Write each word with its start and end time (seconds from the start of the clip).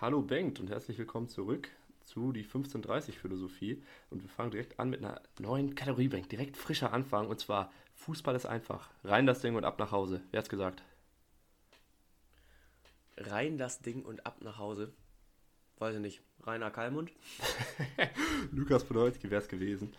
Hallo 0.00 0.22
Bengt 0.22 0.60
und 0.60 0.70
herzlich 0.70 0.96
willkommen 0.96 1.28
zurück 1.28 1.68
zu 2.04 2.32
die 2.32 2.40
1530 2.40 3.18
Philosophie. 3.18 3.82
Und 4.08 4.22
wir 4.22 4.30
fangen 4.30 4.50
direkt 4.50 4.80
an 4.80 4.88
mit 4.88 5.04
einer 5.04 5.20
neuen 5.38 5.74
Kategorie, 5.74 6.08
Bengt. 6.08 6.32
Direkt 6.32 6.56
frischer 6.56 6.94
Anfang 6.94 7.28
und 7.28 7.38
zwar 7.38 7.70
Fußball 7.96 8.34
ist 8.34 8.46
einfach. 8.46 8.88
Rein 9.04 9.26
das 9.26 9.42
Ding 9.42 9.56
und 9.56 9.64
ab 9.66 9.78
nach 9.78 9.92
Hause. 9.92 10.22
Wer 10.30 10.38
hat's 10.38 10.48
gesagt? 10.48 10.82
Rein 13.18 13.58
das 13.58 13.82
Ding 13.82 14.02
und 14.02 14.24
ab 14.24 14.38
nach 14.40 14.56
Hause. 14.56 14.90
Weiß 15.76 15.94
ich 15.94 16.00
nicht. 16.00 16.22
Rainer 16.46 16.70
Kallmund? 16.70 17.12
Lukas 18.52 18.84
Podolski 18.84 19.30
wäre 19.30 19.42
es 19.42 19.48
gewesen. 19.48 19.92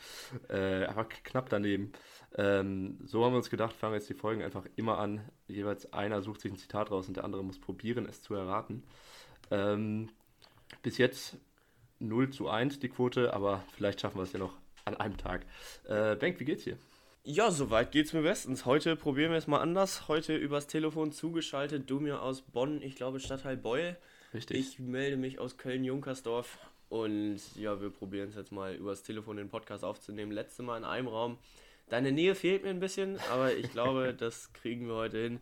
Äh, 0.49 0.85
aber 0.85 1.05
knapp 1.05 1.49
daneben. 1.49 1.91
Ähm, 2.37 2.97
so 3.05 3.23
haben 3.23 3.33
wir 3.33 3.37
uns 3.37 3.51
gedacht, 3.51 3.75
fangen 3.75 3.93
wir 3.93 3.99
jetzt 3.99 4.09
die 4.09 4.15
Folgen 4.15 4.41
einfach 4.41 4.65
immer 4.77 4.97
an. 4.97 5.29
Jeweils 5.47 5.93
einer 5.93 6.23
sucht 6.23 6.41
sich 6.41 6.51
ein 6.51 6.57
Zitat 6.57 6.89
raus 6.89 7.07
und 7.07 7.17
der 7.17 7.23
andere 7.23 7.43
muss 7.43 7.59
probieren, 7.59 8.07
es 8.07 8.23
zu 8.23 8.33
erraten. 8.33 8.81
Ähm, 9.49 10.09
bis 10.83 10.97
jetzt 10.97 11.37
0 11.99 12.29
zu 12.31 12.49
1 12.49 12.79
die 12.79 12.89
Quote, 12.89 13.33
aber 13.33 13.63
vielleicht 13.75 14.01
schaffen 14.01 14.17
wir 14.17 14.23
es 14.23 14.33
ja 14.33 14.39
noch 14.39 14.57
an 14.85 14.95
einem 14.95 15.17
Tag. 15.17 15.45
Äh, 15.87 16.15
Benk, 16.15 16.39
wie 16.39 16.45
geht's 16.45 16.63
dir? 16.63 16.77
Ja, 17.23 17.51
soweit 17.51 17.91
geht's 17.91 18.13
mir 18.13 18.23
bestens. 18.23 18.65
Heute 18.65 18.95
probieren 18.95 19.31
wir 19.31 19.37
es 19.37 19.45
mal 19.45 19.59
anders. 19.59 20.07
Heute 20.07 20.35
übers 20.35 20.65
Telefon 20.65 21.11
zugeschaltet. 21.11 21.87
Du 21.87 21.99
mir 21.99 22.21
aus 22.21 22.41
Bonn, 22.41 22.81
ich 22.81 22.95
glaube 22.95 23.19
Stadtteil 23.19 23.57
Beul. 23.57 23.95
Richtig. 24.33 24.57
Ich 24.57 24.79
melde 24.79 25.17
mich 25.17 25.37
aus 25.37 25.57
Köln-Junkersdorf. 25.57 26.57
Und 26.89 27.39
ja, 27.55 27.79
wir 27.79 27.91
probieren 27.91 28.29
es 28.29 28.35
jetzt 28.35 28.51
mal 28.51 28.73
übers 28.73 29.03
Telefon 29.03 29.37
den 29.37 29.49
Podcast 29.49 29.83
aufzunehmen. 29.83 30.31
Letzte 30.31 30.63
Mal 30.63 30.77
in 30.77 30.83
einem 30.83 31.07
Raum. 31.07 31.37
Deine 31.89 32.11
Nähe 32.11 32.35
fehlt 32.35 32.63
mir 32.63 32.69
ein 32.69 32.79
bisschen, 32.79 33.19
aber 33.31 33.53
ich 33.53 33.71
glaube, 33.71 34.13
das 34.17 34.51
kriegen 34.53 34.87
wir 34.87 34.95
heute 34.95 35.17
hin. 35.21 35.41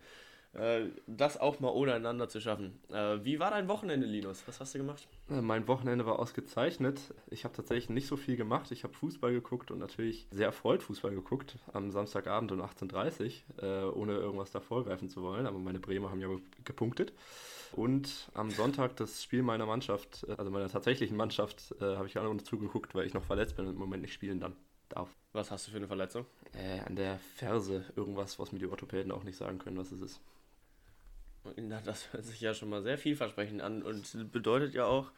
Äh, 0.54 0.86
das 1.06 1.40
auch 1.40 1.60
mal 1.60 1.70
ohne 1.70 1.94
einander 1.94 2.28
zu 2.28 2.42
schaffen. 2.42 2.80
Äh, 2.90 3.24
wie 3.24 3.40
war 3.40 3.52
dein 3.52 3.68
Wochenende, 3.68 4.08
Linus? 4.08 4.44
Was 4.48 4.60
hast 4.60 4.74
du 4.74 4.80
gemacht? 4.80 5.08
Äh, 5.30 5.42
mein 5.42 5.68
Wochenende 5.68 6.06
war 6.06 6.18
ausgezeichnet. 6.18 7.14
Ich 7.30 7.44
habe 7.44 7.56
tatsächlich 7.56 7.90
nicht 7.90 8.08
so 8.08 8.18
viel 8.18 8.36
gemacht. 8.36 8.72
Ich 8.72 8.84
habe 8.84 8.94
Fußball 8.94 9.32
geguckt 9.32 9.70
und 9.70 9.80
natürlich 9.80 10.28
sehr 10.32 10.48
erfreut 10.48 10.82
Fußball 10.82 11.14
geguckt 11.14 11.58
am 11.72 11.92
Samstagabend 11.92 12.52
um 12.52 12.62
18.30 12.62 13.44
Uhr, 13.62 13.96
ohne 13.96 14.14
irgendwas 14.14 14.52
da 14.52 14.60
vorgreifen 14.60 15.10
zu 15.10 15.22
wollen. 15.22 15.46
Aber 15.46 15.60
meine 15.60 15.80
Bremer 15.80 16.10
haben 16.10 16.22
ja 16.22 16.30
gepunktet. 16.64 17.14
Und 17.74 18.30
am 18.34 18.50
Sonntag 18.50 18.96
das 18.96 19.24
Spiel 19.24 19.44
meiner 19.44 19.68
Mannschaft, 19.68 20.26
also 20.38 20.50
meiner 20.50 20.70
tatsächlichen 20.70 21.16
Mannschaft, 21.16 21.76
habe 21.80 22.08
ich 22.08 22.18
auch 22.18 22.24
noch 22.24 22.42
zugeguckt, 22.42 22.96
weil 22.96 23.06
ich 23.06 23.14
noch 23.14 23.24
verletzt 23.24 23.56
bin 23.56 23.68
und 23.68 23.74
im 23.74 23.80
Moment 23.80 24.02
nicht 24.02 24.14
spielen 24.14 24.40
dann 24.40 24.56
darf. 24.90 25.16
Was 25.34 25.52
hast 25.52 25.68
du 25.68 25.72
für 25.72 25.78
eine 25.78 25.88
Verletzung? 25.88 26.26
Äh, 26.54 26.80
an 26.80 26.96
der 26.96 27.20
Ferse. 27.36 27.86
Irgendwas, 27.96 28.40
was 28.40 28.52
mir 28.52 28.60
die 28.60 28.68
Orthopäden 28.68 29.12
auch 29.12 29.24
nicht 29.24 29.38
sagen 29.38 29.60
können, 29.60 29.78
was 29.78 29.92
es 29.92 30.02
ist. 30.02 30.22
Na, 31.56 31.82
das 31.82 32.12
hört 32.14 32.26
sich 32.26 32.42
ja 32.42 32.54
schon 32.54 32.70
mal 32.70 32.82
sehr 32.82 32.98
vielversprechend 32.98 33.62
an 33.62 33.82
und 33.82 34.32
bedeutet 34.32 34.74
ja 34.74 34.86
auch, 34.86 35.12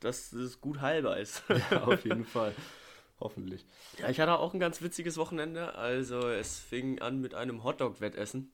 dass 0.00 0.32
es 0.32 0.60
gut 0.60 0.80
heilbar 0.80 1.18
ist. 1.18 1.42
ja, 1.70 1.84
auf 1.84 2.04
jeden 2.04 2.24
Fall. 2.24 2.54
Hoffentlich. 3.20 3.64
Ja, 3.98 4.08
ich 4.08 4.20
hatte 4.20 4.38
auch 4.38 4.54
ein 4.54 4.60
ganz 4.60 4.80
witziges 4.80 5.16
Wochenende. 5.16 5.74
Also 5.74 6.28
es 6.28 6.58
fing 6.58 7.00
an 7.00 7.20
mit 7.20 7.34
einem 7.34 7.64
Hotdog-Wettessen. 7.64 8.52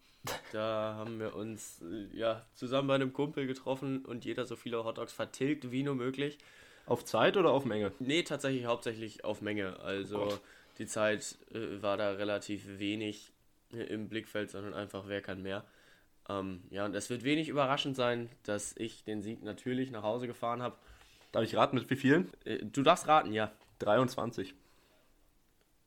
Da 0.52 0.94
haben 0.96 1.20
wir 1.20 1.34
uns 1.34 1.82
ja 2.12 2.46
zusammen 2.54 2.88
bei 2.88 2.94
einem 2.94 3.12
Kumpel 3.12 3.46
getroffen 3.46 4.06
und 4.06 4.24
jeder 4.24 4.46
so 4.46 4.56
viele 4.56 4.82
Hotdogs 4.82 5.12
vertilgt 5.12 5.70
wie 5.70 5.82
nur 5.82 5.94
möglich. 5.94 6.38
Auf 6.86 7.04
Zeit 7.04 7.36
oder 7.36 7.50
auf 7.50 7.66
Menge? 7.66 7.92
Nee, 7.98 8.22
tatsächlich 8.22 8.64
hauptsächlich 8.64 9.24
auf 9.24 9.42
Menge. 9.42 9.80
Also 9.80 10.28
oh 10.28 10.38
die 10.78 10.86
Zeit 10.86 11.36
äh, 11.52 11.82
war 11.82 11.96
da 11.96 12.12
relativ 12.12 12.78
wenig 12.78 13.32
im 13.70 14.08
Blickfeld, 14.08 14.50
sondern 14.50 14.74
einfach 14.74 15.04
wer 15.08 15.20
kann 15.20 15.42
mehr. 15.42 15.64
Ähm, 16.28 16.62
ja, 16.70 16.84
und 16.84 16.94
es 16.94 17.10
wird 17.10 17.24
wenig 17.24 17.48
überraschend 17.48 17.96
sein, 17.96 18.30
dass 18.44 18.74
ich 18.76 19.04
den 19.04 19.22
Sieg 19.22 19.42
natürlich 19.42 19.90
nach 19.90 20.02
Hause 20.02 20.26
gefahren 20.26 20.62
habe. 20.62 20.76
Darf 21.32 21.44
ich 21.44 21.56
raten, 21.56 21.76
mit 21.76 21.90
wie 21.90 21.96
vielen? 21.96 22.30
Äh, 22.44 22.58
du 22.64 22.82
darfst 22.82 23.06
raten, 23.08 23.32
ja. 23.32 23.52
23. 23.80 24.54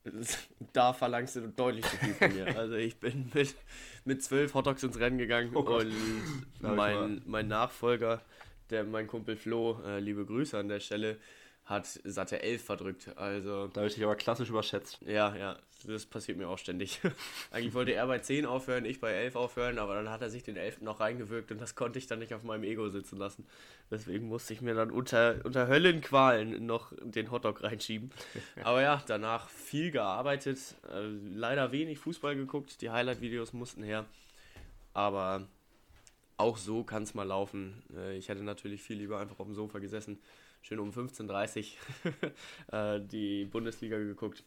Da 0.72 0.92
verlangst 0.92 1.36
du 1.36 1.48
deutlich 1.48 1.84
zu 1.84 1.96
viel 1.96 2.14
von 2.14 2.34
mir. 2.34 2.46
Also 2.56 2.74
ich 2.74 2.98
bin 2.98 3.30
mit, 3.34 3.54
mit 4.04 4.22
12 4.22 4.54
Hotdogs 4.54 4.82
ins 4.82 4.98
Rennen 4.98 5.18
gegangen 5.18 5.54
oh 5.54 5.60
und 5.60 5.92
mein, 6.60 7.22
mein 7.26 7.48
Nachfolger, 7.48 8.22
der 8.70 8.84
mein 8.84 9.06
Kumpel 9.06 9.36
Flo, 9.36 9.80
äh, 9.84 10.00
liebe 10.00 10.24
Grüße 10.24 10.56
an 10.56 10.68
der 10.68 10.80
Stelle, 10.80 11.18
hat 11.68 11.86
satte 11.86 12.40
11 12.40 12.64
verdrückt. 12.64 13.10
Also, 13.16 13.66
da 13.66 13.80
habe 13.80 13.88
ich 13.88 13.94
dich 13.94 14.02
aber 14.02 14.16
klassisch 14.16 14.48
überschätzt. 14.48 15.00
Ja, 15.06 15.36
ja, 15.36 15.58
das 15.84 16.06
passiert 16.06 16.38
mir 16.38 16.48
auch 16.48 16.56
ständig. 16.56 17.00
Eigentlich 17.50 17.74
wollte 17.74 17.92
er 17.92 18.06
bei 18.06 18.20
10 18.20 18.46
aufhören, 18.46 18.86
ich 18.86 19.00
bei 19.00 19.12
11 19.12 19.36
aufhören, 19.36 19.78
aber 19.78 19.94
dann 19.94 20.08
hat 20.08 20.22
er 20.22 20.30
sich 20.30 20.42
den 20.42 20.56
11. 20.56 20.80
noch 20.80 21.00
reingewirkt 21.00 21.52
und 21.52 21.60
das 21.60 21.74
konnte 21.74 21.98
ich 21.98 22.06
dann 22.06 22.20
nicht 22.20 22.32
auf 22.32 22.42
meinem 22.42 22.64
Ego 22.64 22.88
sitzen 22.88 23.18
lassen. 23.18 23.46
Deswegen 23.90 24.28
musste 24.28 24.54
ich 24.54 24.62
mir 24.62 24.74
dann 24.74 24.90
unter, 24.90 25.44
unter 25.44 25.68
Höllenqualen 25.68 26.64
noch 26.64 26.94
den 27.02 27.30
Hotdog 27.30 27.62
reinschieben. 27.62 28.12
aber 28.64 28.80
ja, 28.80 29.02
danach 29.06 29.50
viel 29.50 29.90
gearbeitet, 29.90 30.74
äh, 30.90 31.02
leider 31.34 31.70
wenig 31.70 31.98
Fußball 31.98 32.34
geguckt, 32.34 32.80
die 32.80 32.88
Highlight-Videos 32.88 33.52
mussten 33.52 33.82
her. 33.82 34.06
Aber 34.94 35.46
auch 36.38 36.56
so 36.56 36.82
kann 36.82 37.02
es 37.02 37.12
mal 37.12 37.24
laufen. 37.24 37.82
Äh, 37.94 38.16
ich 38.16 38.30
hätte 38.30 38.42
natürlich 38.42 38.82
viel 38.82 38.96
lieber 38.96 39.18
einfach 39.20 39.38
auf 39.38 39.46
dem 39.46 39.54
Sofa 39.54 39.80
gesessen 39.80 40.18
schön 40.62 40.78
um 40.78 40.90
15.30 40.90 41.72
Uhr 42.70 42.78
äh, 42.96 43.00
die 43.00 43.44
Bundesliga 43.44 43.98
geguckt. 43.98 44.44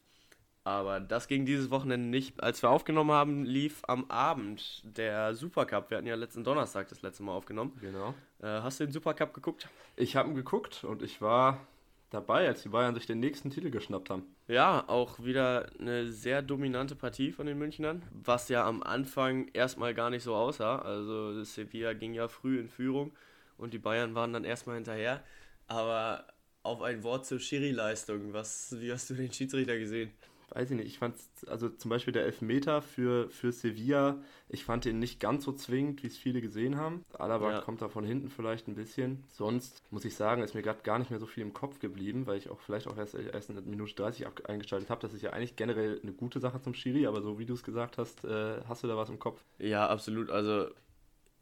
Aber 0.63 0.99
das 0.99 1.27
ging 1.27 1.45
dieses 1.45 1.72
Wochenende 1.72 2.07
nicht. 2.07 2.41
Als 2.41 2.61
wir 2.61 2.69
aufgenommen 2.69 3.11
haben, 3.11 3.45
lief 3.45 3.81
am 3.88 4.05
Abend 4.11 4.81
der 4.83 5.33
Supercup. 5.33 5.89
Wir 5.89 5.97
hatten 5.97 6.07
ja 6.07 6.16
letzten 6.16 6.44
Donnerstag 6.44 6.88
das 6.89 7.01
letzte 7.01 7.23
Mal 7.23 7.33
aufgenommen. 7.33 7.75
Genau. 7.81 8.13
Äh, 8.41 8.61
hast 8.61 8.79
du 8.79 8.85
den 8.85 8.94
Supercup 8.94 9.33
geguckt? 9.33 9.69
Ich 9.95 10.16
habe 10.16 10.29
ihn 10.29 10.35
geguckt 10.35 10.83
und 10.83 11.01
ich 11.01 11.19
war 11.19 11.66
dabei, 12.11 12.47
als 12.47 12.61
die 12.61 12.69
Bayern 12.69 12.94
sich 12.94 13.07
den 13.07 13.19
nächsten 13.19 13.50
Titel 13.50 13.71
geschnappt 13.71 14.11
haben. 14.11 14.23
Ja, 14.47 14.83
auch 14.88 15.23
wieder 15.23 15.69
eine 15.79 16.11
sehr 16.11 16.44
dominante 16.44 16.95
Partie 16.95 17.31
von 17.31 17.47
den 17.47 17.57
Münchnern, 17.57 18.03
was 18.11 18.50
ja 18.50 18.66
am 18.67 18.83
Anfang 18.83 19.47
erstmal 19.53 19.95
gar 19.95 20.11
nicht 20.11 20.23
so 20.23 20.35
aussah. 20.35 20.77
Also 20.79 21.44
Sevilla 21.44 21.94
ging 21.94 22.13
ja 22.13 22.27
früh 22.27 22.59
in 22.59 22.69
Führung 22.69 23.11
und 23.57 23.73
die 23.73 23.79
Bayern 23.79 24.13
waren 24.13 24.33
dann 24.33 24.44
erstmal 24.44 24.75
hinterher. 24.75 25.23
Aber 25.71 26.27
auf 26.63 26.81
ein 26.81 27.01
Wort 27.03 27.25
zur 27.25 27.39
Schiri-Leistung, 27.39 28.33
wie 28.33 28.91
hast 28.91 29.09
du 29.09 29.13
den 29.13 29.31
Schiedsrichter 29.31 29.77
gesehen? 29.79 30.11
Weiß 30.53 30.69
ich 30.69 30.75
nicht, 30.75 30.87
ich 30.87 30.99
fand 30.99 31.15
also 31.47 31.69
zum 31.69 31.87
Beispiel 31.87 32.11
der 32.11 32.25
Elfmeter 32.25 32.81
für, 32.81 33.29
für 33.29 33.53
Sevilla, 33.53 34.21
ich 34.49 34.65
fand 34.65 34.83
den 34.83 34.99
nicht 34.99 35.21
ganz 35.21 35.45
so 35.45 35.53
zwingend, 35.53 36.03
wie 36.03 36.07
es 36.07 36.17
viele 36.17 36.41
gesehen 36.41 36.75
haben. 36.75 37.05
Alaba 37.13 37.51
ja. 37.53 37.61
kommt 37.61 37.81
da 37.81 37.87
von 37.87 38.03
hinten 38.03 38.29
vielleicht 38.29 38.67
ein 38.67 38.75
bisschen. 38.75 39.23
Sonst 39.29 39.81
muss 39.91 40.03
ich 40.03 40.13
sagen, 40.13 40.43
ist 40.43 40.53
mir 40.53 40.61
gerade 40.61 40.81
gar 40.83 40.99
nicht 40.99 41.09
mehr 41.09 41.21
so 41.21 41.25
viel 41.25 41.43
im 41.43 41.53
Kopf 41.53 41.79
geblieben, 41.79 42.27
weil 42.27 42.38
ich 42.38 42.49
auch 42.49 42.59
vielleicht 42.59 42.88
auch 42.88 42.97
erst, 42.97 43.15
erst 43.15 43.49
in 43.49 43.69
Minute 43.69 43.95
30 43.95 44.27
eingeschaltet 44.43 44.89
habe. 44.89 44.99
Das 44.99 45.13
ist 45.13 45.21
ja 45.21 45.29
eigentlich 45.29 45.55
generell 45.55 46.01
eine 46.03 46.11
gute 46.11 46.41
Sache 46.41 46.59
zum 46.59 46.73
Schiri, 46.73 47.07
aber 47.07 47.21
so 47.21 47.39
wie 47.39 47.45
du 47.45 47.53
es 47.53 47.63
gesagt 47.63 47.97
hast, 47.97 48.25
äh, 48.25 48.61
hast 48.67 48.83
du 48.83 48.89
da 48.89 48.97
was 48.97 49.07
im 49.07 49.19
Kopf? 49.19 49.41
Ja, 49.57 49.88
absolut. 49.88 50.29
Also 50.29 50.67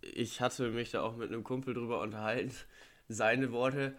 ich 0.03 0.39
hatte 0.39 0.69
mich 0.69 0.91
da 0.91 1.01
auch 1.01 1.17
mit 1.17 1.29
einem 1.29 1.43
Kumpel 1.43 1.73
drüber 1.73 2.01
unterhalten. 2.01 2.53
Seine 3.07 3.51
Worte, 3.51 3.95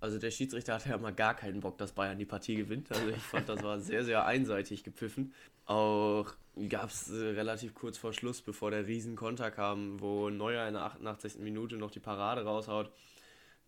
also 0.00 0.18
der 0.18 0.30
Schiedsrichter 0.30 0.74
hatte 0.74 0.88
ja 0.88 0.98
mal 0.98 1.12
gar 1.12 1.34
keinen 1.34 1.60
Bock, 1.60 1.76
dass 1.76 1.92
Bayern 1.92 2.18
die 2.18 2.24
Partie 2.24 2.56
gewinnt. 2.56 2.90
Also 2.90 3.08
ich 3.08 3.22
fand, 3.22 3.48
das 3.48 3.62
war 3.62 3.78
sehr, 3.78 4.02
sehr 4.04 4.24
einseitig 4.24 4.82
gepfiffen. 4.82 5.34
Auch 5.66 6.32
gab 6.68 6.88
es 6.88 7.10
äh, 7.10 7.28
relativ 7.28 7.74
kurz 7.74 7.98
vor 7.98 8.12
Schluss, 8.12 8.40
bevor 8.40 8.70
der 8.70 8.86
Riesenkonter 8.86 9.50
kam, 9.50 10.00
wo 10.00 10.30
Neuer 10.30 10.66
in 10.66 10.74
der 10.74 10.84
88. 10.84 11.36
Minute 11.40 11.76
noch 11.76 11.90
die 11.90 12.00
Parade 12.00 12.44
raushaut. 12.44 12.90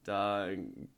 Da 0.04 0.48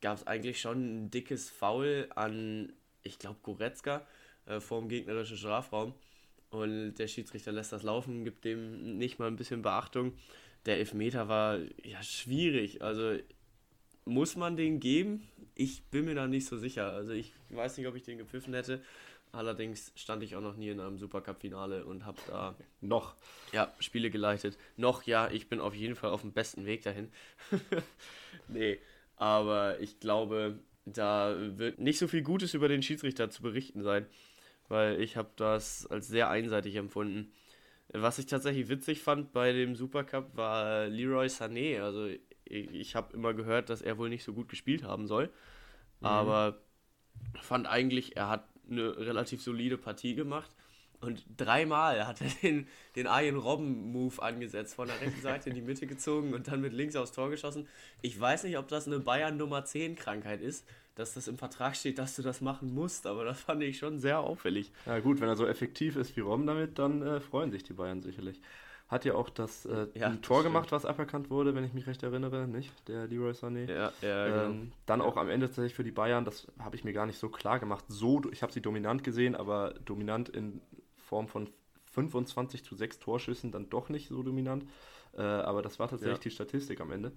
gab 0.00 0.19
es 0.19 0.27
eigentlich 0.27 0.61
schon 0.61 0.78
ein 1.05 1.11
dickes 1.11 1.50
Foul 1.50 2.09
an, 2.15 2.73
ich 3.03 3.19
glaube, 3.19 3.39
Goretzka 3.43 4.06
äh, 4.47 4.61
vor 4.61 4.87
gegnerischen 4.87 5.37
Strafraum. 5.37 5.94
Und 6.50 6.94
der 6.94 7.09
Schiedsrichter 7.09 7.50
lässt 7.50 7.73
das 7.73 7.83
laufen, 7.83 8.25
gibt 8.25 8.44
dem 8.44 8.97
nicht 8.97 9.19
mal 9.19 9.27
ein 9.27 9.37
bisschen 9.37 9.62
Beachtung. 9.62 10.15
Der 10.67 10.78
Elfmeter 10.78 11.28
war 11.28 11.59
ja 11.83 12.03
schwierig. 12.03 12.81
Also 12.83 13.19
muss 14.04 14.37
man 14.37 14.56
den 14.56 14.81
geben? 14.81 15.28
Ich 15.55 15.84
bin 15.84 16.05
mir 16.05 16.14
da 16.14 16.26
nicht 16.26 16.46
so 16.46 16.56
sicher. 16.56 16.93
Also 16.93 17.12
ich 17.12 17.32
weiß 17.50 17.79
nicht, 17.79 17.87
ob 17.87 17.94
ich 17.94 18.02
den 18.02 18.19
gepfiffen 18.19 18.55
hätte. 18.55 18.82
Allerdings 19.32 19.93
stand 19.96 20.23
ich 20.23 20.37
auch 20.37 20.40
noch 20.40 20.56
nie 20.56 20.69
in 20.69 20.79
einem 20.79 20.99
Supercup-Finale 20.99 21.84
und 21.84 22.06
habe 22.06 22.19
da 22.29 22.55
noch 22.81 23.17
ja, 23.52 23.73
Spiele 23.81 24.11
geleitet. 24.11 24.56
Noch, 24.76 25.02
ja, 25.02 25.29
ich 25.29 25.49
bin 25.49 25.58
auf 25.58 25.75
jeden 25.75 25.96
Fall 25.96 26.11
auf 26.11 26.20
dem 26.20 26.32
besten 26.32 26.67
Weg 26.67 26.82
dahin. 26.82 27.11
nee, 28.49 28.79
aber 29.17 29.81
ich 29.81 29.99
glaube, 29.99 30.61
da 30.84 31.34
wird 31.37 31.81
nicht 31.81 31.99
so 31.99 32.06
viel 32.06 32.23
Gutes 32.23 32.55
über 32.55 32.69
den 32.69 32.82
Schiedsrichter 32.82 33.29
zu 33.29 33.43
berichten 33.43 33.82
sein, 33.82 34.06
weil 34.69 35.00
ich 35.00 35.17
habe 35.17 35.31
das 35.34 35.87
als 35.88 36.06
sehr 36.06 36.31
einseitig 36.31 36.76
empfunden. 36.76 37.32
Was 37.88 38.19
ich 38.19 38.26
tatsächlich 38.26 38.69
witzig 38.69 39.02
fand 39.02 39.32
bei 39.32 39.52
dem 39.52 39.75
Supercup 39.75 40.37
war 40.37 40.87
Leroy 40.87 41.26
Sané. 41.26 41.82
Also 41.82 42.08
ich 42.44 42.94
habe 42.94 43.14
immer 43.14 43.35
gehört, 43.35 43.70
dass 43.70 43.82
er 43.82 43.99
wohl 43.99 44.08
nicht 44.08 44.25
so 44.25 44.32
gut 44.32 44.49
gespielt 44.49 44.82
haben 44.85 45.06
soll. 45.06 45.26
Mhm. 46.00 46.06
Aber 46.06 46.58
fand 47.43 47.67
eigentlich, 47.67 48.17
er 48.17 48.29
hat 48.29 48.49
eine 48.70 48.96
relativ 48.96 49.43
solide 49.43 49.79
Partie 49.79 50.14
gemacht. 50.14 50.50
Und 51.00 51.25
dreimal 51.37 52.06
hat 52.06 52.20
er 52.23 52.29
den, 52.43 52.67
den 52.96 53.06
Arjen 53.06 53.37
Robben-Move 53.37 54.23
angesetzt, 54.23 54.75
von 54.75 54.88
der 54.88 55.00
rechten 55.00 55.20
Seite 55.20 55.50
in 55.50 55.55
die 55.55 55.61
Mitte 55.61 55.87
gezogen 55.87 56.32
und 56.32 56.49
dann 56.49 56.61
mit 56.61 56.73
links 56.73 56.96
aufs 56.96 57.12
Tor 57.12 57.31
geschossen. 57.31 57.69
Ich 58.00 58.19
weiß 58.19 58.44
nicht, 58.44 58.56
ob 58.56 58.69
das 58.69 58.87
eine 58.87 59.00
Bayern 59.00 59.37
Nummer 59.37 59.64
10 59.64 59.96
Krankheit 59.96 60.41
ist, 60.41 60.67
dass 60.94 61.12
das 61.12 61.29
im 61.29 61.37
Vertrag 61.37 61.76
steht, 61.76 61.99
dass 61.99 62.17
du 62.17 62.23
das 62.23 62.41
machen 62.41 62.73
musst, 62.73 63.06
aber 63.06 63.25
das 63.25 63.41
fand 63.41 63.62
ich 63.62 63.79
schon 63.79 63.99
sehr 63.99 64.20
auffällig. 64.20 64.73
Ja 64.87 65.00
gut, 65.00 65.20
wenn 65.20 65.29
er 65.29 65.37
so 65.37 65.46
effektiv 65.46 65.96
ist 65.96 66.17
wie 66.17 66.20
Robben 66.20 66.46
damit, 66.46 66.79
dann 66.79 67.02
äh, 67.02 67.20
freuen 67.20 67.50
sich 67.50 67.64
die 67.64 67.75
Bayern 67.75 68.00
sicherlich. 68.00 68.41
Hat 68.88 69.04
ja 69.04 69.14
auch 69.14 69.31
das 69.31 69.64
äh, 69.64 69.86
Ja, 69.94 70.10
Tor 70.16 70.38
das 70.38 70.44
gemacht, 70.44 70.70
was 70.72 70.84
aberkannt 70.84 71.31
wurde, 71.31 71.54
wenn 71.54 71.64
ich 71.64 71.72
mich 71.72 71.86
recht 71.86 72.02
erinnere, 72.02 72.46
nicht? 72.46 72.70
Der 72.88 73.06
Leroy 73.06 73.32
Sané. 73.32 73.69
Ja, 73.70 73.92
ja, 74.02 74.26
genau. 74.28 74.42
Ähm, 74.50 74.72
dann 74.86 75.00
auch 75.00 75.16
am 75.16 75.28
Ende 75.31 75.46
tatsächlich 75.46 75.75
für 75.75 75.84
die 75.84 75.90
Bayern, 75.90 76.25
das 76.25 76.46
habe 76.58 76.76
ich 76.76 76.84
mir 76.84 76.92
gar 76.92 77.06
nicht 77.06 77.19
so 77.19 77.31
klar 77.31 77.58
gemacht. 77.58 77.84
So, 77.88 78.20
ich 78.31 78.42
habe 78.42 78.52
sie 78.52 78.60
dominant 78.60 79.02
gesehen, 79.02 79.34
aber 79.34 79.75
dominant 79.84 80.28
in 80.28 80.60
Form 80.96 81.28
von 81.28 81.48
25 81.92 82.62
zu 82.64 82.75
6 82.75 82.98
Torschüssen 82.98 83.52
dann 83.52 83.70
doch 83.70 83.88
nicht 83.88 84.08
so 84.08 84.22
dominant. 84.22 84.64
Äh, 85.16 85.22
aber 85.22 85.62
das 85.62 85.78
war 85.78 85.88
tatsächlich 85.88 86.19
Ja. 86.19 86.22
die 86.25 86.31
Statistik 86.31 86.81
am 86.81 86.90
Ende. 86.90 87.12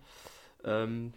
Ähm, 0.64 1.14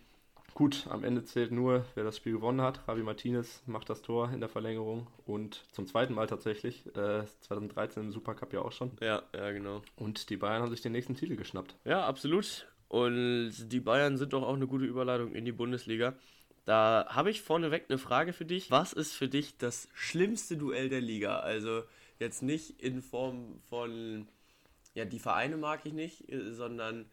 gut, 0.54 0.86
am 0.88 1.04
Ende 1.04 1.24
zählt 1.24 1.52
nur, 1.52 1.84
wer 1.94 2.04
das 2.04 2.16
Spiel 2.16 2.32
gewonnen 2.32 2.60
hat. 2.60 2.80
Javi 2.86 3.02
Martinez 3.02 3.62
macht 3.66 3.90
das 3.90 4.02
Tor 4.02 4.30
in 4.32 4.40
der 4.40 4.48
Verlängerung 4.48 5.06
und 5.26 5.64
zum 5.72 5.86
zweiten 5.86 6.14
Mal 6.14 6.26
tatsächlich. 6.26 6.86
Äh, 6.96 7.24
2013 7.40 8.04
im 8.04 8.12
Supercup 8.12 8.52
ja 8.52 8.60
auch 8.60 8.72
schon. 8.72 8.92
Ja, 9.00 9.22
ja, 9.34 9.50
genau. 9.52 9.82
Und 9.96 10.30
die 10.30 10.36
Bayern 10.36 10.62
haben 10.62 10.70
sich 10.70 10.82
den 10.82 10.92
nächsten 10.92 11.14
Titel 11.14 11.36
geschnappt. 11.36 11.76
Ja, 11.84 12.06
absolut. 12.06 12.66
Und 12.88 13.52
die 13.68 13.80
Bayern 13.80 14.16
sind 14.16 14.32
doch 14.32 14.42
auch 14.42 14.54
eine 14.54 14.66
gute 14.66 14.84
Überleitung 14.84 15.34
in 15.34 15.44
die 15.44 15.52
Bundesliga. 15.52 16.14
Da 16.64 17.06
habe 17.08 17.30
ich 17.30 17.42
vorneweg 17.42 17.86
eine 17.88 17.98
Frage 17.98 18.32
für 18.32 18.44
dich. 18.44 18.70
Was 18.70 18.92
ist 18.92 19.14
für 19.14 19.28
dich 19.28 19.56
das 19.58 19.88
schlimmste 19.94 20.56
Duell 20.56 20.88
der 20.88 21.00
Liga? 21.00 21.38
Also 21.38 21.82
jetzt 22.18 22.42
nicht 22.42 22.80
in 22.80 23.02
Form 23.02 23.60
von, 23.68 24.28
ja, 24.94 25.04
die 25.04 25.18
Vereine 25.18 25.56
mag 25.56 25.80
ich 25.84 25.92
nicht, 25.92 26.30
äh, 26.30 26.52
sondern 26.52 27.06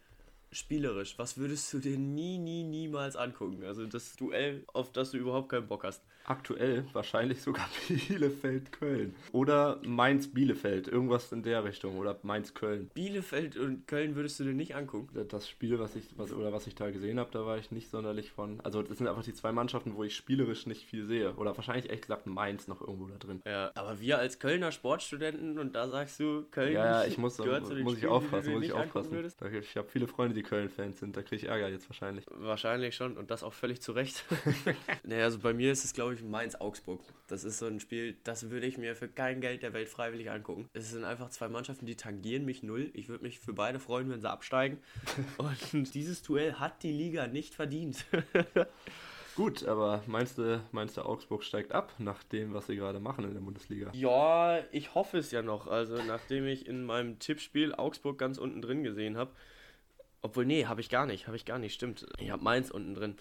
spielerisch. 0.51 1.17
Was 1.19 1.37
würdest 1.37 1.71
du 1.73 1.79
dir 1.79 1.97
nie, 1.97 2.37
nie, 2.37 2.63
niemals 2.63 3.15
angucken? 3.15 3.63
Also 3.63 3.85
das 3.85 4.15
Duell, 4.15 4.63
auf 4.73 4.91
das 4.91 5.11
du 5.11 5.17
überhaupt 5.17 5.49
keinen 5.49 5.67
Bock 5.67 5.83
hast. 5.83 6.03
Aktuell 6.27 6.85
wahrscheinlich 6.91 7.41
sogar 7.41 7.69
Bielefeld-Köln. 7.87 9.15
Oder 9.31 9.79
Mainz-Bielefeld. 9.83 10.89
Irgendwas 10.89 11.31
in 11.31 11.41
der 11.41 11.63
Richtung. 11.63 11.97
Oder 11.97 12.19
Mainz-Köln. 12.21 12.89
Bielefeld 12.93 13.55
und 13.55 13.87
Köln 13.87 14.15
würdest 14.15 14.39
du 14.41 14.43
dir 14.43 14.53
nicht 14.53 14.75
angucken? 14.75 15.25
Das 15.29 15.47
Spiel, 15.47 15.79
was 15.79 15.95
ich, 15.95 16.03
was, 16.17 16.33
oder 16.33 16.51
was 16.51 16.67
ich 16.67 16.75
da 16.75 16.91
gesehen 16.91 17.17
habe, 17.17 17.29
da 17.31 17.45
war 17.45 17.57
ich 17.57 17.71
nicht 17.71 17.89
sonderlich 17.89 18.31
von. 18.31 18.59
Also, 18.61 18.81
das 18.83 18.97
sind 18.97 19.07
einfach 19.07 19.23
die 19.23 19.33
zwei 19.33 19.53
Mannschaften, 19.53 19.95
wo 19.95 20.03
ich 20.03 20.17
spielerisch 20.17 20.65
nicht 20.65 20.85
viel 20.85 21.05
sehe. 21.05 21.33
Oder 21.35 21.55
wahrscheinlich 21.55 21.85
ehrlich 21.85 22.01
gesagt 22.01 22.27
Mainz 22.27 22.67
noch 22.67 22.81
irgendwo 22.81 23.07
da 23.07 23.17
drin. 23.17 23.41
Ja, 23.45 23.71
aber 23.75 24.01
wir 24.01 24.19
als 24.19 24.39
Kölner 24.39 24.73
Sportstudenten 24.73 25.57
und 25.57 25.75
da 25.75 25.87
sagst 25.87 26.19
du, 26.19 26.43
Köln 26.51 26.73
Ja, 26.73 27.03
ja, 27.03 27.07
ich 27.07 27.17
muss, 27.17 27.37
gehört 27.37 27.65
zu 27.65 27.73
den 27.73 27.83
muss 27.85 27.93
ich 27.93 27.99
Spielen, 27.99 28.11
du 28.11 28.17
aufpassen, 28.17 28.53
muss 28.53 28.65
ich 28.65 28.73
aufpassen. 28.73 29.31
Ich 29.61 29.77
habe 29.77 29.87
viele 29.87 30.07
Freunde, 30.07 30.35
die 30.35 30.43
Köln-Fans 30.43 30.99
sind. 30.99 31.15
Da 31.15 31.21
kriege 31.21 31.37
ich 31.37 31.47
Ärger 31.47 31.69
jetzt 31.69 31.89
wahrscheinlich. 31.89 32.25
Wahrscheinlich 32.29 32.95
schon 32.95 33.17
und 33.17 33.31
das 33.31 33.43
auch 33.43 33.53
völlig 33.53 33.81
zu 33.81 33.93
Recht. 33.93 34.25
naja, 35.03 35.23
also 35.23 35.39
bei 35.39 35.53
mir 35.53 35.71
ist 35.71 35.85
es, 35.85 35.93
glaube 35.93 36.13
ich, 36.13 36.16
Mainz-Augsburg. 36.23 37.01
Das 37.27 37.43
ist 37.43 37.59
so 37.59 37.65
ein 37.65 37.79
Spiel, 37.79 38.17
das 38.23 38.49
würde 38.49 38.67
ich 38.67 38.77
mir 38.77 38.95
für 38.95 39.07
kein 39.07 39.41
Geld 39.41 39.63
der 39.63 39.73
Welt 39.73 39.89
freiwillig 39.89 40.31
angucken. 40.31 40.69
Es 40.73 40.91
sind 40.91 41.03
einfach 41.03 41.29
zwei 41.29 41.47
Mannschaften, 41.49 41.85
die 41.85 41.95
tangieren 41.95 42.45
mich 42.45 42.63
null. 42.63 42.89
Ich 42.93 43.09
würde 43.09 43.23
mich 43.23 43.39
für 43.39 43.53
beide 43.53 43.79
freuen, 43.79 44.09
wenn 44.09 44.21
sie 44.21 44.29
absteigen. 44.29 44.79
Und 45.37 45.93
dieses 45.93 46.21
Duell 46.21 46.53
hat 46.53 46.83
die 46.83 46.91
Liga 46.91 47.27
nicht 47.27 47.55
verdient. 47.55 48.05
Gut, 49.37 49.65
aber 49.65 50.01
meinst 50.07 50.39
du, 50.39 50.59
meinst 50.71 50.97
du, 50.97 51.03
Augsburg 51.03 51.43
steigt 51.43 51.71
ab, 51.71 51.93
nach 51.99 52.23
dem, 52.23 52.55
was 52.55 52.65
sie 52.65 52.75
gerade 52.75 52.99
machen 52.99 53.23
in 53.23 53.35
der 53.35 53.41
Bundesliga? 53.41 53.91
Ja, 53.93 54.63
ich 54.71 54.95
hoffe 54.95 55.19
es 55.19 55.29
ja 55.29 55.43
noch. 55.43 55.67
Also, 55.67 56.01
nachdem 56.01 56.47
ich 56.47 56.65
in 56.65 56.83
meinem 56.83 57.19
Tippspiel 57.19 57.75
Augsburg 57.75 58.17
ganz 58.17 58.39
unten 58.39 58.63
drin 58.63 58.81
gesehen 58.81 59.15
habe. 59.15 59.31
Obwohl, 60.23 60.47
nee, 60.47 60.65
habe 60.65 60.81
ich 60.81 60.89
gar 60.89 61.05
nicht. 61.05 61.27
Habe 61.27 61.37
ich 61.37 61.45
gar 61.45 61.59
nicht, 61.59 61.75
stimmt. 61.75 62.07
Ich 62.17 62.31
habe 62.31 62.43
Mainz 62.43 62.71
unten 62.71 62.95
drin. 62.95 63.15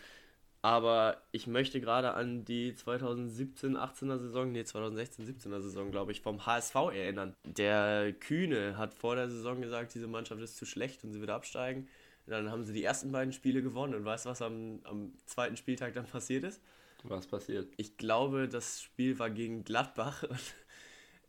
Aber 0.67 1.23
ich 1.31 1.47
möchte 1.47 1.81
gerade 1.81 2.15
an 2.15 2.45
die 2.45 2.73
2017-18er 2.73 4.19
Saison, 4.19 4.51
nee, 4.51 4.63
2016-17er 4.63 5.61
Saison, 5.61 5.93
glaube 5.93 6.11
ich, 6.11 6.23
vom 6.23 6.45
HSV 6.45 6.75
erinnern. 6.75 7.37
Der 7.45 8.13
Kühne 8.13 8.77
hat 8.77 8.93
vor 8.93 9.15
der 9.15 9.31
Saison 9.31 9.61
gesagt, 9.61 9.95
diese 9.95 10.09
Mannschaft 10.09 10.43
ist 10.43 10.57
zu 10.57 10.67
schlecht 10.67 11.05
und 11.05 11.13
sie 11.13 11.21
wird 11.21 11.31
absteigen. 11.31 11.87
Und 12.27 12.33
dann 12.33 12.51
haben 12.51 12.65
sie 12.65 12.73
die 12.73 12.83
ersten 12.83 13.13
beiden 13.13 13.33
Spiele 13.33 13.63
gewonnen. 13.63 13.95
Und 13.95 14.05
weißt 14.05 14.25
du, 14.25 14.31
was 14.31 14.43
am, 14.43 14.81
am 14.83 15.13
zweiten 15.27 15.57
Spieltag 15.57 15.95
dann 15.95 16.07
passiert 16.07 16.43
ist? 16.43 16.61
Was 17.05 17.29
passiert? 17.29 17.73
Ich 17.77 17.97
glaube, 17.97 18.49
das 18.49 18.83
Spiel 18.83 19.21
war 19.21 19.31
gegen 19.31 19.63
Gladbach. 19.63 20.25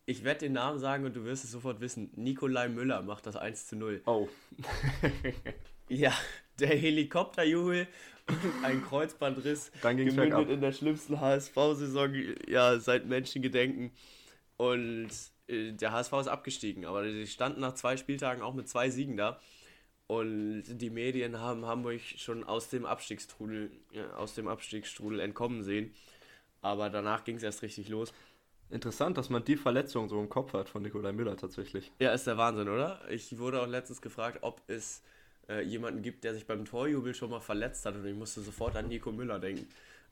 Ich 0.09 0.23
werde 0.23 0.39
den 0.39 0.53
Namen 0.53 0.79
sagen 0.79 1.03
und 1.03 1.17
du 1.17 1.25
wirst 1.25 1.43
es 1.43 1.51
sofort 1.51 1.81
wissen. 1.81 2.11
Nikolai 2.15 2.69
Müller 2.69 3.01
macht 3.01 3.25
das 3.25 3.35
1 3.35 3.67
zu 3.67 3.75
0. 3.75 4.01
Oh. 4.05 4.29
Ja, 5.89 6.13
der 6.59 6.75
Helikopterjubel 6.75 7.87
ein 8.63 8.83
Kreuzbandriss 8.83 9.71
Dann 9.81 9.97
ging's 9.97 10.15
gemündet 10.15 10.49
in 10.49 10.61
der 10.61 10.71
schlimmsten 10.71 11.19
HSV-Saison 11.19 12.13
ja, 12.47 12.79
seit 12.79 13.05
Menschengedenken. 13.05 13.91
Und 14.57 15.09
äh, 15.47 15.71
der 15.73 15.91
HSV 15.91 16.13
ist 16.13 16.27
abgestiegen, 16.27 16.85
aber 16.85 17.03
sie 17.03 17.27
standen 17.27 17.61
nach 17.61 17.73
zwei 17.73 17.97
Spieltagen 17.97 18.41
auch 18.41 18.53
mit 18.53 18.67
zwei 18.67 18.89
Siegen 18.89 19.17
da. 19.17 19.39
Und 20.07 20.63
die 20.67 20.89
Medien 20.89 21.39
haben 21.39 21.65
Hamburg 21.65 22.01
schon 22.01 22.45
aus 22.45 22.69
dem 22.69 22.85
Abstiegstrudel, 22.85 23.71
ja, 23.91 24.09
aus 24.13 24.35
dem 24.35 24.47
Abstiegsstrudel 24.47 25.19
entkommen 25.19 25.63
sehen. 25.63 25.93
Aber 26.61 26.89
danach 26.89 27.23
ging 27.23 27.35
es 27.35 27.43
erst 27.43 27.61
richtig 27.61 27.89
los. 27.89 28.13
Interessant, 28.69 29.17
dass 29.17 29.29
man 29.29 29.43
die 29.43 29.55
Verletzung 29.55 30.09
so 30.09 30.19
im 30.19 30.29
Kopf 30.29 30.53
hat 30.53 30.69
von 30.69 30.81
Nikolai 30.81 31.11
Müller 31.11 31.37
tatsächlich. 31.37 31.91
Ja, 31.99 32.11
ist 32.13 32.27
der 32.27 32.37
Wahnsinn, 32.37 32.67
oder? 32.67 33.01
Ich 33.09 33.37
wurde 33.37 33.61
auch 33.61 33.67
letztens 33.67 34.01
gefragt, 34.01 34.39
ob 34.41 34.61
es 34.67 35.03
äh, 35.49 35.61
jemanden 35.61 36.01
gibt, 36.01 36.23
der 36.23 36.33
sich 36.33 36.45
beim 36.45 36.65
Torjubel 36.65 37.13
schon 37.13 37.29
mal 37.29 37.39
verletzt 37.39 37.85
hat. 37.85 37.95
Und 37.95 38.05
ich 38.05 38.15
musste 38.15 38.41
sofort 38.41 38.75
an 38.75 38.87
Nico 38.87 39.11
Müller 39.11 39.39
denken. 39.39 39.67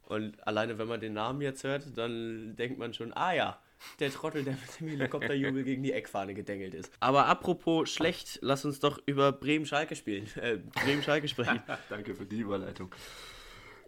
Und 0.07 0.45
alleine, 0.47 0.77
wenn 0.77 0.87
man 0.87 0.99
den 0.99 1.13
Namen 1.13 1.41
jetzt 1.41 1.63
hört, 1.63 1.97
dann 1.97 2.55
denkt 2.55 2.77
man 2.77 2.93
schon, 2.93 3.11
ah 3.13 3.33
ja, 3.33 3.59
der 3.99 4.11
Trottel, 4.11 4.43
der 4.43 4.53
mit 4.53 4.79
dem 4.79 4.87
Helikopterjubel 4.87 5.63
gegen 5.63 5.83
die 5.83 5.93
Eckfahne 5.93 6.33
gedengelt 6.33 6.73
ist. 6.73 6.91
Aber 6.99 7.25
apropos 7.25 7.89
schlecht, 7.89 8.39
lass 8.41 8.65
uns 8.65 8.79
doch 8.79 8.99
über 9.05 9.31
Bremen-Schalke 9.31 9.95
spielen. 9.95 10.27
Äh, 10.35 10.57
Bremen-Schalke 10.57 11.27
sprechen. 11.27 11.61
Danke 11.89 12.15
für 12.15 12.25
die 12.25 12.39
Überleitung. 12.39 12.93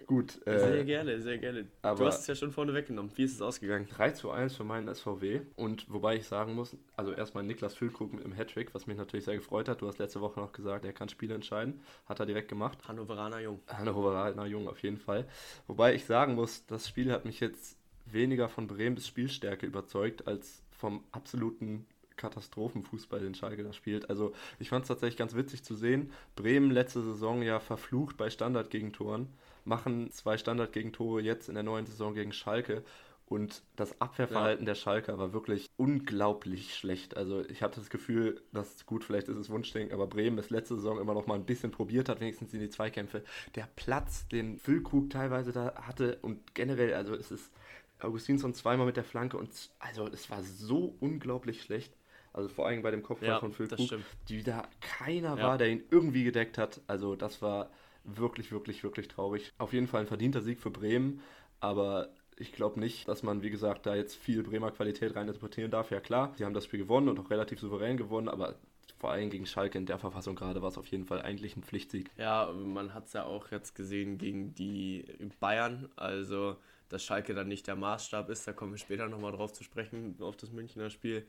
Gut, 0.07 0.39
Sehr 0.45 0.74
äh, 0.74 0.86
gerne, 0.86 1.21
sehr 1.21 1.38
gerne. 1.38 1.65
du 1.81 2.06
hast 2.06 2.21
es 2.21 2.27
ja 2.27 2.36
schon 2.36 2.54
vorne 2.54 2.74
weggenommen. 2.74 3.12
Wie 3.15 3.24
ist 3.24 3.33
es 3.33 3.42
ausgegangen? 3.42 3.88
3 3.89 4.12
zu 4.12 4.31
1 4.31 4.56
für 4.56 4.63
meinen 4.63 4.94
SVW. 4.94 5.42
Und 5.57 5.92
wobei 5.92 6.15
ich 6.15 6.25
sagen 6.25 6.56
muss, 6.56 6.77
also 6.95 7.12
erstmal 7.12 7.44
Niklas 7.44 7.75
Füllkrug 7.75 8.13
mit 8.13 8.24
dem 8.24 8.31
Hattrick, 8.31 8.74
was 8.74 8.88
mich 8.88 8.98
natürlich 8.98 9.25
sehr 9.25 9.36
gefreut 9.36 9.68
hat. 9.68 9.81
Du 9.81 9.88
hast 9.88 10.00
letzte 10.00 10.21
Woche 10.21 10.39
noch 10.39 10.54
gesagt, 10.54 10.86
er 10.86 10.94
kann 10.94 11.09
Spiele 11.09 11.36
entscheiden. 11.36 11.81
Hat 12.06 12.21
er 12.21 12.25
direkt 12.25 12.48
gemacht. 12.48 12.88
Hannoveraner 12.88 13.42
Jung. 13.42 13.59
Hannoveraner 13.68 14.45
Jung 14.45 14.69
auf 14.69 14.81
jeden 14.81 14.98
Fall. 14.98 15.27
Wobei 15.68 15.94
ich 15.94 16.06
sagen 16.06 16.36
muss, 16.36 16.65
das 16.68 16.88
Spiel 16.88 17.12
hat 17.12 17.25
mich 17.25 17.42
jetzt 17.42 17.78
weniger 18.06 18.47
von 18.47 18.68
Bremens 18.68 19.07
Spielstärke 19.07 19.66
überzeugt, 19.66 20.26
als 20.26 20.64
vom 20.71 21.04
absoluten 21.11 21.85
Katastrophenfußball, 22.18 23.19
den 23.19 23.35
Schalke 23.35 23.64
da 23.64 23.73
spielt. 23.73 24.09
Also 24.09 24.33
ich 24.59 24.69
fand 24.69 24.83
es 24.83 24.87
tatsächlich 24.90 25.18
ganz 25.18 25.35
witzig 25.35 25.64
zu 25.64 25.76
sehen. 25.76 26.11
Bremen 26.35 26.71
letzte 26.71 27.02
Saison 27.02 27.42
ja 27.42 27.59
verflucht 27.59 28.18
bei 28.18 28.30
Standardgegentoren, 28.30 29.28
machen 29.68 30.09
zwei 30.12 30.38
Standardgegentore 30.38 31.21
jetzt 31.21 31.50
in 31.50 31.56
der 31.56 31.64
neuen 31.64 31.86
Saison 31.86 32.14
gegen 32.14 32.31
Schalke. 32.31 32.83
Und 33.30 33.62
das 33.76 34.00
Abwehrverhalten 34.00 34.66
der 34.66 34.76
Schalker 34.76 35.19
war 35.19 35.33
wirklich 35.33 35.69
unglaublich 35.76 36.76
schlecht. 36.76 37.18
Also 37.18 37.44
ich 37.50 37.62
hatte 37.62 37.81
das 37.81 37.90
Gefühl, 37.90 38.42
dass 38.54 38.86
gut, 38.86 39.04
vielleicht 39.04 39.28
ist 39.28 39.36
es 39.36 39.50
Wunschdenken, 39.50 39.94
aber 39.94 40.07
Bremen 40.07 40.38
es 40.38 40.50
letzte 40.50 40.76
Saison 40.76 40.97
immer 40.97 41.14
noch 41.14 41.28
mal 41.28 41.36
ein 41.36 41.45
bisschen 41.45 41.69
probiert 41.71 42.07
hat, 42.07 42.21
wenigstens 42.21 42.54
in 42.54 42.62
die 42.62 42.69
Zweikämpfe. 42.69 43.24
Der 43.56 43.68
Platz, 43.76 44.30
den 44.30 44.57
Füllkrug 44.57 45.09
teilweise 45.09 45.52
da 45.52 45.76
hatte 45.76 46.19
und 46.21 46.56
generell, 46.56 46.94
also 46.94 47.16
es 47.16 47.30
ist 47.31 47.52
Augustinsson 48.00 48.54
zweimal 48.54 48.86
mit 48.86 48.95
der 48.95 49.04
Flanke 49.04 49.36
und 49.38 49.50
also 49.80 50.07
es 50.07 50.30
war 50.30 50.42
so 50.44 50.95
unglaublich 51.02 51.62
schlecht. 51.62 51.97
Also 52.31 52.47
vor 52.47 52.68
allem 52.68 52.81
bei 52.81 52.92
dem 52.92 53.04
Kopfball 53.04 53.30
Ja, 53.30 53.40
von 53.40 53.52
Füllkrug, 53.52 53.90
die 54.30 54.44
da 54.44 54.64
keiner 54.80 55.36
Ja. 55.36 55.44
war, 55.44 55.57
der 55.57 55.68
ihn 55.69 55.83
irgendwie 55.92 56.24
gedeckt 56.24 56.57
hat. 56.57 56.80
Also 56.88 57.16
das 57.18 57.42
war 57.42 57.71
wirklich, 58.07 58.52
wirklich, 58.52 58.83
wirklich 58.83 59.07
traurig. 59.07 59.54
Auf 59.57 59.73
jeden 59.73 59.87
Fall 59.87 60.02
ein 60.02 60.07
verdienter 60.07 60.42
Sieg 60.42 60.59
für 60.59 60.71
Bremen, 60.71 61.21
aber 61.59 62.09
ich 62.40 62.54
glaube 62.54 62.80
nicht, 62.80 63.07
dass 63.07 63.23
man, 63.23 63.42
wie 63.42 63.49
gesagt, 63.49 63.85
da 63.85 63.95
jetzt 63.95 64.16
viel 64.16 64.44
Bremer 64.44 64.71
Qualität 64.71 65.16
rein 65.16 65.28
interpretieren 65.28 65.71
darf. 65.71 65.92
Ja 65.92 65.99
klar, 65.99 66.33
sie 66.37 66.45
haben 66.45 66.54
das 66.54 66.66
Spiel 66.66 66.80
gewonnen 66.80 67.09
und 67.09 67.19
auch 67.19 67.30
relativ 67.30 67.59
souverän 67.59 67.97
gewonnen, 67.97 68.30
aber 68.30 68.56
vor 68.97 69.11
allem 69.11 69.30
gegen 69.30 69.45
Schalke 69.45 69.78
in 69.78 69.85
der 69.85 69.99
Verfassung 69.99 70.35
gerade 70.35 70.61
war 70.61 70.69
es 70.69 70.78
auf 70.78 70.87
jeden 70.87 71.06
Fall 71.06 71.21
eigentlich 71.21 71.56
ein 71.56 71.64
Pflichtsieg. 71.64 72.09
Ja, 72.18 72.52
man 72.52 72.94
hat 72.94 73.06
es 73.07 73.14
ja 73.14 73.26
auch 73.26 73.52
jetzt 73.52 73.76
gesehen 73.76 74.18
gegen 74.18 74.56
die 74.56 75.06
Bayern. 75.40 75.90
Also, 75.95 76.57
dass 76.90 77.04
Schalke 77.04 77.33
dann 77.33 77.47
nicht 77.47 77.68
der 77.68 77.76
Maßstab 77.76 78.30
ist, 78.30 78.47
da 78.47 78.54
kommen 78.54 78.71
wir 78.71 78.80
später 78.80 79.07
nochmal 79.07 79.33
drauf 79.33 79.54
zu 79.54 79.64
sprechen, 79.64 80.16
auf 80.19 80.37
das 80.37 80.52
Münchner 80.52 80.90
Spiel. 80.90 81.28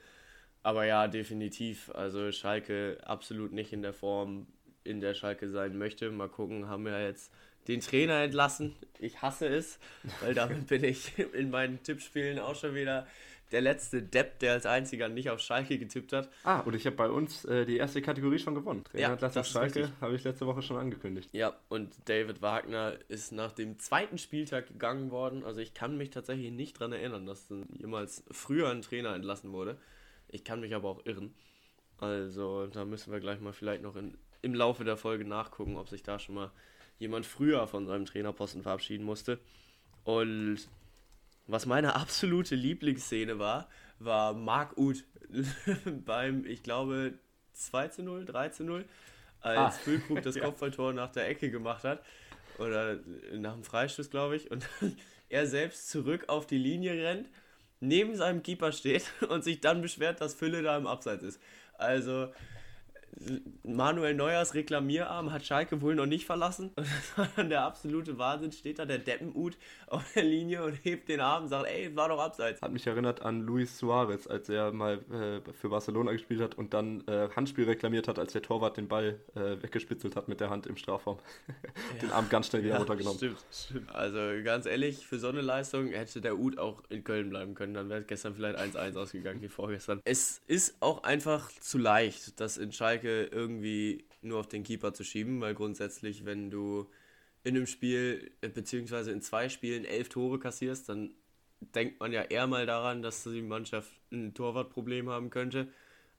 Aber 0.62 0.84
ja, 0.84 1.08
definitiv. 1.08 1.90
Also, 1.94 2.32
Schalke 2.32 2.98
absolut 3.04 3.52
nicht 3.52 3.72
in 3.72 3.82
der 3.82 3.92
Form, 3.92 4.46
in 4.84 5.00
der 5.00 5.14
Schalke 5.14 5.48
sein 5.48 5.76
möchte. 5.78 6.10
Mal 6.10 6.28
gucken, 6.28 6.68
haben 6.68 6.84
wir 6.84 7.02
jetzt 7.04 7.32
den 7.66 7.80
Trainer 7.80 8.22
entlassen. 8.22 8.74
Ich 8.98 9.22
hasse 9.22 9.46
es, 9.46 9.78
weil 10.20 10.34
damit 10.34 10.66
bin 10.68 10.84
ich 10.84 11.18
in 11.34 11.50
meinen 11.50 11.82
Tippspielen 11.82 12.38
auch 12.38 12.54
schon 12.54 12.74
wieder 12.74 13.06
der 13.52 13.60
letzte 13.60 14.02
Depp, 14.02 14.38
der 14.40 14.52
als 14.52 14.66
einziger 14.66 15.08
nicht 15.08 15.30
auf 15.30 15.40
Schalke 15.40 15.78
getippt 15.78 16.12
hat. 16.12 16.28
Ah, 16.44 16.60
und 16.60 16.74
ich 16.74 16.84
habe 16.86 16.96
bei 16.96 17.08
uns 17.08 17.44
äh, 17.44 17.64
die 17.64 17.78
erste 17.78 18.02
Kategorie 18.02 18.38
schon 18.38 18.54
gewonnen. 18.54 18.84
Trainerentlassung 18.84 19.42
ja, 19.42 19.44
Schalke 19.44 19.92
habe 20.00 20.14
ich 20.16 20.24
letzte 20.24 20.46
Woche 20.46 20.62
schon 20.62 20.76
angekündigt. 20.76 21.30
Ja, 21.32 21.56
und 21.68 21.94
David 22.06 22.42
Wagner 22.42 22.94
ist 23.08 23.32
nach 23.32 23.52
dem 23.52 23.78
zweiten 23.78 24.18
Spieltag 24.18 24.68
gegangen 24.68 25.10
worden. 25.10 25.44
Also 25.44 25.60
ich 25.60 25.74
kann 25.74 25.96
mich 25.96 26.10
tatsächlich 26.10 26.52
nicht 26.52 26.78
daran 26.78 26.92
erinnern, 26.92 27.26
dass 27.26 27.48
jemals 27.78 28.22
früher 28.30 28.70
ein 28.70 28.82
Trainer 28.82 29.14
entlassen 29.14 29.52
wurde. 29.52 29.78
Ich 30.28 30.44
kann 30.44 30.60
mich 30.60 30.74
aber 30.74 30.88
auch 30.88 31.06
irren. 31.06 31.34
Also 31.98 32.66
da 32.66 32.84
müssen 32.84 33.12
wir 33.12 33.20
gleich 33.20 33.40
mal 33.40 33.52
vielleicht 33.52 33.82
noch 33.82 33.96
in, 33.96 34.16
im 34.42 34.54
Laufe 34.54 34.84
der 34.84 34.96
Folge 34.96 35.24
nachgucken, 35.24 35.76
ob 35.76 35.88
sich 35.88 36.02
da 36.02 36.18
schon 36.18 36.34
mal 36.34 36.50
jemand 36.98 37.26
früher 37.26 37.66
von 37.66 37.86
seinem 37.86 38.06
Trainerposten 38.06 38.62
verabschieden 38.62 39.04
musste. 39.04 39.38
Und 40.04 40.68
was 41.46 41.66
meine 41.66 41.94
absolute 41.94 42.54
Lieblingsszene 42.54 43.38
war, 43.38 43.68
war 43.98 44.34
Marc 44.34 44.76
Uth 44.76 45.04
beim, 46.04 46.44
ich 46.46 46.62
glaube, 46.62 47.14
2 47.52 47.88
zu 47.88 48.02
0, 48.02 48.24
3 48.24 48.48
zu 48.50 48.64
0, 48.64 48.84
als 49.40 49.58
ah. 49.58 49.70
Füllkrug 49.70 50.22
das 50.22 50.38
Kopfballtor 50.40 50.92
nach 50.92 51.10
der 51.12 51.28
Ecke 51.28 51.50
gemacht 51.50 51.84
hat. 51.84 52.04
Oder 52.58 52.98
nach 53.34 53.54
dem 53.54 53.64
Freistoß, 53.64 54.10
glaube 54.10 54.36
ich. 54.36 54.50
Und 54.50 54.68
er 55.28 55.46
selbst 55.46 55.90
zurück 55.90 56.24
auf 56.28 56.46
die 56.46 56.58
Linie 56.58 56.92
rennt, 57.04 57.28
neben 57.80 58.16
seinem 58.16 58.42
Keeper 58.42 58.72
steht 58.72 59.04
und 59.28 59.44
sich 59.44 59.60
dann 59.60 59.80
beschwert, 59.80 60.20
dass 60.20 60.34
Fülle 60.34 60.62
da 60.62 60.76
im 60.76 60.86
Abseits 60.86 61.22
ist. 61.22 61.40
Also, 61.74 62.32
Manuel 63.62 64.14
Neuers 64.14 64.54
Reklamierarm 64.54 65.32
hat 65.32 65.44
Schalke 65.44 65.80
wohl 65.80 65.94
noch 65.94 66.06
nicht 66.06 66.26
verlassen. 66.26 66.70
Der 67.36 67.62
absolute 67.62 68.18
Wahnsinn. 68.18 68.52
Steht 68.52 68.78
da 68.78 68.84
der 68.84 68.98
Deppenut 68.98 69.56
auf 69.86 70.04
der 70.14 70.24
Linie 70.24 70.64
und 70.64 70.74
hebt 70.84 71.08
den 71.08 71.20
Arm 71.20 71.44
und 71.44 71.48
sagt, 71.48 71.66
ey, 71.66 71.94
war 71.96 72.08
doch 72.08 72.20
abseits. 72.20 72.62
Hat 72.62 72.72
mich 72.72 72.86
erinnert 72.86 73.22
an 73.22 73.40
Luis 73.42 73.78
Suarez, 73.78 74.26
als 74.26 74.48
er 74.48 74.72
mal 74.72 74.98
äh, 75.10 75.52
für 75.52 75.68
Barcelona 75.68 76.12
gespielt 76.12 76.40
hat 76.40 76.56
und 76.56 76.74
dann 76.74 77.06
äh, 77.06 77.28
Handspiel 77.34 77.64
reklamiert 77.64 78.08
hat, 78.08 78.18
als 78.18 78.32
der 78.32 78.42
Torwart 78.42 78.76
den 78.76 78.88
Ball 78.88 79.20
äh, 79.34 79.62
weggespitzelt 79.62 80.16
hat 80.16 80.28
mit 80.28 80.40
der 80.40 80.50
Hand 80.50 80.66
im 80.66 80.76
Strafraum. 80.76 81.18
den 82.02 82.10
Arm 82.12 82.28
ganz 82.28 82.48
schnell 82.48 82.62
wieder 82.62 82.74
ja, 82.74 82.78
runtergenommen. 82.78 83.18
Stimmt, 83.18 83.44
stimmt. 83.52 83.94
Also 83.94 84.18
ganz 84.44 84.66
ehrlich, 84.66 85.06
für 85.06 85.18
so 85.18 85.28
eine 85.28 85.40
Leistung 85.40 85.88
hätte 85.88 86.20
der 86.20 86.38
Ut 86.38 86.58
auch 86.58 86.82
in 86.88 87.04
Köln 87.04 87.30
bleiben 87.30 87.54
können. 87.54 87.74
Dann 87.74 87.88
wäre 87.88 88.02
gestern 88.02 88.34
vielleicht 88.34 88.58
1-1 88.58 88.96
ausgegangen 88.96 89.40
wie 89.42 89.48
vorgestern. 89.48 90.00
Es 90.04 90.40
ist 90.46 90.76
auch 90.80 91.02
einfach 91.02 91.50
zu 91.60 91.78
leicht, 91.78 92.40
dass 92.40 92.56
in 92.58 92.72
Schalke 92.72 92.97
Schalke 92.98 93.24
irgendwie 93.24 94.04
nur 94.22 94.40
auf 94.40 94.48
den 94.48 94.64
Keeper 94.64 94.92
zu 94.92 95.04
schieben, 95.04 95.40
weil 95.40 95.54
grundsätzlich, 95.54 96.24
wenn 96.24 96.50
du 96.50 96.90
in 97.44 97.56
einem 97.56 97.66
Spiel, 97.66 98.32
äh, 98.40 98.48
beziehungsweise 98.48 99.12
in 99.12 99.22
zwei 99.22 99.48
Spielen 99.48 99.84
elf 99.84 100.08
Tore 100.08 100.38
kassierst, 100.38 100.88
dann 100.88 101.10
denkt 101.60 102.00
man 102.00 102.12
ja 102.12 102.22
eher 102.22 102.46
mal 102.46 102.66
daran, 102.66 103.02
dass 103.02 103.24
die 103.24 103.42
Mannschaft 103.42 103.90
ein 104.12 104.34
Torwartproblem 104.34 105.08
haben 105.08 105.30
könnte. 105.30 105.68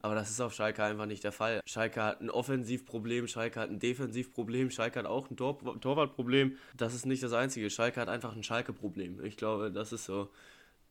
Aber 0.02 0.16
das 0.16 0.30
ist 0.30 0.40
auf 0.40 0.54
Schalke 0.54 0.82
einfach 0.84 1.06
nicht 1.06 1.26
der 1.26 1.34
Fall. 1.34 1.60
Schalke 1.66 2.02
hat 2.02 2.22
ein 2.22 2.30
Offensivproblem, 2.30 3.28
Schalke 3.28 3.60
hat 3.60 3.70
ein 3.70 3.80
Defensivproblem, 3.80 4.72
Schalke 4.72 5.00
hat 5.00 5.06
auch 5.06 5.30
ein 5.30 5.36
Tor 5.36 5.60
Torwartproblem. 5.82 6.58
Das 6.78 6.94
ist 6.94 7.06
nicht 7.06 7.22
das 7.22 7.34
Einzige. 7.34 7.70
Schalke 7.70 8.00
hat 8.00 8.08
einfach 8.08 8.34
ein 8.34 8.44
Schalke-Problem. 8.44 9.24
Ich 9.26 9.36
glaube, 9.36 9.72
das 9.72 9.92
ist 9.92 10.06
so 10.06 10.30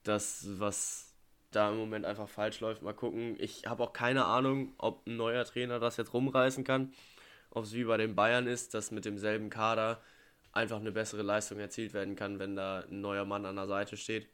das, 0.02 0.46
was 0.58 1.07
da 1.50 1.70
im 1.70 1.78
Moment 1.78 2.04
einfach 2.04 2.28
falsch 2.28 2.60
läuft. 2.60 2.82
Mal 2.82 2.94
gucken. 2.94 3.36
Ich 3.38 3.66
habe 3.66 3.82
auch 3.82 3.92
keine 3.92 4.24
Ahnung, 4.24 4.74
ob 4.78 5.06
ein 5.06 5.16
neuer 5.16 5.44
Trainer 5.44 5.78
das 5.78 5.96
jetzt 5.96 6.12
rumreißen 6.12 6.64
kann. 6.64 6.92
Ob 7.50 7.64
es 7.64 7.72
wie 7.72 7.84
bei 7.84 7.96
den 7.96 8.14
Bayern 8.14 8.46
ist, 8.46 8.74
dass 8.74 8.90
mit 8.90 9.04
demselben 9.04 9.48
Kader 9.50 10.00
einfach 10.52 10.78
eine 10.78 10.92
bessere 10.92 11.22
Leistung 11.22 11.58
erzielt 11.58 11.94
werden 11.94 12.16
kann, 12.16 12.38
wenn 12.38 12.56
da 12.56 12.80
ein 12.80 13.00
neuer 13.00 13.24
Mann 13.24 13.46
an 13.46 13.56
der 13.56 13.66
Seite 13.66 13.96
steht. 13.96 14.28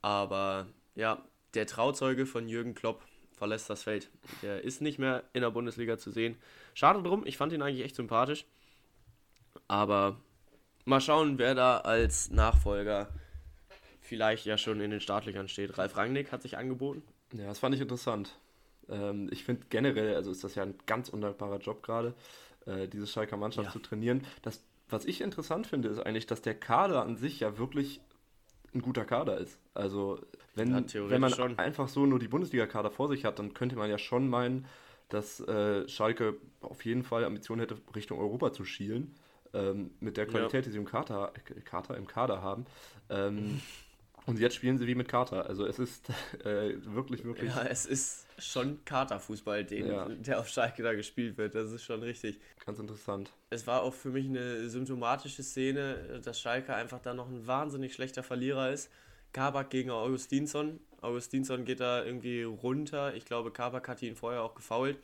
Aber 0.00 0.66
ja, 0.94 1.22
der 1.54 1.66
Trauzeuge 1.66 2.26
von 2.26 2.48
Jürgen 2.48 2.74
Klopp 2.74 3.02
verlässt 3.32 3.68
das 3.68 3.82
Feld. 3.82 4.10
Der 4.42 4.62
ist 4.62 4.80
nicht 4.80 4.98
mehr 4.98 5.24
in 5.32 5.42
der 5.42 5.50
Bundesliga 5.50 5.98
zu 5.98 6.10
sehen. 6.10 6.36
Schade 6.74 7.02
drum, 7.02 7.26
ich 7.26 7.36
fand 7.36 7.52
ihn 7.52 7.62
eigentlich 7.62 7.84
echt 7.84 7.96
sympathisch. 7.96 8.46
Aber 9.68 10.20
mal 10.84 11.00
schauen, 11.00 11.38
wer 11.38 11.54
da 11.54 11.78
als 11.78 12.30
Nachfolger 12.30 13.08
vielleicht 14.02 14.44
ja 14.44 14.58
schon 14.58 14.80
in 14.80 14.90
den 14.90 15.00
Startlöchern 15.00 15.48
steht. 15.48 15.78
Ralf 15.78 15.96
Rangnick 15.96 16.32
hat 16.32 16.42
sich 16.42 16.58
angeboten. 16.58 17.02
Ja, 17.32 17.46
das 17.46 17.60
fand 17.60 17.74
ich 17.74 17.80
interessant. 17.80 18.38
Ähm, 18.88 19.28
ich 19.32 19.44
finde 19.44 19.62
generell, 19.70 20.14
also 20.14 20.30
ist 20.30 20.44
das 20.44 20.54
ja 20.54 20.64
ein 20.64 20.74
ganz 20.86 21.08
undankbarer 21.08 21.58
Job 21.58 21.82
gerade, 21.82 22.14
äh, 22.66 22.88
diese 22.88 23.06
Schalker 23.06 23.36
Mannschaft 23.36 23.68
ja. 23.68 23.72
zu 23.72 23.78
trainieren. 23.78 24.26
Das, 24.42 24.62
was 24.90 25.04
ich 25.04 25.20
interessant 25.20 25.66
finde, 25.66 25.88
ist 25.88 26.00
eigentlich, 26.00 26.26
dass 26.26 26.42
der 26.42 26.54
Kader 26.54 27.02
an 27.02 27.16
sich 27.16 27.40
ja 27.40 27.56
wirklich 27.58 28.00
ein 28.74 28.82
guter 28.82 29.04
Kader 29.04 29.38
ist. 29.38 29.58
Also 29.74 30.18
wenn, 30.54 30.74
ja, 30.74 31.10
wenn 31.10 31.20
man 31.20 31.32
schon. 31.32 31.58
einfach 31.58 31.88
so 31.88 32.04
nur 32.04 32.18
die 32.18 32.28
Bundesliga-Kader 32.28 32.90
vor 32.90 33.08
sich 33.08 33.24
hat, 33.24 33.38
dann 33.38 33.54
könnte 33.54 33.76
man 33.76 33.88
ja 33.88 33.98
schon 33.98 34.28
meinen, 34.28 34.66
dass 35.08 35.40
äh, 35.40 35.86
Schalke 35.88 36.36
auf 36.60 36.84
jeden 36.84 37.02
Fall 37.02 37.24
Ambitionen 37.24 37.60
hätte, 37.60 37.76
Richtung 37.94 38.18
Europa 38.18 38.52
zu 38.52 38.64
schielen. 38.64 39.14
Ähm, 39.54 39.90
mit 40.00 40.16
der 40.16 40.26
Qualität, 40.26 40.54
ja. 40.54 40.62
die 40.62 40.70
sie 40.70 40.78
im 40.78 40.86
Kader, 40.86 41.30
Kader, 41.66 41.98
im 41.98 42.06
Kader 42.06 42.40
haben. 42.40 42.64
Ähm, 43.10 43.60
Und 44.26 44.38
jetzt 44.38 44.54
spielen 44.54 44.78
sie 44.78 44.86
wie 44.86 44.94
mit 44.94 45.08
Kater. 45.08 45.46
Also 45.46 45.66
es 45.66 45.78
ist 45.78 46.08
äh, 46.44 46.74
wirklich, 46.84 47.24
wirklich. 47.24 47.50
Ja, 47.50 47.64
es 47.64 47.86
ist 47.86 48.26
schon 48.38 48.84
Katerfußball, 48.84 49.64
den, 49.64 49.86
ja. 49.86 50.08
der 50.08 50.40
auf 50.40 50.48
Schalke 50.48 50.82
da 50.82 50.94
gespielt 50.94 51.36
wird. 51.38 51.54
Das 51.54 51.70
ist 51.72 51.84
schon 51.84 52.02
richtig. 52.02 52.40
Ganz 52.64 52.78
interessant. 52.78 53.32
Es 53.50 53.66
war 53.66 53.82
auch 53.82 53.94
für 53.94 54.10
mich 54.10 54.26
eine 54.26 54.68
symptomatische 54.68 55.42
Szene, 55.42 56.20
dass 56.24 56.40
Schalke 56.40 56.74
einfach 56.74 57.00
da 57.00 57.14
noch 57.14 57.28
ein 57.28 57.46
wahnsinnig 57.46 57.94
schlechter 57.94 58.22
Verlierer 58.22 58.70
ist. 58.70 58.90
Kabak 59.32 59.70
gegen 59.70 59.90
Augustinsson. 59.90 60.80
Augustinsson 61.00 61.64
geht 61.64 61.80
da 61.80 62.04
irgendwie 62.04 62.42
runter. 62.42 63.14
Ich 63.14 63.24
glaube, 63.24 63.50
Kabak 63.50 63.88
hat 63.88 64.02
ihn 64.02 64.14
vorher 64.14 64.42
auch 64.42 64.54
gefault. 64.54 64.98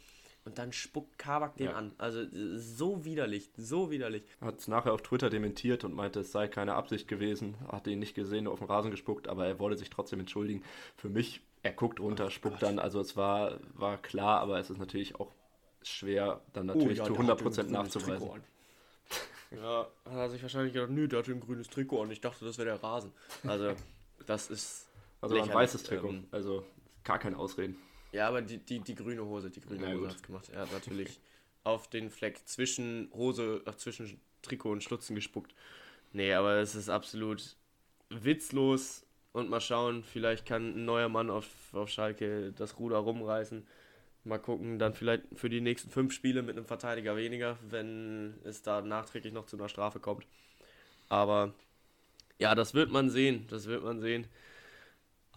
Und 0.49 0.57
dann 0.57 0.73
spuckt 0.73 1.19
Kabak 1.19 1.59
den 1.59 1.67
ja. 1.67 1.73
an. 1.75 1.93
Also 1.99 2.25
so 2.57 3.05
widerlich, 3.05 3.51
so 3.59 3.91
widerlich. 3.91 4.23
Hat 4.41 4.59
es 4.59 4.67
nachher 4.67 4.95
auf 4.95 5.03
Twitter 5.03 5.29
dementiert 5.29 5.85
und 5.85 5.93
meinte, 5.95 6.21
es 6.21 6.33
sei 6.33 6.49
keine 6.49 6.73
Absicht 6.73 7.07
gewesen. 7.07 7.55
Hat 7.71 7.87
ihn 7.87 7.99
nicht 7.99 8.15
gesehen, 8.15 8.45
nur 8.45 8.55
auf 8.55 8.61
dem 8.61 8.69
Rasen 8.69 8.91
gespuckt, 8.91 9.29
aber 9.29 9.47
er 9.47 9.59
wollte 9.59 9.77
sich 9.77 9.91
trotzdem 9.91 10.21
entschuldigen. 10.21 10.63
Für 10.97 11.11
mich, 11.11 11.43
er 11.63 11.73
guckt 11.73 12.01
runter, 12.01 12.31
spuckt 12.31 12.61
Gott. 12.61 12.63
dann. 12.63 12.79
Also 12.79 12.99
es 12.99 13.15
war, 13.15 13.59
war 13.75 13.99
klar, 13.99 14.41
aber 14.41 14.59
es 14.59 14.71
ist 14.71 14.79
natürlich 14.79 15.21
auch 15.21 15.33
schwer, 15.83 16.41
dann 16.55 16.71
oh 16.71 16.73
natürlich 16.73 17.03
oh, 17.03 17.05
ja, 17.05 17.15
zu 17.15 17.21
100% 17.21 17.65
nachzuweisen. 17.65 18.31
Ja, 19.51 19.87
hat 20.05 20.13
er 20.13 20.29
sich 20.29 20.43
wahrscheinlich 20.43 20.75
gedacht, 20.75 20.91
nö, 20.91 21.09
der 21.09 21.21
hat 21.21 21.29
ein 21.29 21.41
grünes 21.41 21.71
Trikot 21.71 22.03
und 22.03 22.11
ich 22.11 22.21
dachte, 22.21 22.45
das 22.45 22.59
wäre 22.59 22.69
der 22.69 22.83
Rasen. 22.83 23.13
Also, 23.47 23.73
das 24.27 24.51
ist. 24.51 24.91
Also 25.23 25.41
ein 25.41 25.49
weißes 25.49 25.85
Trikot, 25.85 26.11
ähm, 26.11 26.27
also 26.31 26.67
gar 27.03 27.19
kein 27.19 27.35
Ausreden. 27.35 27.79
Ja, 28.13 28.29
aber 28.29 28.43
die, 28.43 28.59
die, 28.59 28.81
die 28.81 28.95
grüne 28.95 29.25
Hose, 29.25 29.51
die 29.51 29.61
grüne 29.61 29.89
ja, 29.89 29.95
Hose 29.95 30.09
hat 30.09 30.17
es 30.17 30.23
gemacht. 30.23 30.49
Er 30.51 30.63
hat 30.63 30.73
natürlich 30.73 31.21
auf 31.65 31.89
den 31.89 32.11
Fleck 32.11 32.41
zwischen 32.47 33.11
Hose, 33.13 33.63
ach, 33.67 33.77
zwischen 33.77 34.21
Trikot 34.43 34.73
und 34.73 34.83
Schlutzen 34.83 35.15
gespuckt. 35.15 35.55
Nee, 36.13 36.33
aber 36.33 36.57
es 36.57 36.75
ist 36.75 36.89
absolut 36.89 37.57
witzlos. 38.09 39.05
Und 39.33 39.51
mal 39.51 39.61
schauen, 39.61 40.03
vielleicht 40.03 40.47
kann 40.47 40.75
ein 40.75 40.85
neuer 40.85 41.09
Mann 41.09 41.31
auf, 41.31 41.47
auf 41.73 41.91
Schalke 41.91 42.53
das 42.53 42.79
Ruder 42.79 42.97
rumreißen. 42.97 43.67
Mal 44.25 44.39
gucken, 44.39 44.79
dann 44.79 44.95
vielleicht 44.95 45.23
für 45.35 45.49
die 45.49 45.61
nächsten 45.61 45.91
fünf 45.91 46.13
Spiele 46.13 46.43
mit 46.43 46.57
einem 46.57 46.67
Verteidiger 46.67 47.17
weniger, 47.17 47.59
wenn 47.69 48.35
es 48.45 48.63
da 48.63 48.81
nachträglich 48.81 49.33
noch 49.33 49.47
zu 49.47 49.57
einer 49.57 49.69
Strafe 49.69 50.01
kommt. 50.01 50.27
Aber 51.09 51.55
ja, 52.39 52.55
das 52.55 52.75
wird 52.75 52.91
man 52.91 53.11
sehen. 53.11 53.47
Das 53.49 53.67
wird 53.67 53.85
man 53.85 54.01
sehen. 54.01 54.27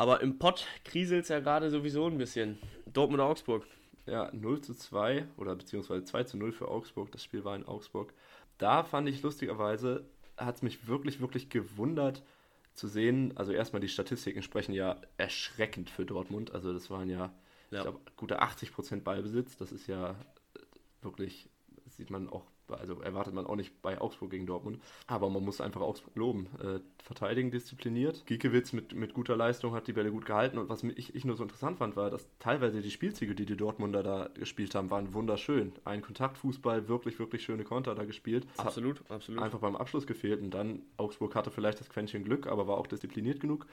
Aber 0.01 0.19
im 0.21 0.39
Pott 0.39 0.65
kriselt 0.83 1.25
es 1.25 1.29
ja 1.29 1.41
gerade 1.41 1.69
sowieso 1.69 2.07
ein 2.07 2.17
bisschen. 2.17 2.57
Dortmund-Augsburg. 2.91 3.67
Ja, 4.07 4.31
0 4.33 4.61
zu 4.61 4.73
2 4.73 5.27
oder 5.37 5.55
beziehungsweise 5.55 6.03
2 6.03 6.23
zu 6.23 6.37
0 6.37 6.53
für 6.53 6.69
Augsburg. 6.69 7.11
Das 7.11 7.23
Spiel 7.23 7.43
war 7.43 7.55
in 7.55 7.67
Augsburg. 7.67 8.11
Da 8.57 8.83
fand 8.83 9.07
ich 9.07 9.21
lustigerweise, 9.21 10.03
hat 10.37 10.55
es 10.55 10.63
mich 10.63 10.87
wirklich, 10.87 11.21
wirklich 11.21 11.49
gewundert 11.49 12.23
zu 12.73 12.87
sehen. 12.87 13.37
Also 13.37 13.51
erstmal 13.51 13.79
die 13.79 13.89
Statistiken 13.89 14.41
sprechen 14.41 14.73
ja 14.73 14.99
erschreckend 15.17 15.91
für 15.91 16.03
Dortmund. 16.03 16.51
Also 16.51 16.73
das 16.73 16.89
waren 16.89 17.07
ja, 17.07 17.31
ja. 17.69 17.77
ich 17.77 17.81
glaube, 17.83 17.99
gute 18.17 18.41
80% 18.41 19.01
Ballbesitz. 19.01 19.55
Das 19.57 19.71
ist 19.71 19.85
ja 19.85 20.15
wirklich, 21.03 21.47
sieht 21.89 22.09
man 22.09 22.27
auch 22.27 22.49
also 22.79 23.01
erwartet 23.01 23.33
man 23.33 23.45
auch 23.45 23.55
nicht 23.55 23.81
bei 23.81 23.99
Augsburg 23.99 24.31
gegen 24.31 24.45
Dortmund. 24.45 24.79
Aber 25.07 25.29
man 25.29 25.43
muss 25.43 25.61
einfach 25.61 25.81
Augsburg 25.81 26.15
loben. 26.15 26.47
Äh, 26.61 26.79
verteidigen 27.03 27.51
diszipliniert. 27.51 28.25
Giekewitz 28.25 28.73
mit, 28.73 28.93
mit 28.93 29.13
guter 29.13 29.35
Leistung 29.35 29.73
hat 29.73 29.87
die 29.87 29.93
Bälle 29.93 30.11
gut 30.11 30.25
gehalten. 30.25 30.57
Und 30.57 30.69
was 30.69 30.83
ich, 30.83 31.15
ich 31.15 31.25
nur 31.25 31.35
so 31.35 31.43
interessant 31.43 31.77
fand, 31.77 31.95
war, 31.95 32.09
dass 32.09 32.27
teilweise 32.39 32.81
die 32.81 32.91
Spielzüge, 32.91 33.35
die 33.35 33.45
die 33.45 33.57
Dortmunder 33.57 34.03
da 34.03 34.29
gespielt 34.33 34.75
haben, 34.75 34.89
waren 34.89 35.13
wunderschön. 35.13 35.73
Ein 35.85 36.01
Kontaktfußball, 36.01 36.87
wirklich, 36.87 37.19
wirklich 37.19 37.43
schöne 37.43 37.63
Konter 37.63 37.95
da 37.95 38.05
gespielt. 38.05 38.47
Das 38.57 38.67
absolut, 38.67 39.01
absolut. 39.09 39.41
Einfach 39.41 39.59
beim 39.59 39.75
Abschluss 39.75 40.07
gefehlt. 40.07 40.41
Und 40.41 40.51
dann 40.51 40.81
Augsburg 40.97 41.35
hatte 41.35 41.51
vielleicht 41.51 41.79
das 41.79 41.89
Quäntchen 41.89 42.23
Glück, 42.23 42.47
aber 42.47 42.67
war 42.67 42.77
auch 42.77 42.87
diszipliniert 42.87 43.39
genug. 43.39 43.65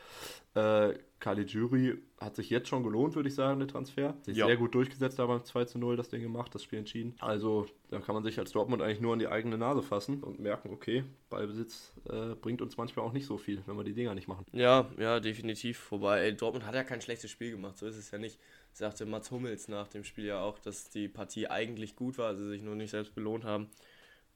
Äh, 0.55 0.95
Kali 1.21 1.43
Jury 1.43 1.99
hat 2.21 2.37
sich 2.37 2.49
jetzt 2.51 2.69
schon 2.69 2.83
gelohnt, 2.83 3.15
würde 3.15 3.29
ich 3.29 3.35
sagen, 3.35 3.59
der 3.59 3.69
Transfer. 3.69 4.17
Sich 4.23 4.37
ja. 4.37 4.47
sehr 4.47 4.57
gut 4.57 4.75
durchgesetzt, 4.75 5.19
da 5.19 5.27
beim 5.27 5.45
2 5.45 5.65
zu 5.65 5.79
0 5.79 5.97
das 5.97 6.09
Ding 6.09 6.23
gemacht, 6.23 6.55
das 6.55 6.63
Spiel 6.63 6.79
entschieden. 6.79 7.15
Also 7.19 7.67
da 7.91 8.01
kann 8.01 8.15
man 8.15 8.23
sich 8.23 8.39
als 8.39 8.53
Dortmund 8.53 8.83
eigentlich 8.83 9.01
nur 9.01 9.13
an 9.13 9.19
die 9.19 9.27
eigene 9.27 9.59
Nase 9.59 9.83
fassen 9.83 10.23
und 10.23 10.39
merken, 10.39 10.71
okay, 10.73 11.05
Ballbesitz 11.31 11.93
äh, 12.09 12.35
bringt 12.35 12.63
uns 12.63 12.77
manchmal 12.77 13.05
auch 13.05 13.13
nicht 13.13 13.27
so 13.27 13.37
viel, 13.37 13.63
wenn 13.67 13.77
wir 13.77 13.85
die 13.85 13.95
Dinger 13.95 14.15
nicht 14.15 14.29
machen. 14.29 14.47
Ja, 14.53 14.91
ja, 14.97 15.19
definitiv. 15.19 15.91
Wobei, 15.91 16.21
ey, 16.23 16.37
Dortmund 16.37 16.67
hat 16.67 16.75
ja 16.75 16.85
kein 16.85 17.01
schlechtes 17.01 17.31
Spiel 17.31 17.51
gemacht, 17.51 17.79
so 17.79 17.87
ist 17.87 17.97
es 17.97 18.11
ja 18.11 18.19
nicht. 18.19 18.39
Sagte 18.73 19.07
Mats 19.07 19.31
Hummels 19.31 19.69
nach 19.69 19.89
dem 19.89 20.05
Spiel 20.05 20.27
ja 20.27 20.41
auch, 20.41 20.59
dass 20.59 20.89
die 20.91 21.09
Partie 21.09 21.49
eigentlich 21.49 21.97
gut 21.97 22.19
war, 22.19 22.37
sie 22.37 22.49
sich 22.49 22.63
nur 22.63 22.77
nicht 22.77 22.91
selbst 22.91 23.15
belohnt 23.15 23.45
haben. 23.45 23.69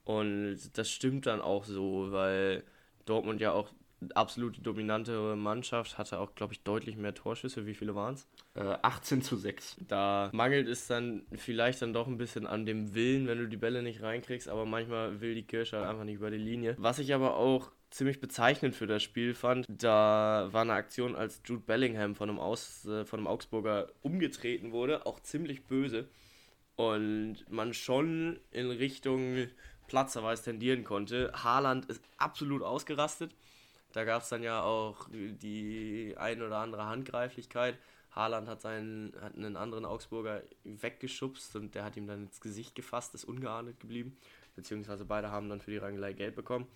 Und 0.04 0.58
das 0.74 0.90
stimmt 0.90 1.26
dann 1.26 1.40
auch 1.40 1.64
so, 1.64 2.10
weil 2.10 2.64
Dortmund 3.04 3.40
ja 3.40 3.52
auch 3.52 3.68
absolut 4.14 4.64
dominante 4.64 5.37
Mannschaft, 5.37 5.99
hatte 5.99 6.18
auch, 6.18 6.35
glaube 6.35 6.52
ich, 6.52 6.62
deutlich 6.62 6.97
mehr 6.97 7.14
Torschüsse. 7.14 7.66
Wie 7.66 7.75
viele 7.75 7.94
waren 7.94 8.14
es? 8.14 8.26
Äh, 8.54 8.76
18 8.82 9.23
zu 9.23 9.37
6. 9.37 9.76
Da 9.88 10.30
mangelt 10.32 10.68
es 10.68 10.87
dann 10.87 11.23
vielleicht 11.35 11.82
dann 11.82 11.92
doch 11.92 12.06
ein 12.06 12.18
bisschen 12.18 12.47
an 12.47 12.66
dem 12.66 12.94
Willen, 12.94 13.26
wenn 13.26 13.38
du 13.38 13.49
die 13.49 13.56
Bälle 13.56 13.82
nicht 13.82 14.02
reinkriegst, 14.02 14.49
aber 14.49 14.66
manchmal 14.66 15.21
will 15.21 15.35
die 15.35 15.44
Kirsche 15.44 15.78
halt 15.78 15.88
einfach 15.88 16.04
nicht 16.04 16.16
über 16.16 16.30
die 16.30 16.38
Linie. 16.38 16.76
Was 16.78 16.99
ich 16.99 17.14
aber 17.14 17.37
auch 17.37 17.71
ziemlich 17.90 18.21
bezeichnend 18.21 18.75
für 18.75 18.87
das 18.87 19.02
Spiel 19.02 19.35
fand, 19.35 19.66
da 19.68 20.49
war 20.50 20.62
eine 20.62 20.73
Aktion, 20.73 21.14
als 21.14 21.42
Jude 21.44 21.62
Bellingham 21.62 22.14
von 22.14 22.30
einem, 22.30 22.38
Aus, 22.38 22.87
äh, 22.87 23.04
von 23.04 23.21
einem 23.21 23.26
Augsburger 23.26 23.88
umgetreten 24.00 24.73
wurde, 24.73 25.06
auch 25.06 25.21
ziemlich 25.21 25.66
böse. 25.66 26.09
Und 26.75 27.44
man 27.50 27.75
schon 27.75 28.40
in 28.50 28.71
Richtung 28.71 29.49
Platzerweis 29.87 30.42
tendieren 30.42 30.85
konnte. 30.85 31.30
Haaland 31.35 31.85
ist 31.85 32.02
absolut 32.16 32.62
ausgerastet 32.62 33.35
da 33.92 34.04
gab 34.04 34.22
es 34.22 34.28
dann 34.28 34.42
ja 34.42 34.62
auch 34.62 35.08
die 35.11 36.14
ein 36.16 36.42
oder 36.42 36.58
andere 36.58 36.87
Handgreiflichkeit. 36.87 37.78
Haaland 38.11 38.49
hat, 38.49 38.61
seinen, 38.61 39.14
hat 39.20 39.37
einen 39.37 39.56
anderen 39.56 39.84
Augsburger 39.84 40.42
weggeschubst 40.64 41.56
und 41.56 41.75
der 41.75 41.84
hat 41.84 41.96
ihm 41.96 42.06
dann 42.06 42.25
ins 42.25 42.40
Gesicht 42.40 42.75
gefasst, 42.75 43.14
ist 43.14 43.25
ungeahndet 43.25 43.80
geblieben. 43.80 44.16
Beziehungsweise 44.54 45.04
beide 45.04 45.30
haben 45.30 45.49
dann 45.49 45.61
für 45.61 45.70
die 45.70 45.78
Rangelei 45.78 46.12
Geld 46.12 46.34
bekommen. 46.34 46.66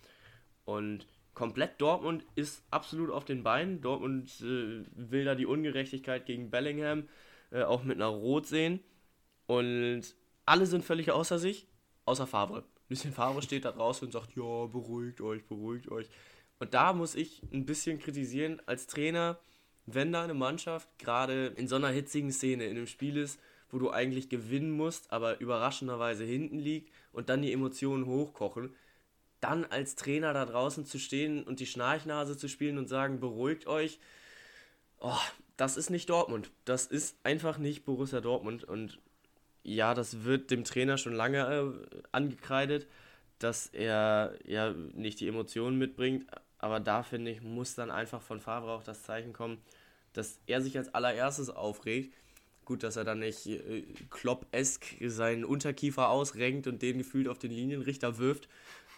Und 0.65 1.05
komplett 1.35 1.79
Dortmund 1.79 2.25
ist 2.33 2.63
absolut 2.71 3.11
auf 3.11 3.23
den 3.23 3.43
Beinen. 3.43 3.81
Dortmund 3.81 4.29
äh, 4.41 4.83
will 4.95 5.25
da 5.25 5.35
die 5.35 5.45
Ungerechtigkeit 5.45 6.25
gegen 6.25 6.49
Bellingham 6.49 7.07
äh, 7.51 7.61
auch 7.61 7.83
mit 7.83 7.97
einer 7.97 8.07
Rot 8.07 8.47
sehen. 8.47 8.79
Und 9.45 10.15
alle 10.45 10.65
sind 10.65 10.83
völlig 10.83 11.11
außer 11.11 11.37
sich, 11.37 11.67
außer 12.05 12.25
Favre. 12.25 12.63
Lucien 12.89 13.13
Favre 13.13 13.41
steht 13.43 13.65
da 13.65 13.71
draußen 13.71 14.07
und 14.07 14.11
sagt, 14.11 14.35
ja, 14.35 14.65
beruhigt 14.65 15.21
euch, 15.21 15.45
beruhigt 15.45 15.91
euch. 15.91 16.09
Und 16.59 16.73
da 16.73 16.93
muss 16.93 17.15
ich 17.15 17.41
ein 17.53 17.65
bisschen 17.65 17.99
kritisieren 17.99 18.61
als 18.65 18.87
Trainer, 18.87 19.39
wenn 19.85 20.11
da 20.11 20.23
eine 20.23 20.33
Mannschaft 20.33 20.89
gerade 20.99 21.47
in 21.55 21.67
so 21.67 21.75
einer 21.75 21.89
hitzigen 21.89 22.31
Szene 22.31 22.65
in 22.65 22.77
einem 22.77 22.87
Spiel 22.87 23.17
ist, 23.17 23.39
wo 23.69 23.79
du 23.79 23.91
eigentlich 23.91 24.29
gewinnen 24.29 24.71
musst, 24.71 25.11
aber 25.11 25.39
überraschenderweise 25.39 26.23
hinten 26.23 26.59
liegt 26.59 26.91
und 27.11 27.29
dann 27.29 27.41
die 27.41 27.53
Emotionen 27.53 28.05
hochkochen, 28.05 28.73
dann 29.39 29.65
als 29.65 29.95
Trainer 29.95 30.33
da 30.33 30.45
draußen 30.45 30.85
zu 30.85 30.99
stehen 30.99 31.43
und 31.43 31.59
die 31.59 31.65
Schnarchnase 31.65 32.37
zu 32.37 32.47
spielen 32.47 32.77
und 32.77 32.87
sagen, 32.87 33.19
beruhigt 33.19 33.67
euch, 33.67 33.99
oh, 34.99 35.19
das 35.57 35.77
ist 35.77 35.89
nicht 35.89 36.09
Dortmund. 36.09 36.51
Das 36.65 36.85
ist 36.85 37.17
einfach 37.23 37.57
nicht 37.57 37.85
Borussia 37.85 38.21
Dortmund. 38.21 38.63
Und 38.63 38.99
ja, 39.63 39.93
das 39.93 40.23
wird 40.23 40.49
dem 40.51 40.63
Trainer 40.63 40.97
schon 40.97 41.13
lange 41.13 41.39
äh, 41.91 42.01
angekreidet, 42.11 42.87
dass 43.39 43.67
er 43.67 44.35
ja 44.45 44.73
nicht 44.93 45.19
die 45.19 45.27
Emotionen 45.27 45.77
mitbringt. 45.77 46.25
Aber 46.59 46.79
da 46.79 47.03
finde 47.03 47.31
ich, 47.31 47.41
muss 47.41 47.75
dann 47.75 47.91
einfach 47.91 48.21
von 48.21 48.39
Favre 48.39 48.71
auch 48.71 48.83
das 48.83 49.03
Zeichen 49.03 49.33
kommen, 49.33 49.59
dass 50.13 50.39
er 50.47 50.61
sich 50.61 50.77
als 50.77 50.93
allererstes 50.93 51.49
aufregt. 51.49 52.13
Gut, 52.65 52.83
dass 52.83 52.95
er 52.95 53.03
dann 53.03 53.19
nicht 53.19 53.45
äh, 53.45 53.83
Klopp-esk 54.09 54.85
seinen 55.05 55.45
Unterkiefer 55.45 56.09
ausrenkt 56.09 56.67
und 56.67 56.81
den 56.81 56.97
gefühlt 56.97 57.27
auf 57.27 57.37
den 57.39 57.51
Linienrichter 57.51 58.17
wirft. 58.17 58.49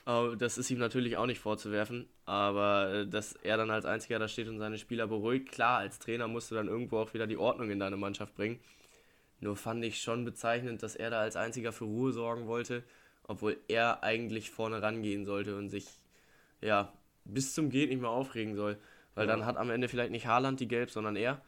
Äh, 0.05 0.35
das 0.37 0.57
ist 0.57 0.71
ihm 0.71 0.79
natürlich 0.79 1.17
auch 1.17 1.25
nicht 1.25 1.39
vorzuwerfen. 1.39 2.07
Aber 2.25 2.91
äh, 2.93 3.07
dass 3.07 3.33
er 3.33 3.57
dann 3.57 3.69
als 3.69 3.85
Einziger 3.85 4.19
da 4.19 4.27
steht 4.27 4.47
und 4.47 4.59
seine 4.59 4.77
Spieler 4.77 5.07
beruhigt, 5.07 5.51
klar, 5.51 5.79
als 5.79 5.99
Trainer 5.99 6.27
musst 6.27 6.49
du 6.51 6.55
dann 6.55 6.67
irgendwo 6.67 6.97
auch 6.97 7.13
wieder 7.13 7.27
die 7.27 7.37
Ordnung 7.37 7.69
in 7.69 7.79
deine 7.79 7.97
Mannschaft 7.97 8.35
bringen. 8.35 8.59
Nur 9.41 9.55
fand 9.55 9.83
ich 9.85 10.01
schon 10.01 10.25
bezeichnend, 10.25 10.83
dass 10.83 10.95
er 10.95 11.09
da 11.11 11.19
als 11.19 11.35
Einziger 11.35 11.71
für 11.71 11.85
Ruhe 11.85 12.11
sorgen 12.11 12.47
wollte, 12.47 12.83
obwohl 13.23 13.57
er 13.67 14.03
eigentlich 14.03 14.51
vorne 14.51 14.81
rangehen 14.81 15.25
sollte 15.25 15.55
und 15.55 15.69
sich 15.69 15.87
ja 16.61 16.91
bis 17.33 17.53
zum 17.53 17.69
Geht 17.69 17.89
nicht 17.89 18.01
mehr 18.01 18.09
aufregen 18.09 18.55
soll. 18.55 18.77
Weil 19.15 19.27
ja. 19.27 19.35
dann 19.35 19.45
hat 19.45 19.57
am 19.57 19.69
Ende 19.69 19.87
vielleicht 19.87 20.11
nicht 20.11 20.27
Haaland 20.27 20.59
die 20.59 20.67
Gelb, 20.67 20.91
sondern 20.91 21.15
er. 21.15 21.41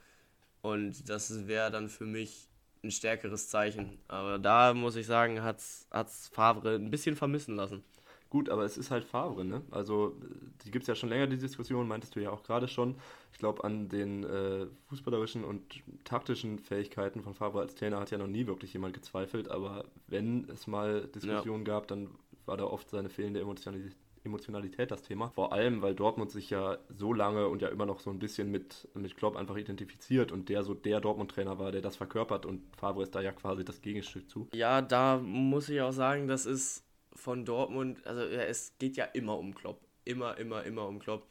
Und 0.61 1.09
das 1.09 1.47
wäre 1.47 1.71
dann 1.71 1.89
für 1.89 2.05
mich 2.05 2.47
ein 2.83 2.91
stärkeres 2.91 3.49
Zeichen. 3.49 3.97
Aber 4.07 4.39
da 4.39 4.73
muss 4.73 4.95
ich 4.95 5.05
sagen, 5.05 5.41
hat 5.43 5.59
es 5.59 6.27
Favre 6.31 6.75
ein 6.75 6.89
bisschen 6.89 7.15
vermissen 7.15 7.55
lassen. 7.55 7.83
Gut, 8.31 8.47
aber 8.49 8.63
es 8.63 8.77
ist 8.77 8.91
halt 8.91 9.03
Favre, 9.03 9.43
ne? 9.43 9.61
Also, 9.71 10.15
die 10.63 10.71
gibt 10.71 10.83
es 10.83 10.87
ja 10.87 10.95
schon 10.95 11.09
länger, 11.09 11.27
die 11.27 11.37
Diskussion, 11.37 11.85
meintest 11.85 12.15
du 12.15 12.21
ja 12.21 12.31
auch 12.31 12.43
gerade 12.43 12.69
schon. 12.69 12.95
Ich 13.33 13.39
glaube, 13.39 13.65
an 13.65 13.89
den 13.89 14.23
äh, 14.23 14.67
fußballerischen 14.87 15.43
und 15.43 15.61
taktischen 16.05 16.57
Fähigkeiten 16.57 17.23
von 17.23 17.33
Favre 17.33 17.59
als 17.59 17.75
Trainer 17.75 17.99
hat 17.99 18.09
ja 18.09 18.17
noch 18.17 18.27
nie 18.27 18.47
wirklich 18.47 18.71
jemand 18.71 18.93
gezweifelt, 18.93 19.49
aber 19.49 19.83
wenn 20.07 20.47
es 20.49 20.65
mal 20.65 21.07
Diskussionen 21.07 21.65
ja. 21.65 21.73
gab, 21.73 21.89
dann 21.89 22.09
war 22.45 22.55
da 22.55 22.63
oft 22.63 22.89
seine 22.89 23.09
fehlende 23.09 23.41
Emotionalität 23.41 23.97
Emotionalität 24.23 24.91
das 24.91 25.01
Thema. 25.01 25.29
Vor 25.29 25.53
allem, 25.53 25.81
weil 25.81 25.95
Dortmund 25.95 26.31
sich 26.31 26.49
ja 26.49 26.77
so 26.89 27.13
lange 27.13 27.47
und 27.47 27.61
ja 27.61 27.69
immer 27.69 27.85
noch 27.85 27.99
so 27.99 28.09
ein 28.09 28.19
bisschen 28.19 28.51
mit, 28.51 28.87
mit 28.93 29.17
Klopp 29.17 29.35
einfach 29.35 29.57
identifiziert 29.57 30.31
und 30.31 30.49
der 30.49 30.63
so 30.63 30.73
der 30.73 31.01
Dortmund-Trainer 31.01 31.57
war, 31.59 31.71
der 31.71 31.81
das 31.81 31.95
verkörpert 31.95 32.45
und 32.45 32.61
Favre 32.75 33.03
ist 33.03 33.15
da 33.15 33.21
ja 33.21 33.31
quasi 33.31 33.65
das 33.65 33.81
Gegenstück 33.81 34.29
zu. 34.29 34.47
Ja, 34.53 34.81
da 34.81 35.17
muss 35.17 35.69
ich 35.69 35.81
auch 35.81 35.91
sagen, 35.91 36.27
das 36.27 36.45
ist 36.45 36.83
von 37.13 37.45
Dortmund, 37.45 38.05
also 38.05 38.21
ja, 38.21 38.43
es 38.43 38.73
geht 38.79 38.95
ja 38.95 39.05
immer 39.05 39.37
um 39.37 39.55
Klopp. 39.55 39.81
Immer, 40.05 40.37
immer, 40.37 40.63
immer 40.63 40.87
um 40.87 40.99
Klopp. 40.99 41.27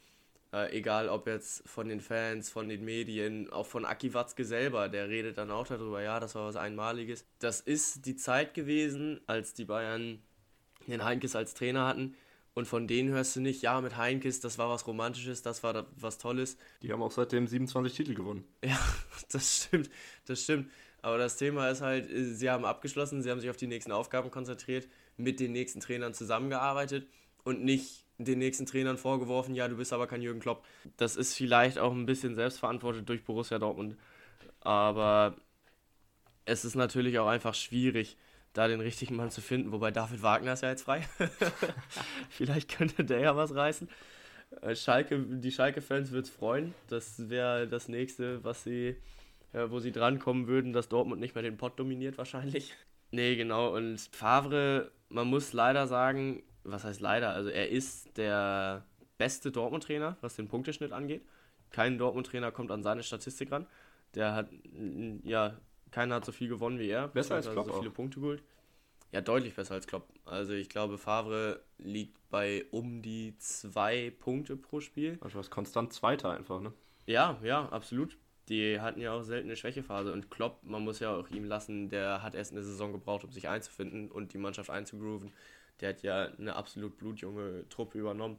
Äh, 0.53 0.77
egal 0.77 1.07
ob 1.07 1.27
jetzt 1.27 1.67
von 1.67 1.87
den 1.87 2.01
Fans, 2.01 2.49
von 2.49 2.67
den 2.67 2.83
Medien, 2.83 3.49
auch 3.51 3.65
von 3.65 3.85
Aki 3.85 4.13
Watzke 4.13 4.43
selber, 4.43 4.89
der 4.89 5.07
redet 5.07 5.37
dann 5.37 5.49
auch 5.49 5.67
darüber, 5.67 6.01
ja, 6.01 6.19
das 6.19 6.35
war 6.35 6.47
was 6.47 6.57
Einmaliges. 6.57 7.25
Das 7.39 7.61
ist 7.61 8.05
die 8.05 8.17
Zeit 8.17 8.53
gewesen, 8.53 9.21
als 9.27 9.53
die 9.53 9.65
Bayern 9.65 10.21
den 10.87 11.03
Heinkes 11.03 11.35
als 11.35 11.53
Trainer 11.53 11.87
hatten 11.87 12.15
und 12.53 12.67
von 12.67 12.87
denen 12.87 13.09
hörst 13.09 13.35
du 13.35 13.41
nicht, 13.41 13.61
ja, 13.61 13.79
mit 13.81 13.97
Heinkes, 13.97 14.39
das 14.41 14.57
war 14.57 14.69
was 14.69 14.85
Romantisches, 14.85 15.41
das 15.41 15.63
war 15.63 15.87
was 15.95 16.17
Tolles. 16.17 16.57
Die 16.81 16.91
haben 16.91 17.01
auch 17.01 17.11
seitdem 17.11 17.47
27 17.47 17.93
Titel 17.93 18.13
gewonnen. 18.13 18.43
Ja, 18.63 18.79
das 19.31 19.63
stimmt, 19.65 19.89
das 20.25 20.43
stimmt. 20.43 20.69
Aber 21.01 21.17
das 21.17 21.37
Thema 21.37 21.69
ist 21.69 21.81
halt, 21.81 22.09
äh, 22.09 22.25
sie 22.25 22.49
haben 22.49 22.65
abgeschlossen, 22.65 23.21
sie 23.21 23.31
haben 23.31 23.39
sich 23.39 23.49
auf 23.49 23.57
die 23.57 23.67
nächsten 23.67 23.91
Aufgaben 23.91 24.31
konzentriert, 24.31 24.87
mit 25.17 25.39
den 25.39 25.51
nächsten 25.51 25.79
Trainern 25.79 26.13
zusammengearbeitet 26.13 27.07
und 27.43 27.63
nicht 27.63 28.05
den 28.17 28.39
nächsten 28.39 28.65
Trainern 28.65 28.97
vorgeworfen, 28.97 29.55
ja, 29.55 29.67
du 29.67 29.77
bist 29.77 29.93
aber 29.93 30.07
kein 30.07 30.21
Jürgen 30.21 30.39
Klopp. 30.39 30.63
Das 30.97 31.15
ist 31.15 31.33
vielleicht 31.33 31.79
auch 31.79 31.91
ein 31.91 32.05
bisschen 32.05 32.35
selbstverantwortet 32.35 33.07
durch 33.09 33.23
Borussia 33.23 33.57
Dortmund. 33.57 33.97
Aber 34.59 35.37
es 36.45 36.65
ist 36.65 36.75
natürlich 36.75 37.17
auch 37.19 37.27
einfach 37.27 37.55
schwierig, 37.55 38.17
da 38.53 38.67
den 38.67 38.81
richtigen 38.81 39.15
Mann 39.15 39.31
zu 39.31 39.41
finden. 39.41 39.71
Wobei 39.71 39.91
David 39.91 40.21
Wagner 40.21 40.53
ist 40.53 40.63
ja 40.63 40.69
jetzt 40.69 40.83
frei. 40.83 41.07
Vielleicht 42.29 42.75
könnte 42.75 43.03
der 43.03 43.19
ja 43.19 43.35
was 43.35 43.55
reißen. 43.55 43.89
Äh, 44.61 44.75
Schalke, 44.75 45.19
die 45.19 45.51
Schalke-Fans 45.51 46.11
wird 46.11 46.25
es 46.25 46.31
freuen. 46.31 46.73
Das 46.87 47.29
wäre 47.29 47.67
das 47.67 47.87
nächste, 47.87 48.43
was 48.43 48.63
sie, 48.63 48.97
ja, 49.53 49.71
wo 49.71 49.79
sie 49.79 49.91
drankommen 49.91 50.47
würden, 50.47 50.73
dass 50.73 50.89
Dortmund 50.89 51.21
nicht 51.21 51.35
mehr 51.35 51.43
den 51.43 51.57
Pott 51.57 51.79
dominiert 51.79 52.17
wahrscheinlich. 52.17 52.73
Nee, 53.13 53.35
genau. 53.35 53.75
Und 53.75 53.99
Favre, 54.13 54.89
man 55.09 55.27
muss 55.27 55.51
leider 55.51 55.85
sagen, 55.85 56.43
was 56.63 56.85
heißt 56.85 57.01
leider? 57.01 57.31
Also 57.31 57.49
er 57.49 57.67
ist 57.67 58.17
der 58.17 58.85
beste 59.17 59.51
Dortmund-Trainer, 59.51 60.15
was 60.21 60.37
den 60.37 60.47
Punkteschnitt 60.47 60.93
angeht. 60.93 61.25
Kein 61.71 61.97
Dortmund-Trainer 61.97 62.53
kommt 62.53 62.71
an 62.71 62.83
seine 62.83 63.03
Statistik 63.03 63.51
ran. 63.51 63.67
Der 64.15 64.33
hat 64.33 64.49
ja 65.23 65.57
keiner 65.91 66.15
hat 66.15 66.25
so 66.25 66.31
viel 66.31 66.47
gewonnen 66.47 66.79
wie 66.79 66.89
er. 66.89 67.09
Besser 67.09 67.35
als 67.35 67.49
Klopp 67.49 67.67
so 67.67 67.73
viele 67.73 67.89
auch. 67.91 67.93
Punkte 67.93 68.19
geholt. 68.19 68.43
Ja, 69.11 69.19
deutlich 69.19 69.53
besser 69.53 69.73
als 69.73 69.87
Klopp. 69.87 70.07
Also 70.25 70.53
ich 70.53 70.69
glaube, 70.69 70.97
Favre 70.97 71.61
liegt 71.77 72.17
bei 72.29 72.65
um 72.71 73.01
die 73.01 73.35
zwei 73.39 74.13
Punkte 74.19 74.55
pro 74.55 74.79
Spiel. 74.79 75.17
Also 75.21 75.37
was 75.37 75.49
konstant 75.49 75.91
Zweiter 75.91 76.31
einfach, 76.31 76.61
ne? 76.61 76.71
Ja, 77.05 77.37
ja, 77.43 77.67
absolut. 77.69 78.17
Die 78.47 78.79
hatten 78.79 79.01
ja 79.01 79.13
auch 79.13 79.23
selten 79.23 79.49
eine 79.49 79.57
Schwächephase. 79.57 80.13
Und 80.13 80.31
Klopp, 80.31 80.63
man 80.63 80.83
muss 80.83 80.99
ja 80.99 81.13
auch 81.13 81.29
ihm 81.29 81.43
lassen, 81.43 81.89
der 81.89 82.23
hat 82.23 82.35
erst 82.35 82.53
eine 82.53 82.63
Saison 82.63 82.93
gebraucht, 82.93 83.25
um 83.25 83.31
sich 83.31 83.49
einzufinden 83.49 84.09
und 84.09 84.33
die 84.33 84.37
Mannschaft 84.37 84.69
einzugrooven. 84.69 85.31
Der 85.81 85.89
hat 85.89 86.03
ja 86.03 86.29
eine 86.37 86.55
absolut 86.55 86.97
blutjunge 86.97 87.67
Truppe 87.69 87.99
übernommen. 87.99 88.37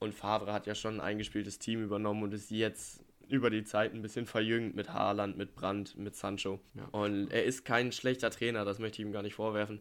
Und 0.00 0.14
Favre 0.14 0.52
hat 0.52 0.66
ja 0.66 0.74
schon 0.74 0.96
ein 0.96 1.00
eingespieltes 1.00 1.58
Team 1.58 1.82
übernommen 1.82 2.22
und 2.24 2.34
ist 2.34 2.50
jetzt 2.50 3.04
über 3.28 3.50
die 3.50 3.64
Zeit 3.64 3.94
ein 3.94 4.02
bisschen 4.02 4.26
verjüngt 4.26 4.74
mit 4.74 4.92
Haaland, 4.92 5.36
mit 5.36 5.54
Brandt, 5.54 5.96
mit 5.96 6.16
Sancho. 6.16 6.60
Ja. 6.74 6.84
Und 6.92 7.30
er 7.30 7.44
ist 7.44 7.64
kein 7.64 7.92
schlechter 7.92 8.30
Trainer, 8.30 8.64
das 8.64 8.78
möchte 8.78 9.00
ich 9.00 9.06
ihm 9.06 9.12
gar 9.12 9.22
nicht 9.22 9.34
vorwerfen. 9.34 9.80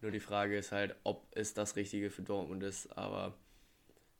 Nur 0.00 0.10
die 0.10 0.20
Frage 0.20 0.56
ist 0.56 0.72
halt, 0.72 0.94
ob 1.02 1.26
es 1.32 1.54
das 1.54 1.76
Richtige 1.76 2.10
für 2.10 2.22
Dortmund 2.22 2.62
ist. 2.62 2.96
Aber 2.96 3.34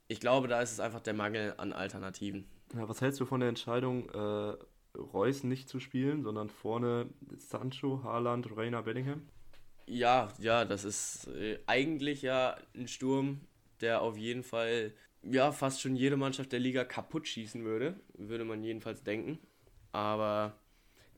ich 0.08 0.20
glaube, 0.20 0.48
da 0.48 0.60
ist 0.60 0.72
es 0.72 0.80
einfach 0.80 1.00
der 1.00 1.14
Mangel 1.14 1.54
an 1.56 1.72
Alternativen. 1.72 2.46
Ja, 2.74 2.88
was 2.88 3.00
hältst 3.00 3.20
du 3.20 3.26
von 3.26 3.40
der 3.40 3.48
Entscheidung, 3.48 4.10
äh, 4.10 4.56
Reus 4.98 5.44
nicht 5.44 5.68
zu 5.68 5.78
spielen, 5.78 6.22
sondern 6.22 6.48
vorne 6.48 7.06
Sancho, 7.36 8.02
Haaland, 8.02 8.56
Reina, 8.56 8.80
Bellingham? 8.82 9.22
Ja, 9.86 10.28
ja, 10.38 10.64
das 10.64 10.84
ist 10.84 11.28
äh, 11.28 11.58
eigentlich 11.66 12.22
ja 12.22 12.56
ein 12.74 12.88
Sturm, 12.88 13.40
der 13.80 14.02
auf 14.02 14.16
jeden 14.16 14.42
Fall 14.42 14.92
ja 15.22 15.52
fast 15.52 15.80
schon 15.80 15.96
jede 15.96 16.16
Mannschaft 16.16 16.52
der 16.52 16.60
Liga 16.60 16.84
kaputt 16.84 17.26
schießen 17.26 17.64
würde, 17.64 17.98
würde 18.14 18.44
man 18.44 18.62
jedenfalls 18.62 19.02
denken. 19.02 19.38
Aber 19.92 20.58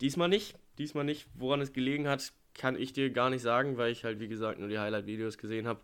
diesmal 0.00 0.28
nicht, 0.28 0.56
diesmal 0.78 1.04
nicht. 1.04 1.26
Woran 1.34 1.60
es 1.60 1.72
gelegen 1.72 2.08
hat, 2.08 2.32
kann 2.54 2.76
ich 2.76 2.92
dir 2.92 3.10
gar 3.10 3.30
nicht 3.30 3.42
sagen, 3.42 3.76
weil 3.76 3.92
ich 3.92 4.04
halt 4.04 4.20
wie 4.20 4.28
gesagt 4.28 4.58
nur 4.58 4.68
die 4.68 4.78
Highlight-Videos 4.78 5.38
gesehen 5.38 5.66
habe. 5.66 5.80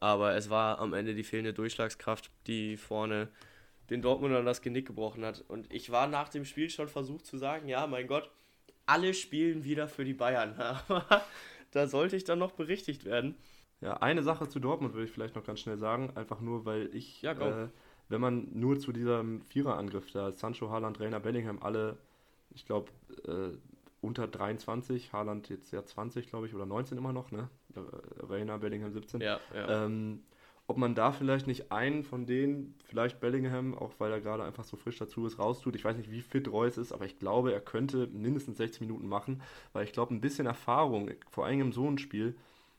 Aber 0.00 0.34
es 0.34 0.50
war 0.50 0.78
am 0.80 0.92
Ende 0.92 1.14
die 1.14 1.24
fehlende 1.24 1.54
Durchschlagskraft, 1.54 2.30
die 2.46 2.76
vorne 2.76 3.28
den 3.90 4.02
Dortmundern 4.02 4.46
das 4.46 4.62
Genick 4.62 4.86
gebrochen 4.86 5.24
hat. 5.24 5.44
Und 5.48 5.72
ich 5.72 5.90
war 5.90 6.06
nach 6.06 6.28
dem 6.28 6.44
Spiel 6.44 6.70
schon 6.70 6.88
versucht 6.88 7.26
zu 7.26 7.38
sagen, 7.38 7.68
ja, 7.68 7.86
mein 7.86 8.06
Gott, 8.06 8.30
alle 8.86 9.14
spielen 9.14 9.64
wieder 9.64 9.88
für 9.88 10.04
die 10.04 10.14
Bayern. 10.14 10.54
Aber 10.88 11.24
da 11.70 11.86
sollte 11.86 12.16
ich 12.16 12.24
dann 12.24 12.38
noch 12.38 12.52
berichtigt 12.52 13.04
werden. 13.04 13.36
Ja, 13.80 13.94
eine 13.98 14.22
Sache 14.22 14.48
zu 14.48 14.60
Dortmund 14.60 14.94
würde 14.94 15.06
ich 15.06 15.12
vielleicht 15.12 15.36
noch 15.36 15.44
ganz 15.44 15.60
schnell 15.60 15.76
sagen, 15.76 16.12
einfach 16.14 16.40
nur, 16.40 16.64
weil 16.64 16.94
ich, 16.94 17.22
ja, 17.22 17.32
äh, 17.32 17.68
wenn 18.08 18.20
man 18.20 18.48
nur 18.52 18.78
zu 18.78 18.92
diesem 18.92 19.42
Viererangriff, 19.42 20.10
da 20.10 20.32
Sancho, 20.32 20.70
Haaland, 20.70 21.00
Rainer, 21.00 21.20
Bellingham, 21.20 21.58
alle, 21.60 21.96
ich 22.50 22.66
glaube, 22.66 22.90
äh, 23.26 23.56
unter 24.00 24.28
23, 24.28 25.12
Haaland 25.12 25.48
jetzt 25.48 25.72
ja 25.72 25.84
20, 25.84 26.28
glaube 26.28 26.46
ich, 26.46 26.54
oder 26.54 26.66
19 26.66 26.98
immer 26.98 27.12
noch, 27.12 27.30
ne? 27.30 27.48
Äh, 27.74 27.80
Rainer, 28.26 28.58
Bellingham 28.58 28.92
17. 28.92 29.20
Ja, 29.20 29.40
ja. 29.54 29.84
Ähm, 29.84 30.22
ob 30.66 30.78
man 30.78 30.94
da 30.94 31.12
vielleicht 31.12 31.46
nicht 31.46 31.72
einen 31.72 32.04
von 32.04 32.24
denen, 32.26 32.74
vielleicht 32.84 33.20
Bellingham, 33.20 33.74
auch 33.74 33.92
weil 33.98 34.12
er 34.12 34.20
gerade 34.20 34.44
einfach 34.44 34.64
so 34.64 34.76
frisch 34.78 34.98
dazu 34.98 35.26
ist, 35.26 35.38
raustut. 35.38 35.76
Ich 35.76 35.84
weiß 35.84 35.96
nicht, 35.96 36.10
wie 36.10 36.22
fit 36.22 36.50
Reus 36.50 36.78
ist, 36.78 36.92
aber 36.92 37.04
ich 37.04 37.18
glaube, 37.18 37.52
er 37.52 37.60
könnte 37.60 38.06
mindestens 38.06 38.56
60 38.56 38.80
Minuten 38.80 39.06
machen, 39.06 39.42
weil 39.74 39.84
ich 39.84 39.92
glaube, 39.92 40.14
ein 40.14 40.22
bisschen 40.22 40.46
Erfahrung, 40.46 41.10
vor 41.28 41.44
allem 41.44 41.60
im 41.60 41.72
so 41.72 41.86
einem 41.86 41.98
Spiel, 41.98 42.34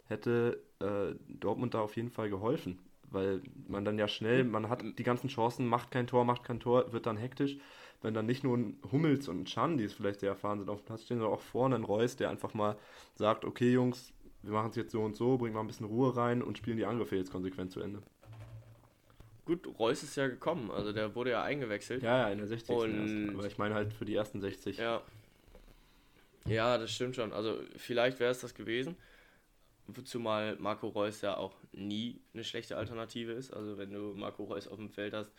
hätte 0.06 0.62
äh, 0.80 1.16
Dortmund 1.28 1.74
da 1.74 1.82
auf 1.82 1.96
jeden 1.96 2.10
Fall 2.10 2.30
geholfen. 2.30 2.80
Weil 3.10 3.42
man 3.68 3.86
dann 3.86 3.98
ja 3.98 4.08
schnell, 4.08 4.44
man 4.44 4.68
hat 4.70 4.84
die 4.84 5.04
ganzen 5.04 5.30
Chancen, 5.30 5.68
macht 5.68 5.92
kein 5.92 6.08
Tor, 6.08 6.26
macht 6.26 6.44
kein 6.44 6.60
Tor, 6.60 6.92
wird 6.92 7.06
dann 7.06 7.18
hektisch. 7.18 7.58
Wenn 8.02 8.14
dann 8.14 8.26
nicht 8.26 8.44
nur 8.44 8.58
ein 8.58 8.78
Hummels 8.92 9.28
und 9.28 9.42
ein 9.42 9.46
Chan, 9.46 9.78
die 9.78 9.86
es 9.86 9.94
vielleicht 9.94 10.20
sehr 10.20 10.30
erfahren 10.30 10.60
sind, 10.60 10.70
auf 10.70 10.82
dem 10.82 10.86
Platz 10.86 11.04
stehen, 11.04 11.20
sondern 11.20 11.36
auch 11.36 11.42
vorne 11.42 11.76
ein 11.76 11.84
Reus, 11.84 12.16
der 12.18 12.30
einfach 12.30 12.54
mal 12.54 12.78
sagt, 13.16 13.46
okay 13.46 13.72
Jungs, 13.72 14.12
wir 14.42 14.52
machen 14.52 14.70
es 14.70 14.76
jetzt 14.76 14.92
so 14.92 15.02
und 15.02 15.16
so, 15.16 15.38
bringen 15.38 15.56
mal 15.56 15.62
ein 15.62 15.68
bisschen 15.68 15.88
Ruhe 15.88 16.16
rein 16.16 16.42
und 16.42 16.58
spielen 16.58 16.78
die 16.78 16.86
Angriffe 16.86 17.16
jetzt 17.16 17.32
konsequent 17.32 17.72
zu 17.72 17.80
Ende. 17.80 18.02
Gut, 19.46 19.68
Reus 19.80 20.04
ist 20.04 20.16
ja 20.16 20.28
gekommen, 20.28 20.72
also 20.72 20.92
der 20.92 21.14
wurde 21.16 21.32
ja 21.32 21.44
eingewechselt. 21.44 22.02
Ja, 22.02 22.22
ja, 22.22 22.30
in 22.30 22.40
der 22.40 22.48
60. 22.48 22.76
Und 22.76 23.30
aber 23.30 23.46
ich 23.46 23.58
meine 23.58 23.76
halt 23.76 23.94
für 23.94 24.06
die 24.06 24.16
ersten 24.16 24.42
60. 24.42 24.78
Ja. 24.78 25.02
Ja, 26.48 26.78
das 26.78 26.92
stimmt 26.92 27.16
schon. 27.16 27.34
Also 27.34 27.60
vielleicht 27.78 28.20
wäre 28.20 28.32
es 28.32 28.40
das 28.40 28.54
gewesen. 28.54 28.96
Zumal 30.06 30.56
Marco 30.58 30.88
Reus 30.88 31.22
ja 31.22 31.38
auch 31.38 31.54
nie 31.72 32.22
eine 32.34 32.44
schlechte 32.44 32.78
Alternative 32.78 33.32
ist. 33.32 33.54
Also 33.54 33.78
wenn 33.78 33.92
du 33.92 34.14
Marco 34.16 34.44
Reus 34.44 34.68
auf 34.68 34.78
dem 34.78 34.90
Feld 34.90 35.14
hast, 35.14 35.32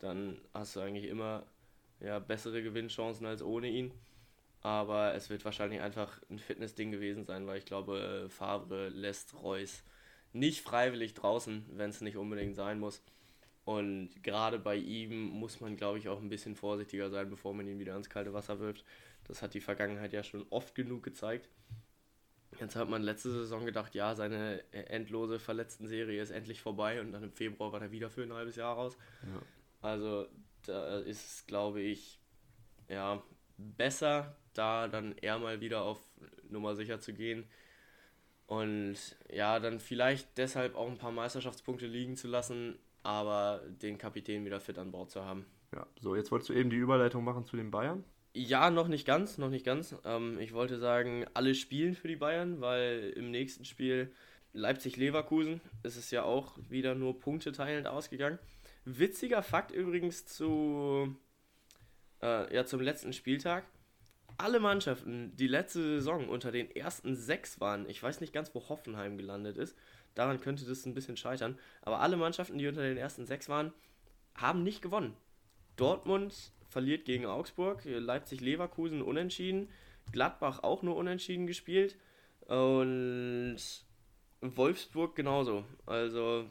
dann 0.00 0.38
hast 0.52 0.76
du 0.76 0.80
eigentlich 0.80 1.06
immer 1.06 1.46
ja, 2.00 2.18
bessere 2.18 2.62
Gewinnchancen 2.62 3.26
als 3.26 3.42
ohne 3.42 3.68
ihn. 3.68 3.92
Aber 4.60 5.14
es 5.14 5.30
wird 5.30 5.44
wahrscheinlich 5.44 5.80
einfach 5.80 6.20
ein 6.28 6.38
Fitnessding 6.38 6.90
gewesen 6.90 7.24
sein, 7.24 7.46
weil 7.46 7.58
ich 7.58 7.64
glaube, 7.64 8.26
Favre 8.28 8.88
lässt 8.88 9.34
Reus 9.42 9.82
nicht 10.32 10.60
freiwillig 10.60 11.14
draußen, 11.14 11.64
wenn 11.72 11.90
es 11.90 12.00
nicht 12.00 12.16
unbedingt 12.16 12.56
sein 12.56 12.78
muss. 12.78 13.02
Und 13.64 14.22
gerade 14.22 14.58
bei 14.58 14.76
ihm 14.76 15.28
muss 15.28 15.60
man, 15.60 15.76
glaube 15.76 15.98
ich, 15.98 16.08
auch 16.08 16.20
ein 16.20 16.28
bisschen 16.28 16.54
vorsichtiger 16.54 17.10
sein, 17.10 17.30
bevor 17.30 17.54
man 17.54 17.66
ihn 17.66 17.78
wieder 17.78 17.96
ins 17.96 18.10
kalte 18.10 18.32
Wasser 18.32 18.60
wirft. 18.60 18.84
Das 19.24 19.42
hat 19.42 19.54
die 19.54 19.60
Vergangenheit 19.60 20.12
ja 20.12 20.22
schon 20.22 20.46
oft 20.50 20.74
genug 20.74 21.02
gezeigt. 21.02 21.48
Jetzt 22.60 22.76
hat 22.76 22.88
man 22.88 23.02
letzte 23.02 23.30
Saison 23.30 23.64
gedacht, 23.64 23.94
ja, 23.94 24.14
seine 24.14 24.62
endlose 24.72 25.38
Verletzten-Serie 25.38 26.20
ist 26.20 26.30
endlich 26.30 26.60
vorbei 26.60 27.00
und 27.00 27.12
dann 27.12 27.22
im 27.22 27.32
Februar 27.32 27.72
war 27.72 27.82
er 27.82 27.90
wieder 27.90 28.10
für 28.10 28.22
ein 28.22 28.32
halbes 28.32 28.56
Jahr 28.56 28.74
raus. 28.74 28.96
Ja. 29.22 29.42
Also 29.82 30.26
da 30.66 30.98
ist 30.98 31.24
es, 31.24 31.46
glaube 31.46 31.80
ich, 31.80 32.18
ja, 32.88 33.22
besser, 33.56 34.36
da 34.54 34.88
dann 34.88 35.16
eher 35.18 35.38
mal 35.38 35.60
wieder 35.60 35.82
auf 35.82 36.00
Nummer 36.48 36.74
sicher 36.74 37.00
zu 37.00 37.12
gehen. 37.12 37.46
Und 38.46 38.96
ja, 39.30 39.58
dann 39.58 39.80
vielleicht 39.80 40.38
deshalb 40.38 40.76
auch 40.76 40.88
ein 40.88 40.98
paar 40.98 41.12
Meisterschaftspunkte 41.12 41.86
liegen 41.86 42.16
zu 42.16 42.28
lassen, 42.28 42.78
aber 43.02 43.60
den 43.68 43.98
Kapitän 43.98 44.44
wieder 44.44 44.60
fit 44.60 44.78
an 44.78 44.92
Bord 44.92 45.10
zu 45.10 45.24
haben. 45.24 45.46
Ja, 45.74 45.86
so, 46.00 46.14
jetzt 46.14 46.30
wolltest 46.30 46.50
du 46.50 46.54
eben 46.54 46.70
die 46.70 46.76
Überleitung 46.76 47.24
machen 47.24 47.44
zu 47.44 47.56
den 47.56 47.70
Bayern? 47.70 48.04
Ja, 48.38 48.68
noch 48.68 48.88
nicht 48.88 49.06
ganz, 49.06 49.38
noch 49.38 49.48
nicht 49.48 49.64
ganz. 49.64 49.94
Ähm, 50.04 50.38
ich 50.38 50.52
wollte 50.52 50.78
sagen, 50.78 51.24
alle 51.32 51.54
spielen 51.54 51.94
für 51.94 52.06
die 52.06 52.16
Bayern, 52.16 52.60
weil 52.60 53.14
im 53.16 53.30
nächsten 53.30 53.64
Spiel 53.64 54.12
Leipzig-Leverkusen 54.52 55.62
ist 55.84 55.96
es 55.96 56.10
ja 56.10 56.22
auch 56.22 56.58
wieder 56.68 56.94
nur 56.94 57.18
punkteteilend 57.18 57.86
ausgegangen. 57.86 58.38
Witziger 58.84 59.42
Fakt 59.42 59.70
übrigens 59.70 60.26
zu, 60.26 61.16
äh, 62.20 62.54
ja, 62.54 62.66
zum 62.66 62.82
letzten 62.82 63.14
Spieltag 63.14 63.64
alle 64.36 64.60
Mannschaften, 64.60 65.34
die 65.34 65.48
letzte 65.48 65.80
Saison 65.80 66.28
unter 66.28 66.52
den 66.52 66.70
ersten 66.76 67.16
sechs 67.16 67.58
waren, 67.58 67.88
ich 67.88 68.02
weiß 68.02 68.20
nicht 68.20 68.34
ganz, 68.34 68.54
wo 68.54 68.68
Hoffenheim 68.68 69.16
gelandet 69.16 69.56
ist, 69.56 69.78
daran 70.14 70.42
könnte 70.42 70.66
das 70.66 70.84
ein 70.84 70.92
bisschen 70.92 71.16
scheitern, 71.16 71.58
aber 71.80 72.00
alle 72.00 72.18
Mannschaften, 72.18 72.58
die 72.58 72.68
unter 72.68 72.82
den 72.82 72.98
ersten 72.98 73.24
sechs 73.24 73.48
waren, 73.48 73.72
haben 74.34 74.62
nicht 74.62 74.82
gewonnen. 74.82 75.16
Dortmund 75.76 76.52
verliert 76.68 77.04
gegen 77.04 77.26
Augsburg, 77.26 77.82
Leipzig-Leverkusen 77.84 79.02
unentschieden, 79.02 79.68
Gladbach 80.12 80.62
auch 80.62 80.82
nur 80.82 80.96
unentschieden 80.96 81.46
gespielt 81.46 81.96
und 82.46 83.58
Wolfsburg 84.40 85.16
genauso. 85.16 85.64
Also 85.84 86.48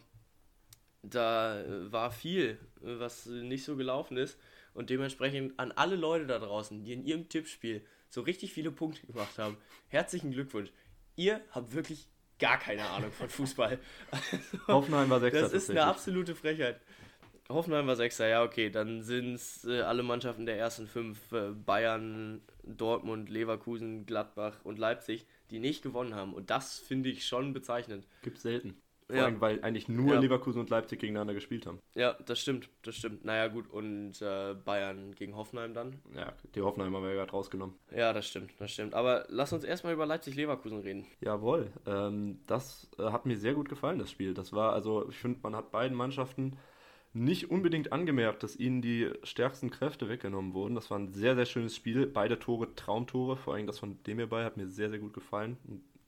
da 1.03 1.63
war 1.91 2.11
viel, 2.11 2.57
was 2.81 3.25
nicht 3.25 3.63
so 3.63 3.75
gelaufen 3.75 4.17
ist. 4.17 4.39
Und 4.73 4.89
dementsprechend 4.89 5.57
an 5.57 5.71
alle 5.71 5.95
Leute 5.95 6.27
da 6.27 6.37
draußen, 6.37 6.83
die 6.83 6.91
in 6.91 7.05
ihrem 7.05 7.29
Tippspiel 7.29 7.85
so 8.09 8.21
richtig 8.21 8.51
viele 8.51 8.71
Punkte 8.71 9.07
gemacht 9.07 9.37
haben, 9.37 9.57
herzlichen 9.87 10.31
Glückwunsch. 10.31 10.69
Ihr 11.15 11.41
habt 11.51 11.73
wirklich 11.73 12.09
gar 12.39 12.59
keine 12.59 12.83
Ahnung 12.83 13.11
von 13.11 13.29
Fußball. 13.29 13.79
Also, 14.11 14.67
Hoffenheim 14.67 15.09
war 15.09 15.21
Sechster. 15.21 15.41
Das 15.41 15.53
ist 15.53 15.69
eine 15.69 15.83
absolute 15.83 16.35
Frechheit. 16.35 16.81
Hoffenheim 17.49 17.87
war 17.87 17.95
Sechster, 17.95 18.27
ja, 18.27 18.43
okay. 18.43 18.69
Dann 18.69 19.03
sind 19.03 19.35
es 19.35 19.65
äh, 19.65 19.81
alle 19.81 20.03
Mannschaften 20.03 20.45
der 20.45 20.57
ersten 20.57 20.87
fünf: 20.87 21.31
äh, 21.31 21.51
Bayern, 21.51 22.41
Dortmund, 22.63 23.29
Leverkusen, 23.29 24.05
Gladbach 24.05 24.57
und 24.63 24.79
Leipzig, 24.79 25.25
die 25.51 25.59
nicht 25.59 25.83
gewonnen 25.83 26.15
haben. 26.15 26.33
Und 26.33 26.49
das 26.49 26.79
finde 26.79 27.09
ich 27.09 27.25
schon 27.25 27.53
bezeichnend. 27.53 28.07
Gibt 28.23 28.39
selten. 28.39 28.75
Vor 29.07 29.15
ja. 29.15 29.25
allem, 29.25 29.39
weil 29.39 29.61
eigentlich 29.61 29.87
nur 29.87 30.15
ja. 30.15 30.19
Leverkusen 30.19 30.59
und 30.59 30.71
Leipzig 30.71 30.99
gegeneinander 30.99 31.35
gespielt 31.35 31.67
haben. 31.67 31.79
Ja, 31.93 32.13
das 32.25 32.39
stimmt, 32.39 32.69
das 32.81 32.95
stimmt. 32.95 33.23
Naja, 33.23 33.47
gut, 33.49 33.69
und 33.69 34.19
äh, 34.19 34.55
Bayern 34.55 35.13
gegen 35.13 35.35
Hoffenheim 35.35 35.75
dann? 35.75 36.01
Ja, 36.15 36.33
die 36.55 36.61
Hoffenheim 36.61 36.95
haben 36.95 37.03
wir 37.03 37.11
ja 37.11 37.17
gerade 37.17 37.31
rausgenommen. 37.31 37.75
Ja, 37.95 38.13
das 38.13 38.27
stimmt, 38.27 38.53
das 38.57 38.71
stimmt. 38.71 38.95
Aber 38.95 39.25
lass 39.29 39.53
uns 39.53 39.63
erstmal 39.63 39.93
über 39.93 40.07
Leipzig-Leverkusen 40.07 40.79
reden. 40.79 41.05
Jawohl, 41.21 41.71
ähm, 41.85 42.39
das 42.47 42.89
äh, 42.97 43.03
hat 43.03 43.27
mir 43.27 43.37
sehr 43.37 43.53
gut 43.53 43.69
gefallen, 43.69 43.99
das 43.99 44.09
Spiel. 44.09 44.33
Das 44.33 44.53
war, 44.53 44.73
also, 44.73 45.07
ich 45.07 45.17
finde, 45.17 45.39
man 45.43 45.55
hat 45.55 45.69
beiden 45.69 45.95
Mannschaften 45.95 46.57
nicht 47.15 47.49
unbedingt 47.49 47.93
angemerkt, 47.93 48.43
dass 48.43 48.57
ihnen 48.57 48.81
die 48.81 49.09
stärksten 49.23 49.69
Kräfte 49.69 50.09
weggenommen 50.09 50.53
wurden. 50.53 50.75
Das 50.75 50.91
war 50.91 50.99
ein 50.99 51.13
sehr, 51.13 51.35
sehr 51.35 51.45
schönes 51.45 51.75
Spiel. 51.75 52.05
Beide 52.05 52.37
Tore 52.39 52.75
Traumtore, 52.75 53.37
vor 53.37 53.53
allem 53.53 53.67
das 53.67 53.79
von 53.79 53.97
dem 54.03 54.17
hierbei 54.17 54.43
hat 54.43 54.57
mir 54.57 54.67
sehr, 54.67 54.89
sehr 54.89 54.99
gut 54.99 55.13
gefallen. 55.13 55.57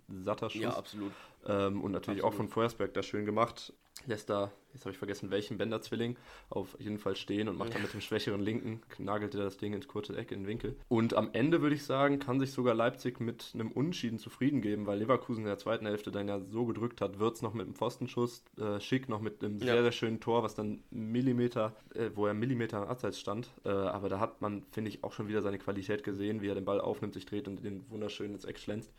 Ein 0.10 0.24
satter 0.24 0.50
Schuss. 0.50 0.62
Ja, 0.62 0.72
absolut. 0.72 1.14
Ähm, 1.46 1.82
und 1.82 1.94
natürlich 1.94 2.20
absolut. 2.20 2.34
auch 2.34 2.38
von 2.38 2.50
Feuersberg 2.50 2.94
da 2.94 3.04
schön 3.04 3.26
gemacht. 3.26 3.74
Lässt 4.06 4.30
da, 4.30 4.52
jetzt 4.74 4.84
habe 4.84 4.92
ich 4.92 4.98
vergessen, 4.98 5.32
welchen 5.32 5.58
Bänderzwilling, 5.58 6.18
auf 6.50 6.76
jeden 6.80 7.00
Fall 7.00 7.16
stehen 7.16 7.50
und 7.50 7.58
macht 7.58 7.74
dann 7.74 7.82
mit 7.82 7.94
dem 7.94 8.02
schwächeren 8.02 8.42
Linken, 8.42 8.82
nagelt 8.98 9.34
er 9.36 9.44
das 9.44 9.58
Ding 9.58 9.74
ins 9.74 9.88
kurze 9.88 10.16
Eck 10.16 10.32
in 10.32 10.42
den 10.42 10.48
Winkel. 10.48 10.76
Und 10.88 11.16
am 11.16 11.30
Ende 11.34 11.62
würde 11.62 11.76
ich 11.76 11.84
sagen, 11.84 12.20
kann 12.20 12.40
sich 12.40 12.52
sogar 12.52 12.76
Leipzig 12.76 13.20
mit 13.20 13.52
einem 13.54 13.72
Unschieden 13.72 14.20
zufrieden 14.20 14.62
geben, 14.62 14.86
weil 14.86 15.00
Leverkusen 15.00 15.42
in 15.42 15.48
der 15.48 15.58
zweiten 15.58 15.86
Hälfte 15.86 16.12
dann 16.12 16.28
ja 16.28 16.40
so 16.40 16.66
gedrückt 16.66 17.02
hat, 17.02 17.20
Wirtz 17.20 17.42
noch 17.42 17.54
mit 17.54 17.66
einem 17.66 17.76
Pfostenschuss, 17.76 18.44
äh, 18.58 18.80
Schick 18.80 19.10
noch 19.10 19.22
mit 19.22 19.44
einem 19.44 19.58
ja. 19.58 19.74
sehr, 19.74 19.84
sehr 19.84 19.92
schönen 19.92 20.20
Tor, 20.20 20.44
was 20.44 20.56
dann 20.56 20.84
Millimeter, 20.92 21.76
äh, 21.96 22.12
wo 22.14 22.28
er 22.28 22.34
Millimeter 22.34 22.78
am 22.78 22.88
Abseits 22.88 23.20
stand. 23.20 23.50
Äh, 23.66 23.70
aber 23.70 24.10
da 24.10 24.20
hat 24.20 24.42
man, 24.42 24.64
finde 24.72 24.90
ich, 24.90 25.04
auch 25.04 25.14
schon 25.14 25.28
wieder 25.28 25.42
seine 25.42 25.58
Qualität 25.58 26.04
gesehen, 26.04 26.42
wie 26.42 26.50
er 26.50 26.56
den 26.56 26.66
Ball 26.66 26.82
aufnimmt, 26.82 27.14
sich 27.14 27.26
dreht 27.26 27.48
und 27.48 27.64
den 27.64 27.90
wunderschön 27.90 28.34
ins 28.34 28.46
Eck 28.46 28.60
schlänzt. 28.60 28.94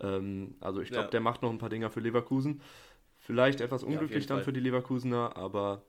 Ähm, 0.00 0.54
also 0.60 0.80
ich 0.80 0.90
glaube, 0.90 1.04
ja. 1.04 1.10
der 1.10 1.20
macht 1.20 1.42
noch 1.42 1.50
ein 1.50 1.58
paar 1.58 1.68
Dinger 1.68 1.90
für 1.90 2.00
Leverkusen. 2.00 2.60
Vielleicht 3.22 3.60
etwas 3.60 3.84
unglücklich 3.84 4.24
ja, 4.24 4.34
dann 4.34 4.44
für 4.44 4.52
die 4.52 4.60
Leverkusener, 4.60 5.36
aber 5.36 5.82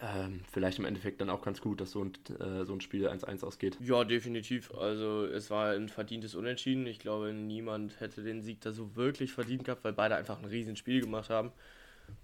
ähm, 0.00 0.40
vielleicht 0.50 0.78
im 0.78 0.84
Endeffekt 0.84 1.20
dann 1.20 1.28
auch 1.28 1.42
ganz 1.42 1.60
gut, 1.60 1.80
dass 1.80 1.90
so 1.90 2.04
ein, 2.04 2.12
äh, 2.38 2.64
so 2.64 2.72
ein 2.72 2.80
Spiel 2.80 3.08
1-1 3.08 3.44
ausgeht. 3.44 3.76
Ja, 3.80 4.04
definitiv. 4.04 4.72
Also 4.74 5.26
es 5.26 5.50
war 5.50 5.72
ein 5.72 5.88
verdientes 5.88 6.36
Unentschieden. 6.36 6.86
Ich 6.86 7.00
glaube, 7.00 7.32
niemand 7.32 8.00
hätte 8.00 8.22
den 8.22 8.42
Sieg 8.42 8.60
da 8.60 8.70
so 8.70 8.94
wirklich 8.94 9.32
verdient 9.32 9.64
gehabt, 9.64 9.82
weil 9.82 9.92
beide 9.92 10.14
einfach 10.14 10.38
ein 10.38 10.44
Riesenspiel 10.44 11.00
gemacht 11.00 11.30
haben. 11.30 11.50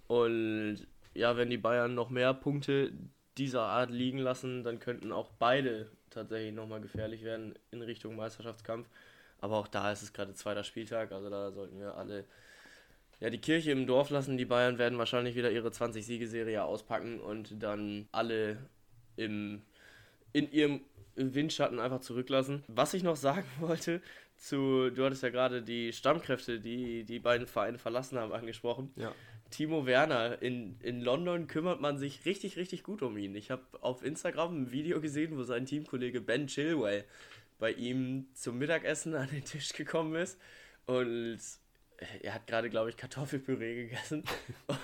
Und 0.07 0.87
ja, 1.15 1.37
wenn 1.37 1.51
die 1.51 1.59
Bayern 1.59 1.95
noch 1.95 2.11
mehr 2.11 2.33
Punkte 2.33 2.93
dieser 3.39 3.63
Art 3.63 3.91
liegen 3.91 4.19
lassen, 4.19 4.63
dann 4.63 4.79
könnten 4.79 5.11
auch 5.11 5.31
beide 5.39 5.91
tatsächlich 6.11 6.55
nochmal 6.55 6.81
gefährlich 6.81 7.25
werden 7.25 7.55
in 7.71 7.83
Richtung 7.83 8.15
Meisterschaftskampf. 8.15 8.89
Aber 9.41 9.57
auch 9.57 9.69
da 9.69 9.91
ist 9.93 10.03
es 10.03 10.13
gerade 10.13 10.35
zweiter 10.35 10.65
Spieltag, 10.65 11.13
also 11.13 11.31
da 11.31 11.53
sollten 11.53 11.79
wir 11.79 11.97
alle 11.97 12.25
ja, 13.21 13.31
die 13.31 13.39
Kirche 13.39 13.73
im 13.73 13.87
Dorf 13.87 14.11
lassen. 14.11 14.37
Die 14.37 14.45
Bayern 14.45 14.79
werden 14.79 14.99
wahrscheinlich 14.99 15.35
wieder 15.35 15.51
ihre 15.51 15.69
20-Siegeserie 15.69 16.63
auspacken 16.63 17.21
und 17.21 17.63
dann 17.63 18.09
alle 18.13 18.59
im, 19.17 19.63
in 20.33 20.51
ihrem 20.53 20.81
Windschatten 21.17 21.81
einfach 21.81 22.01
zurücklassen. 22.01 22.63
Was 22.69 22.95
ich 22.95 23.03
noch 23.03 23.17
sagen 23.29 23.47
wollte, 23.61 24.01
zu, 24.37 24.91
du 24.91 25.05
hattest 25.05 25.23
ja 25.23 25.31
gerade 25.31 25.63
die 25.63 25.93
Stammkräfte, 25.93 26.61
die 26.61 27.05
die 27.05 27.19
beiden 27.19 27.47
Vereine 27.47 27.79
verlassen 27.79 28.19
haben, 28.19 28.33
angesprochen. 28.33 28.93
Ja. 28.95 29.13
Timo 29.51 29.87
Werner, 29.87 30.41
in, 30.43 30.79
in 30.81 31.01
London 31.01 31.47
kümmert 31.47 31.81
man 31.81 31.99
sich 31.99 32.25
richtig, 32.27 32.57
richtig 32.57 32.83
gut 32.83 33.03
um 33.03 33.17
ihn. 33.17 33.35
Ich 33.35 33.51
habe 33.51 33.63
auf 33.81 34.05
Instagram 34.05 34.63
ein 34.63 34.73
Video 34.73 35.01
gesehen, 35.01 35.37
wo 35.37 35.43
sein 35.43 35.65
Teamkollege 35.65 36.21
Ben 36.21 36.47
Chilwell 36.47 37.05
bei 37.59 37.73
ihm 37.73 38.27
zum 38.35 38.59
Mittagessen 38.59 39.15
an 39.15 39.29
den 39.31 39.45
Tisch 39.45 39.73
gekommen 39.73 40.15
ist 40.15 40.39
und 40.87 41.41
er 42.23 42.35
hat 42.35 42.47
gerade, 42.47 42.71
glaube 42.71 42.91
ich, 42.91 42.97
Kartoffelpüree 42.97 43.85
gegessen 43.85 44.25
und 44.67 44.79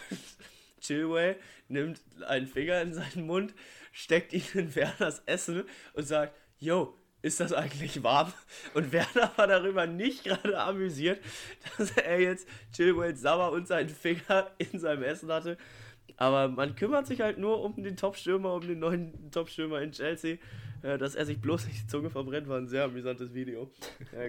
Chilwell 0.81 1.37
nimmt 1.69 2.01
einen 2.27 2.47
Finger 2.47 2.81
in 2.83 2.95
seinen 2.95 3.27
Mund, 3.27 3.55
steckt 3.93 4.33
ihn 4.33 4.45
in 4.55 4.75
Werners 4.75 5.23
Essen 5.27 5.65
und 5.95 6.05
sagt, 6.05 6.37
yo, 6.59 6.97
ist 7.23 7.41
das 7.41 7.55
eigentlich 7.55 8.03
warm? 8.03 8.33
Und 8.75 8.93
Werner 8.93 9.33
war 9.37 9.47
darüber 9.47 9.87
nicht 9.87 10.25
gerade 10.25 10.59
amüsiert, 10.59 11.21
dass 11.79 11.97
er 11.97 12.21
jetzt 12.21 12.47
Chilwell 12.73 13.17
sauer 13.17 13.53
und 13.53 13.67
seinen 13.67 13.89
Finger 13.89 14.51
in 14.59 14.79
seinem 14.79 15.05
Essen 15.05 15.33
hatte. 15.33 15.57
Aber 16.17 16.49
man 16.49 16.77
kümmert 16.77 17.07
sich 17.07 17.23
halt 17.23 17.39
nur 17.39 17.63
um 17.63 17.83
den 17.83 17.97
Top-Stürmer, 17.97 18.55
um 18.55 18.61
den 18.61 18.79
neuen 18.79 19.31
Top-Stürmer 19.31 19.81
in 19.81 19.93
Chelsea. 19.93 20.37
Äh, 20.85 20.99
dass 20.99 21.15
er 21.15 21.25
sich 21.25 21.41
bloß 21.41 21.67
nicht 21.67 21.83
die 21.83 21.87
Zunge 21.87 22.11
verbrennt, 22.11 22.47
war 22.47 22.59
ein 22.59 22.69
sehr 22.69 22.85
amüsantes 22.85 23.33
Video. 23.33 23.71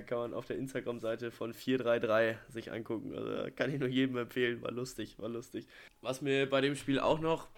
Kann 0.07 0.17
man 0.17 0.33
auf 0.33 0.45
der 0.45 0.57
Instagram-Seite 0.57 1.29
von 1.31 1.53
433 1.53 2.37
sich 2.47 2.71
angucken. 2.71 3.13
Also 3.13 3.51
kann 3.53 3.73
ich 3.73 3.79
nur 3.79 3.89
jedem 3.89 4.15
empfehlen. 4.15 4.61
War 4.61 4.71
lustig, 4.71 5.19
war 5.19 5.27
lustig. 5.27 5.67
Was 6.01 6.21
mir 6.21 6.49
bei 6.49 6.61
dem 6.61 6.77
Spiel 6.77 6.99
auch 6.99 7.19
noch 7.19 7.49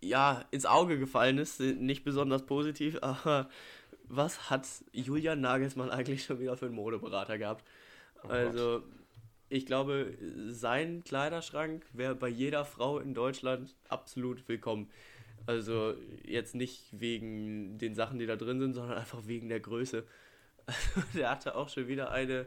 ja, 0.00 0.44
ins 0.50 0.64
Auge 0.64 0.98
gefallen 0.98 1.36
ist, 1.36 1.60
nicht 1.60 2.04
besonders 2.04 2.46
positiv, 2.46 2.96
aber 3.02 3.50
was 4.04 4.48
hat 4.48 4.66
Julian 4.92 5.42
Nagelsmann 5.42 5.90
eigentlich 5.90 6.24
schon 6.24 6.40
wieder 6.40 6.56
für 6.56 6.66
einen 6.66 6.74
Modeberater 6.74 7.36
gehabt? 7.36 7.64
Oh 8.22 8.28
also, 8.28 8.82
ich 9.50 9.66
glaube, 9.66 10.16
sein 10.48 11.04
Kleiderschrank 11.04 11.84
wäre 11.92 12.14
bei 12.14 12.28
jeder 12.28 12.64
Frau 12.64 12.98
in 12.98 13.12
Deutschland 13.12 13.74
absolut 13.90 14.48
willkommen. 14.48 14.90
Also 15.46 15.94
jetzt 16.24 16.54
nicht 16.54 16.88
wegen 16.92 17.78
den 17.78 17.94
Sachen, 17.94 18.18
die 18.18 18.26
da 18.26 18.36
drin 18.36 18.60
sind, 18.60 18.74
sondern 18.74 18.98
einfach 18.98 19.26
wegen 19.26 19.48
der 19.48 19.60
Größe. 19.60 20.04
Also, 20.66 20.78
der 21.14 21.30
hatte 21.30 21.54
auch 21.54 21.68
schon 21.68 21.88
wieder 21.88 22.10
eine 22.10 22.46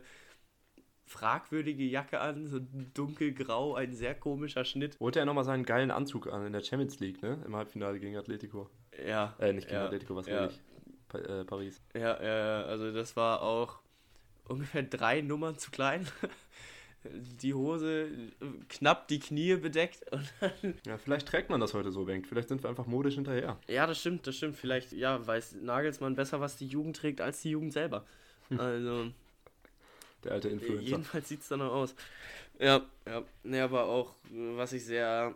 fragwürdige 1.06 1.84
Jacke 1.84 2.20
an, 2.20 2.48
so 2.48 2.60
dunkelgrau, 2.60 3.76
ein 3.76 3.94
sehr 3.94 4.14
komischer 4.14 4.66
Schnitt. 4.66 5.00
Holte 5.00 5.20
er 5.20 5.26
nochmal 5.26 5.46
seinen 5.46 5.64
geilen 5.64 5.90
Anzug 5.90 6.28
an 6.28 6.46
in 6.46 6.54
der 6.54 6.62
Champions 6.62 7.00
League, 7.00 7.22
ne? 7.22 7.42
Im 7.46 7.56
Halbfinale 7.56 8.00
gegen 8.00 8.18
Atletico. 8.18 8.70
Ja. 9.06 9.36
Äh, 9.40 9.54
nicht 9.54 9.68
gegen 9.68 9.80
ja, 9.80 9.86
Atletico, 9.86 10.16
was 10.16 10.28
ja. 10.28 10.48
ich? 10.48 10.62
Pa 11.08 11.20
äh, 11.20 11.46
Paris. 11.46 11.82
Ja, 11.94 12.22
ja, 12.22 12.64
also 12.64 12.92
das 12.92 13.16
war 13.16 13.42
auch 13.42 13.80
ungefähr 14.46 14.84
drei 14.84 15.22
Nummern 15.22 15.58
zu 15.58 15.72
klein. 15.72 16.06
die 17.13 17.54
Hose 17.54 18.10
knapp 18.70 19.08
die 19.08 19.20
Knie 19.20 19.56
bedeckt. 19.56 20.06
ja, 20.86 20.98
vielleicht 20.98 21.28
trägt 21.28 21.50
man 21.50 21.60
das 21.60 21.74
heute 21.74 21.91
so, 21.91 22.06
Bengt. 22.06 22.28
Vielleicht 22.28 22.50
sind 22.50 22.63
wir 22.63 22.70
einfach 22.70 22.88
modisch 22.88 23.15
hinterher. 23.15 23.58
Ja, 23.67 23.88
das 23.88 24.00
stimmt, 24.00 24.28
das 24.28 24.38
stimmt. 24.38 24.56
Vielleicht, 24.56 24.91
ja, 24.93 25.26
weiß 25.26 25.58
Nagelsmann 25.62 26.15
besser, 26.15 26.39
was 26.39 26.58
die 26.58 26.67
Jugend 26.67 26.96
trägt, 26.98 27.22
als 27.22 27.41
die 27.41 27.52
Jugend 27.52 27.74
selber. 27.74 28.06
Also. 28.58 29.12
Der 30.24 30.32
alte 30.32 30.50
Influencer. 30.50 30.84
Jedenfalls 30.84 31.30
sieht 31.30 31.41
es 31.41 31.48
dann 31.48 31.62
auch 31.62 31.74
aus. 31.74 31.96
Ja, 32.60 32.82
ja. 33.06 33.24
Nee, 33.43 33.60
aber 33.60 33.86
auch, 33.86 34.15
was 34.32 34.74
ich 34.74 34.86
sehr 34.86 35.36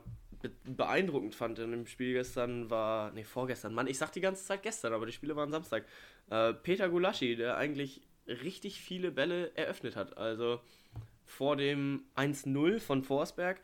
beeindruckend 0.64 1.36
fand 1.36 1.60
in 1.60 1.72
dem 1.72 1.86
Spiel 1.86 2.14
gestern 2.14 2.70
war, 2.70 3.12
nee, 3.12 3.24
vorgestern, 3.24 3.74
Mann, 3.74 3.88
ich 3.88 3.98
sag 3.98 4.12
die 4.12 4.22
ganze 4.22 4.44
Zeit 4.44 4.64
gestern, 4.64 4.94
aber 4.94 5.06
die 5.06 5.12
Spiele 5.12 5.36
waren 5.36 5.52
Samstag. 5.52 5.86
Äh, 6.30 6.54
Peter 6.54 6.90
Gulaschi, 6.90 7.36
der 7.36 7.58
eigentlich 7.58 8.02
richtig 8.28 8.82
viele 8.82 9.12
Bälle 9.12 9.52
eröffnet 9.56 9.96
hat. 9.96 10.18
Also 10.18 10.62
vor 11.32 11.56
dem 11.56 12.04
1-0 12.16 12.80
von 12.80 13.04
Forsberg, 13.04 13.62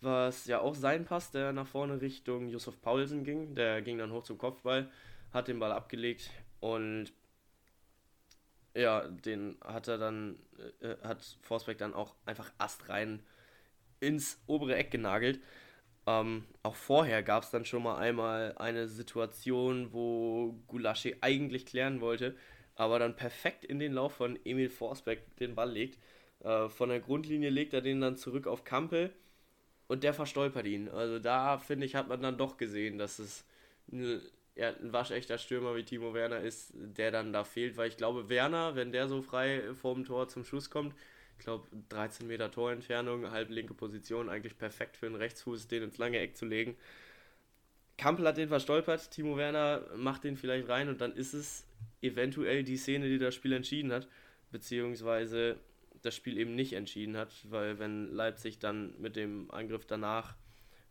was 0.00 0.46
ja 0.46 0.60
auch 0.60 0.74
sein 0.74 1.04
Pass, 1.06 1.30
der 1.30 1.52
nach 1.52 1.66
vorne 1.66 2.00
Richtung 2.00 2.48
Josef 2.48 2.80
Paulsen 2.82 3.24
ging. 3.24 3.54
Der 3.54 3.80
ging 3.80 3.98
dann 3.98 4.12
hoch 4.12 4.22
zum 4.22 4.38
Kopfball, 4.38 4.90
hat 5.32 5.48
den 5.48 5.58
Ball 5.58 5.72
abgelegt 5.72 6.30
und 6.60 7.12
ja, 8.74 9.08
den 9.08 9.56
hat 9.64 9.88
er 9.88 9.96
dann, 9.96 10.38
äh, 10.80 10.96
hat 11.02 11.38
Forsberg 11.40 11.78
dann 11.78 11.94
auch 11.94 12.14
einfach 12.26 12.52
astrein 12.58 13.22
ins 14.00 14.38
obere 14.46 14.76
Eck 14.76 14.90
genagelt. 14.90 15.40
Ähm, 16.06 16.44
auch 16.62 16.76
vorher 16.76 17.22
gab 17.22 17.42
es 17.44 17.50
dann 17.50 17.64
schon 17.64 17.82
mal 17.82 17.96
einmal 17.96 18.54
eine 18.58 18.88
Situation, 18.88 19.92
wo 19.92 20.52
Gulaschi 20.66 21.16
eigentlich 21.22 21.64
klären 21.64 22.02
wollte, 22.02 22.36
aber 22.74 22.98
dann 22.98 23.16
perfekt 23.16 23.64
in 23.64 23.78
den 23.78 23.94
Lauf 23.94 24.12
von 24.12 24.38
Emil 24.44 24.68
Forsberg 24.68 25.18
den 25.38 25.54
Ball 25.54 25.70
legt. 25.72 25.98
Äh, 26.40 26.68
von 26.68 26.88
der 26.88 27.00
Grundlinie 27.00 27.50
legt 27.50 27.74
er 27.74 27.80
den 27.80 28.00
dann 28.00 28.16
zurück 28.16 28.46
auf 28.46 28.64
Kampel 28.64 29.12
und 29.88 30.04
der 30.04 30.14
verstolpert 30.14 30.66
ihn. 30.66 30.88
Also 30.88 31.18
da 31.18 31.58
finde 31.58 31.86
ich, 31.86 31.94
hat 31.94 32.08
man 32.08 32.20
dann 32.22 32.38
doch 32.38 32.56
gesehen, 32.56 32.98
dass 32.98 33.18
es 33.18 33.44
eine, 33.92 34.20
ja, 34.54 34.70
ein 34.70 34.92
waschechter 34.92 35.38
Stürmer 35.38 35.76
wie 35.76 35.84
Timo 35.84 36.14
Werner 36.14 36.40
ist, 36.40 36.72
der 36.74 37.10
dann 37.10 37.32
da 37.32 37.44
fehlt, 37.44 37.76
weil 37.76 37.88
ich 37.88 37.96
glaube, 37.96 38.28
Werner, 38.28 38.74
wenn 38.74 38.92
der 38.92 39.08
so 39.08 39.22
frei 39.22 39.62
vorm 39.74 40.04
Tor 40.04 40.28
zum 40.28 40.44
Schuss 40.44 40.70
kommt, 40.70 40.94
ich 41.38 41.44
glaube 41.44 41.66
13 41.90 42.26
Meter 42.26 42.50
Torentfernung, 42.50 43.30
halb 43.30 43.50
linke 43.50 43.74
Position, 43.74 44.28
eigentlich 44.28 44.56
perfekt 44.58 44.96
für 44.96 45.06
einen 45.06 45.16
Rechtsfuß, 45.16 45.68
den 45.68 45.84
ins 45.84 45.98
lange 45.98 46.18
Eck 46.18 46.36
zu 46.36 46.46
legen. 46.46 46.76
Kampel 47.98 48.26
hat 48.26 48.36
den 48.36 48.48
verstolpert, 48.48 49.10
Timo 49.10 49.36
Werner 49.36 49.82
macht 49.96 50.24
den 50.24 50.36
vielleicht 50.36 50.68
rein 50.68 50.88
und 50.88 51.00
dann 51.00 51.14
ist 51.14 51.34
es 51.34 51.66
eventuell 52.02 52.62
die 52.62 52.76
Szene, 52.76 53.08
die 53.08 53.18
das 53.18 53.34
Spiel 53.34 53.52
entschieden 53.52 53.92
hat, 53.92 54.08
beziehungsweise 54.50 55.56
das 56.06 56.14
Spiel 56.14 56.38
eben 56.38 56.54
nicht 56.54 56.72
entschieden 56.72 57.16
hat, 57.16 57.32
weil 57.50 57.78
wenn 57.78 58.12
Leipzig 58.12 58.58
dann 58.58 58.94
mit 58.98 59.16
dem 59.16 59.50
Angriff 59.50 59.86
danach 59.86 60.34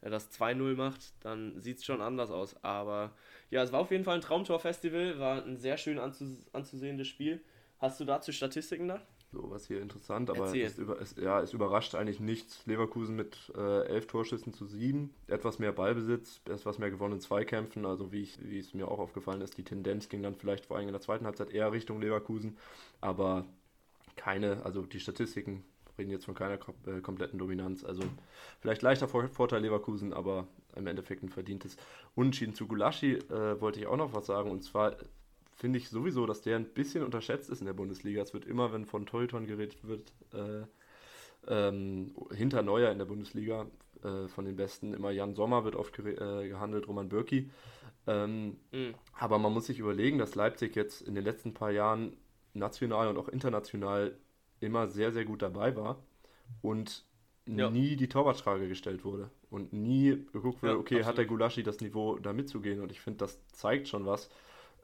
das 0.01 0.32
2-0 0.32 0.75
macht, 0.75 1.01
dann 1.21 1.60
sieht 1.60 1.80
es 1.80 1.86
schon 1.86 2.01
anders 2.01 2.30
aus. 2.30 2.56
Aber 2.63 3.12
ja, 3.49 3.63
es 3.63 3.71
war 3.71 3.80
auf 3.80 3.91
jeden 3.91 4.04
Fall 4.04 4.15
ein 4.15 4.21
Traumtor-Festival, 4.21 5.19
war 5.19 5.43
ein 5.43 5.58
sehr 5.58 5.78
schön 5.78 5.97
anzus 5.97 6.45
anzusehendes 6.54 7.08
Spiel. 7.08 7.41
Hast 7.80 7.99
du 7.99 8.06
dazu 8.06 8.32
Statistiken 8.32 8.88
da? 8.88 9.01
So, 9.32 9.49
was 9.49 9.67
hier 9.67 9.82
interessant, 9.82 10.30
aber 10.30 10.56
es, 10.56 10.78
über, 10.78 11.01
es, 11.01 11.15
ja, 11.17 11.41
es 11.41 11.51
überrascht 11.51 11.93
eigentlich 11.93 12.21
nichts. 12.21 12.65
Leverkusen 12.65 13.17
mit 13.17 13.51
äh, 13.58 13.86
elf 13.88 14.08
Torschüssen 14.08 14.54
zu 14.54 14.65
sieben, 14.65 15.13
etwas 15.28 15.60
mehr 15.60 15.73
Ballbesitz, 15.73 16.39
etwas 16.45 16.78
mehr 16.78 16.89
gewonnenen 16.89 17.19
Zweikämpfen. 17.19 17.86
Also 17.86 18.13
wie, 18.13 18.21
ich, 18.21 18.38
wie 18.41 18.60
es 18.60 18.73
mir 18.73 18.88
auch 18.88 18.99
aufgefallen 18.99 19.41
ist, 19.41 19.58
die 19.58 19.63
Tendenz 19.63 20.08
ging 20.08 20.23
dann 20.23 20.36
vielleicht 20.36 20.67
vor 20.67 20.78
allem 20.78 20.88
in 20.88 20.93
der 20.93 21.01
zweiten 21.01 21.25
Halbzeit 21.25 21.49
eher 21.49 21.71
Richtung 21.73 21.99
Leverkusen. 21.99 22.58
Aber 23.01 23.45
keine, 24.15 24.63
also 24.65 24.84
die 24.84 24.99
Statistiken 24.99 25.63
reden 25.97 26.12
jetzt 26.12 26.25
von 26.25 26.36
keiner 26.36 26.60
äh, 26.88 27.01
kompletten 27.01 27.39
Dominanz. 27.39 27.84
Also 27.84 28.04
vielleicht 28.60 28.82
leichter 28.82 29.08
Vorteil 29.08 29.62
Leverkusen, 29.62 30.13
aber 30.13 30.47
im 30.75 30.88
Endeffekt 30.88 31.23
ein 31.23 31.30
verdientes 31.30 31.78
Unentschieden 32.15 32.54
zu 32.54 32.67
Gulaschi 32.67 33.13
äh, 33.13 33.62
wollte 33.62 33.80
ich 33.80 33.88
auch 33.88 33.97
noch 33.97 34.13
was 34.13 34.25
sagen. 34.25 34.51
Und 34.51 34.63
zwar 34.63 34.97
finde 35.56 35.80
ich 35.80 35.89
sowieso, 35.89 36.25
dass 36.25 36.41
der 36.41 36.58
ein 36.58 36.65
bisschen 36.65 37.04
unterschätzt 37.04 37.49
ist 37.49 37.62
in 37.62 37.65
der 37.65 37.73
Bundesliga. 37.73 38.21
Es 38.21 38.34
wird 38.34 38.45
immer, 38.45 38.73
wenn 38.73 38.86
von 38.86 39.06
Torhütern 39.06 39.47
geredet 39.47 39.88
wird, 39.88 40.13
äh, 40.34 40.65
ähm, 41.47 42.13
hinter 42.32 42.62
Neuer 42.62 42.91
in 42.91 42.97
der 42.97 43.06
Bundesliga 43.06 43.67
äh, 44.04 44.28
von 44.28 44.45
den 44.45 44.56
Besten 44.56 44.93
immer 44.93 45.12
Jan 45.12 45.36
Sommer 45.36 45.63
wird 45.63 45.75
oft 45.75 45.97
äh, 45.99 46.49
gehandelt, 46.49 46.88
Roman 46.88 47.10
Bürki. 47.10 47.49
Ähm, 48.08 48.58
mhm. 48.71 48.95
Aber 49.17 49.39
man 49.39 49.54
muss 49.54 49.67
sich 49.67 49.80
überlegen, 49.80 50.17
dass 50.17 50.36
Leipzig 50.36 50.75
jetzt 50.75 51.01
in 51.01 51.15
den 51.15 51.23
letzten 51.23 51.54
paar 51.54 51.71
Jahren 51.71 52.13
national 52.56 53.08
und 53.08 53.18
auch 53.18 53.30
international 53.30 54.18
immer 54.60 54.88
sehr, 54.88 55.12
sehr 55.12 55.26
gut 55.26 55.41
dabei 55.41 55.76
war 55.76 56.04
und 56.62 57.06
ja. 57.48 57.70
nie 57.70 57.96
die 57.96 58.08
Torwartfrage 58.08 58.68
gestellt 58.68 59.04
wurde 59.04 59.30
und 59.50 59.74
nie 59.74 60.26
geguckt 60.34 60.63
wurde, 60.63 60.74
ja, 60.74 60.80
okay, 60.80 60.96
absolut. 60.96 61.06
hat 61.06 61.18
der 61.18 61.26
Gulaschi 61.26 61.63
das 61.63 61.80
Niveau, 61.82 62.18
da 62.18 62.34
mitzugehen 62.34 62.82
und 62.82 62.91
ich 62.91 63.02
finde, 63.02 63.20
das 63.20 63.46
zeigt 63.48 63.88
schon 63.88 64.06
was. 64.06 64.30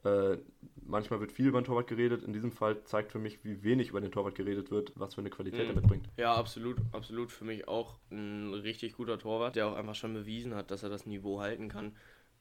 Äh, 0.03 0.37
manchmal 0.83 1.19
wird 1.19 1.31
viel 1.31 1.47
über 1.47 1.61
den 1.61 1.65
Torwart 1.65 1.87
geredet, 1.87 2.23
in 2.23 2.33
diesem 2.33 2.51
Fall 2.51 2.83
zeigt 2.85 3.11
für 3.11 3.19
mich, 3.19 3.43
wie 3.43 3.61
wenig 3.63 3.89
über 3.89 4.01
den 4.01 4.11
Torwart 4.11 4.33
geredet 4.33 4.71
wird, 4.71 4.93
was 4.95 5.13
für 5.13 5.21
eine 5.21 5.29
Qualität 5.29 5.63
mhm. 5.63 5.69
er 5.69 5.75
mitbringt. 5.75 6.09
Ja, 6.17 6.33
absolut, 6.33 6.77
absolut. 6.91 7.31
Für 7.31 7.45
mich 7.45 7.67
auch 7.67 7.99
ein 8.09 8.51
richtig 8.53 8.93
guter 8.93 9.19
Torwart, 9.19 9.55
der 9.55 9.67
auch 9.67 9.75
einfach 9.75 9.93
schon 9.93 10.13
bewiesen 10.13 10.55
hat, 10.55 10.71
dass 10.71 10.81
er 10.81 10.89
das 10.89 11.05
Niveau 11.05 11.39
halten 11.39 11.69
kann. 11.69 11.95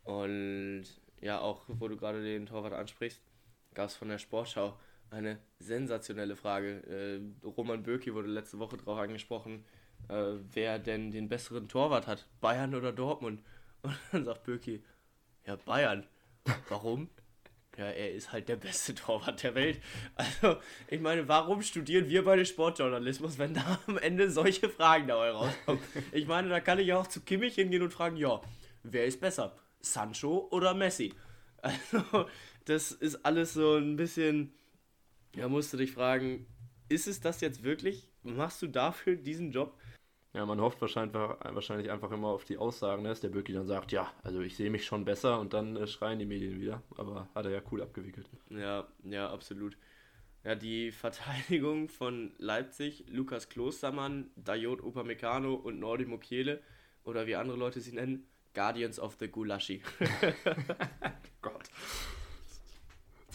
Und 0.05 0.85
ja, 1.21 1.38
auch 1.38 1.64
wo 1.69 1.87
du 1.88 1.99
gerade 1.99 2.23
den 2.23 2.47
Torwart 2.47 2.73
ansprichst, 2.73 3.21
gab 3.75 3.88
es 3.88 3.97
von 3.97 4.09
der 4.09 4.19
Sportschau 4.19 4.79
eine 5.11 5.38
sensationelle 5.59 6.37
Frage. 6.37 6.83
Äh, 6.87 7.46
Roman 7.46 7.83
Bürki 7.83 8.14
wurde 8.14 8.29
letzte 8.29 8.59
Woche 8.59 8.77
darauf 8.77 8.99
angesprochen, 8.99 9.64
äh, 10.09 10.35
wer 10.53 10.79
denn 10.79 11.11
den 11.11 11.29
besseren 11.29 11.68
Torwart 11.68 12.07
hat, 12.07 12.27
Bayern 12.40 12.75
oder 12.75 12.92
Dortmund. 12.92 13.42
Und 13.83 13.96
dann 14.12 14.25
sagt 14.25 14.44
Bürki, 14.44 14.83
Ja, 15.46 15.57
Bayern. 15.57 16.07
Warum? 16.68 17.09
Ja, 17.79 17.87
er 17.87 18.12
ist 18.12 18.33
halt 18.33 18.49
der 18.49 18.57
beste 18.57 18.94
Torwart 18.96 19.42
der 19.44 19.55
Welt. 19.55 19.81
Also, 20.16 20.61
ich 20.88 21.01
meine, 21.01 21.29
warum 21.29 21.62
studieren 21.62 22.09
wir 22.09 22.25
beide 22.25 22.44
Sportjournalismus, 22.44 23.38
wenn 23.38 23.55
da 23.55 23.79
am 23.87 23.96
Ende 23.96 24.29
solche 24.31 24.68
Fragen 24.68 25.07
dabei 25.07 25.31
rauskommen? 25.31 25.81
Ich 26.12 26.27
meine, 26.27 26.49
da 26.49 26.61
kann 26.61 26.81
ich 26.81 26.92
auch 26.92 27.07
zu 27.07 27.20
Kimmich 27.20 27.55
hingehen 27.55 27.83
und 27.83 27.92
fragen, 27.92 28.16
ja, 28.16 28.40
wer 28.83 29.07
ist 29.07 29.20
besser? 29.20 29.57
Sancho 29.81 30.49
oder 30.51 30.75
Messi? 30.75 31.14
Also, 31.62 32.27
das 32.64 32.90
ist 32.90 33.25
alles 33.25 33.55
so 33.55 33.77
ein 33.77 33.96
bisschen, 33.96 34.53
ja, 35.35 35.49
musst 35.49 35.73
du 35.73 35.77
dich 35.77 35.93
fragen, 35.93 36.47
ist 36.88 37.07
es 37.07 37.21
das 37.21 37.40
jetzt 37.40 37.62
wirklich? 37.62 38.09
Machst 38.23 38.62
du 38.62 38.66
dafür 38.66 39.16
diesen 39.16 39.53
Job? 39.53 39.79
Ja, 40.33 40.47
man 40.47 40.61
hofft 40.61 40.81
wahrscheinlich, 40.81 41.14
wahrscheinlich 41.14 41.90
einfach 41.90 42.12
immer 42.12 42.29
auf 42.29 42.45
die 42.45 42.57
Aussagen, 42.57 43.03
ne, 43.03 43.09
dass 43.09 43.21
der 43.21 43.31
Böcki 43.31 43.53
dann 43.53 43.66
sagt, 43.66 43.90
ja, 43.90 44.12
also 44.23 44.40
ich 44.40 44.57
sehe 44.57 44.71
mich 44.71 44.85
schon 44.85 45.05
besser 45.05 45.40
und 45.40 45.53
dann 45.55 45.77
äh, 45.77 45.87
schreien 45.88 46.21
die 46.21 46.27
Medien 46.27 46.61
wieder. 46.61 46.83
Aber 46.97 47.29
hat 47.35 47.47
er 47.47 47.51
ja 47.51 47.62
cool 47.73 47.83
abgewickelt. 47.83 48.29
Ja, 48.49 48.87
ja, 49.03 49.29
absolut. 49.29 49.77
Ja, 50.45 50.55
die 50.55 50.93
Verteidigung 50.93 51.88
von 51.88 52.33
Leipzig, 52.38 53.05
Lukas 53.09 53.49
Klostermann, 53.49 54.31
Dayot 54.37 54.83
Upamecano 54.83 55.55
und 55.55 55.81
Nordi 55.81 56.07
Mokiele, 56.07 56.62
oder 57.03 57.27
wie 57.27 57.35
andere 57.35 57.57
Leute 57.57 57.81
sie 57.81 57.93
nennen, 57.93 58.27
Guardians 58.55 59.01
of 59.01 59.16
the 59.19 59.29
Gulaschi. 59.29 59.83
Gott. 61.43 61.69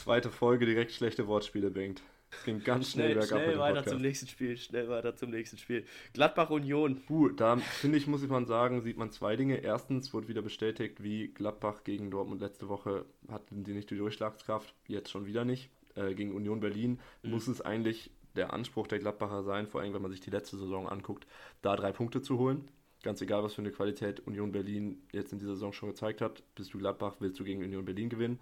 Zweite 0.05 0.29
Folge 0.29 0.67
direkt 0.67 0.91
schlechte 0.91 1.25
Wortspiele 1.25 1.71
bringt. 1.71 2.03
Es 2.29 2.43
ging 2.43 2.63
ganz 2.63 2.91
schnell, 2.91 3.13
schnell 3.13 3.19
bergab. 3.21 3.41
Schnell 3.41 3.57
weiter 3.57 3.85
zum 3.87 4.01
nächsten 4.01 4.27
Spiel, 4.27 4.55
schnell 4.55 4.87
weiter 4.87 5.15
zum 5.15 5.31
nächsten 5.31 5.57
Spiel. 5.57 5.83
Gladbach 6.13 6.51
Union. 6.51 7.01
Puh, 7.07 7.29
da 7.29 7.57
finde 7.57 7.97
ich, 7.97 8.05
muss 8.05 8.21
ich 8.21 8.29
mal 8.29 8.45
sagen, 8.45 8.83
sieht 8.83 8.97
man 8.97 9.09
zwei 9.09 9.35
Dinge. 9.35 9.63
Erstens 9.63 10.13
wurde 10.13 10.27
wieder 10.27 10.43
bestätigt, 10.43 11.01
wie 11.01 11.29
Gladbach 11.29 11.83
gegen 11.83 12.11
Dortmund 12.11 12.39
letzte 12.39 12.69
Woche 12.69 13.05
hatten 13.29 13.63
die 13.63 13.73
nicht 13.73 13.89
die 13.89 13.97
Durchschlagskraft, 13.97 14.75
jetzt 14.85 15.09
schon 15.09 15.25
wieder 15.25 15.43
nicht. 15.43 15.71
Äh, 15.95 16.13
gegen 16.13 16.35
Union 16.35 16.59
Berlin 16.59 16.99
mhm. 17.23 17.31
muss 17.31 17.47
es 17.47 17.61
eigentlich 17.61 18.11
der 18.35 18.53
Anspruch 18.53 18.85
der 18.85 18.99
Gladbacher 18.99 19.41
sein, 19.41 19.65
vor 19.65 19.81
allem 19.81 19.95
wenn 19.95 20.03
man 20.03 20.11
sich 20.11 20.21
die 20.21 20.29
letzte 20.29 20.57
Saison 20.57 20.87
anguckt, 20.87 21.25
da 21.63 21.75
drei 21.75 21.91
Punkte 21.91 22.21
zu 22.21 22.37
holen. 22.37 22.69
Ganz 23.01 23.21
egal, 23.21 23.43
was 23.43 23.55
für 23.55 23.63
eine 23.63 23.71
Qualität 23.71 24.19
Union 24.27 24.51
Berlin 24.51 25.01
jetzt 25.11 25.33
in 25.33 25.39
dieser 25.39 25.55
Saison 25.55 25.73
schon 25.73 25.89
gezeigt 25.89 26.21
hat, 26.21 26.43
bist 26.53 26.75
du 26.75 26.77
Gladbach, 26.77 27.15
willst 27.21 27.39
du 27.39 27.43
gegen 27.43 27.63
Union 27.63 27.85
Berlin 27.85 28.09
gewinnen 28.09 28.39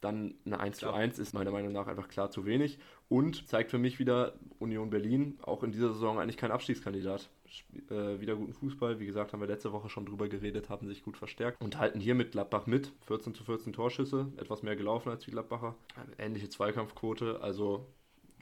dann 0.00 0.34
eine 0.44 0.60
1 0.60 0.78
zu 0.78 0.92
1 0.92 1.18
ist 1.18 1.34
meiner 1.34 1.50
Meinung 1.50 1.72
nach 1.72 1.86
einfach 1.86 2.08
klar 2.08 2.30
zu 2.30 2.44
wenig 2.46 2.78
und 3.08 3.48
zeigt 3.48 3.70
für 3.70 3.78
mich 3.78 3.98
wieder 3.98 4.34
Union 4.58 4.90
Berlin 4.90 5.38
auch 5.42 5.62
in 5.62 5.72
dieser 5.72 5.92
Saison 5.92 6.18
eigentlich 6.18 6.36
kein 6.36 6.50
Abstiegskandidat. 6.50 7.28
Äh, 7.90 8.20
wieder 8.20 8.36
guten 8.36 8.52
Fußball, 8.52 9.00
wie 9.00 9.06
gesagt, 9.06 9.32
haben 9.32 9.40
wir 9.40 9.48
letzte 9.48 9.72
Woche 9.72 9.88
schon 9.88 10.06
drüber 10.06 10.28
geredet, 10.28 10.68
haben 10.68 10.86
sich 10.86 11.02
gut 11.02 11.16
verstärkt 11.16 11.60
und 11.60 11.78
halten 11.78 12.00
hier 12.00 12.14
mit 12.14 12.32
Gladbach 12.32 12.66
mit. 12.66 12.92
14 13.06 13.34
zu 13.34 13.44
14 13.44 13.72
Torschüsse, 13.72 14.30
etwas 14.36 14.62
mehr 14.62 14.76
gelaufen 14.76 15.08
als 15.08 15.24
die 15.24 15.30
Gladbacher. 15.30 15.74
Ähnliche 16.18 16.48
Zweikampfquote, 16.48 17.40
also 17.40 17.86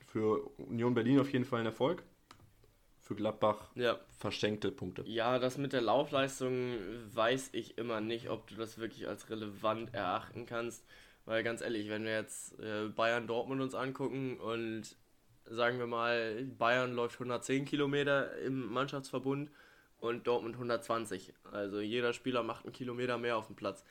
für 0.04 0.50
Union 0.58 0.94
Berlin 0.94 1.20
auf 1.20 1.32
jeden 1.32 1.44
Fall 1.44 1.60
ein 1.60 1.66
Erfolg 1.66 2.02
für 3.06 3.14
Gladbach 3.14 3.70
ja. 3.76 4.00
verschenkte 4.18 4.72
Punkte. 4.72 5.04
Ja, 5.06 5.38
das 5.38 5.58
mit 5.58 5.72
der 5.72 5.80
Laufleistung 5.80 6.74
weiß 7.14 7.50
ich 7.52 7.78
immer 7.78 8.00
nicht, 8.00 8.28
ob 8.30 8.48
du 8.48 8.56
das 8.56 8.78
wirklich 8.78 9.06
als 9.06 9.30
relevant 9.30 9.94
erachten 9.94 10.44
kannst. 10.44 10.84
Weil 11.26 11.42
ganz 11.42 11.60
ehrlich, 11.60 11.88
wenn 11.88 12.04
wir 12.04 12.12
jetzt 12.12 12.58
äh, 12.60 12.88
Bayern 12.88 13.26
Dortmund 13.26 13.60
uns 13.60 13.74
angucken 13.74 14.38
und 14.38 14.96
sagen 15.44 15.78
wir 15.78 15.86
mal, 15.86 16.44
Bayern 16.56 16.94
läuft 16.94 17.16
110 17.16 17.64
Kilometer 17.64 18.36
im 18.38 18.72
Mannschaftsverbund 18.72 19.50
und 19.98 20.26
Dortmund 20.26 20.54
120. 20.54 21.34
Also 21.52 21.80
jeder 21.80 22.12
Spieler 22.12 22.42
macht 22.42 22.64
einen 22.64 22.72
Kilometer 22.72 23.18
mehr 23.18 23.36
auf 23.36 23.48
dem 23.48 23.56
Platz. 23.56 23.84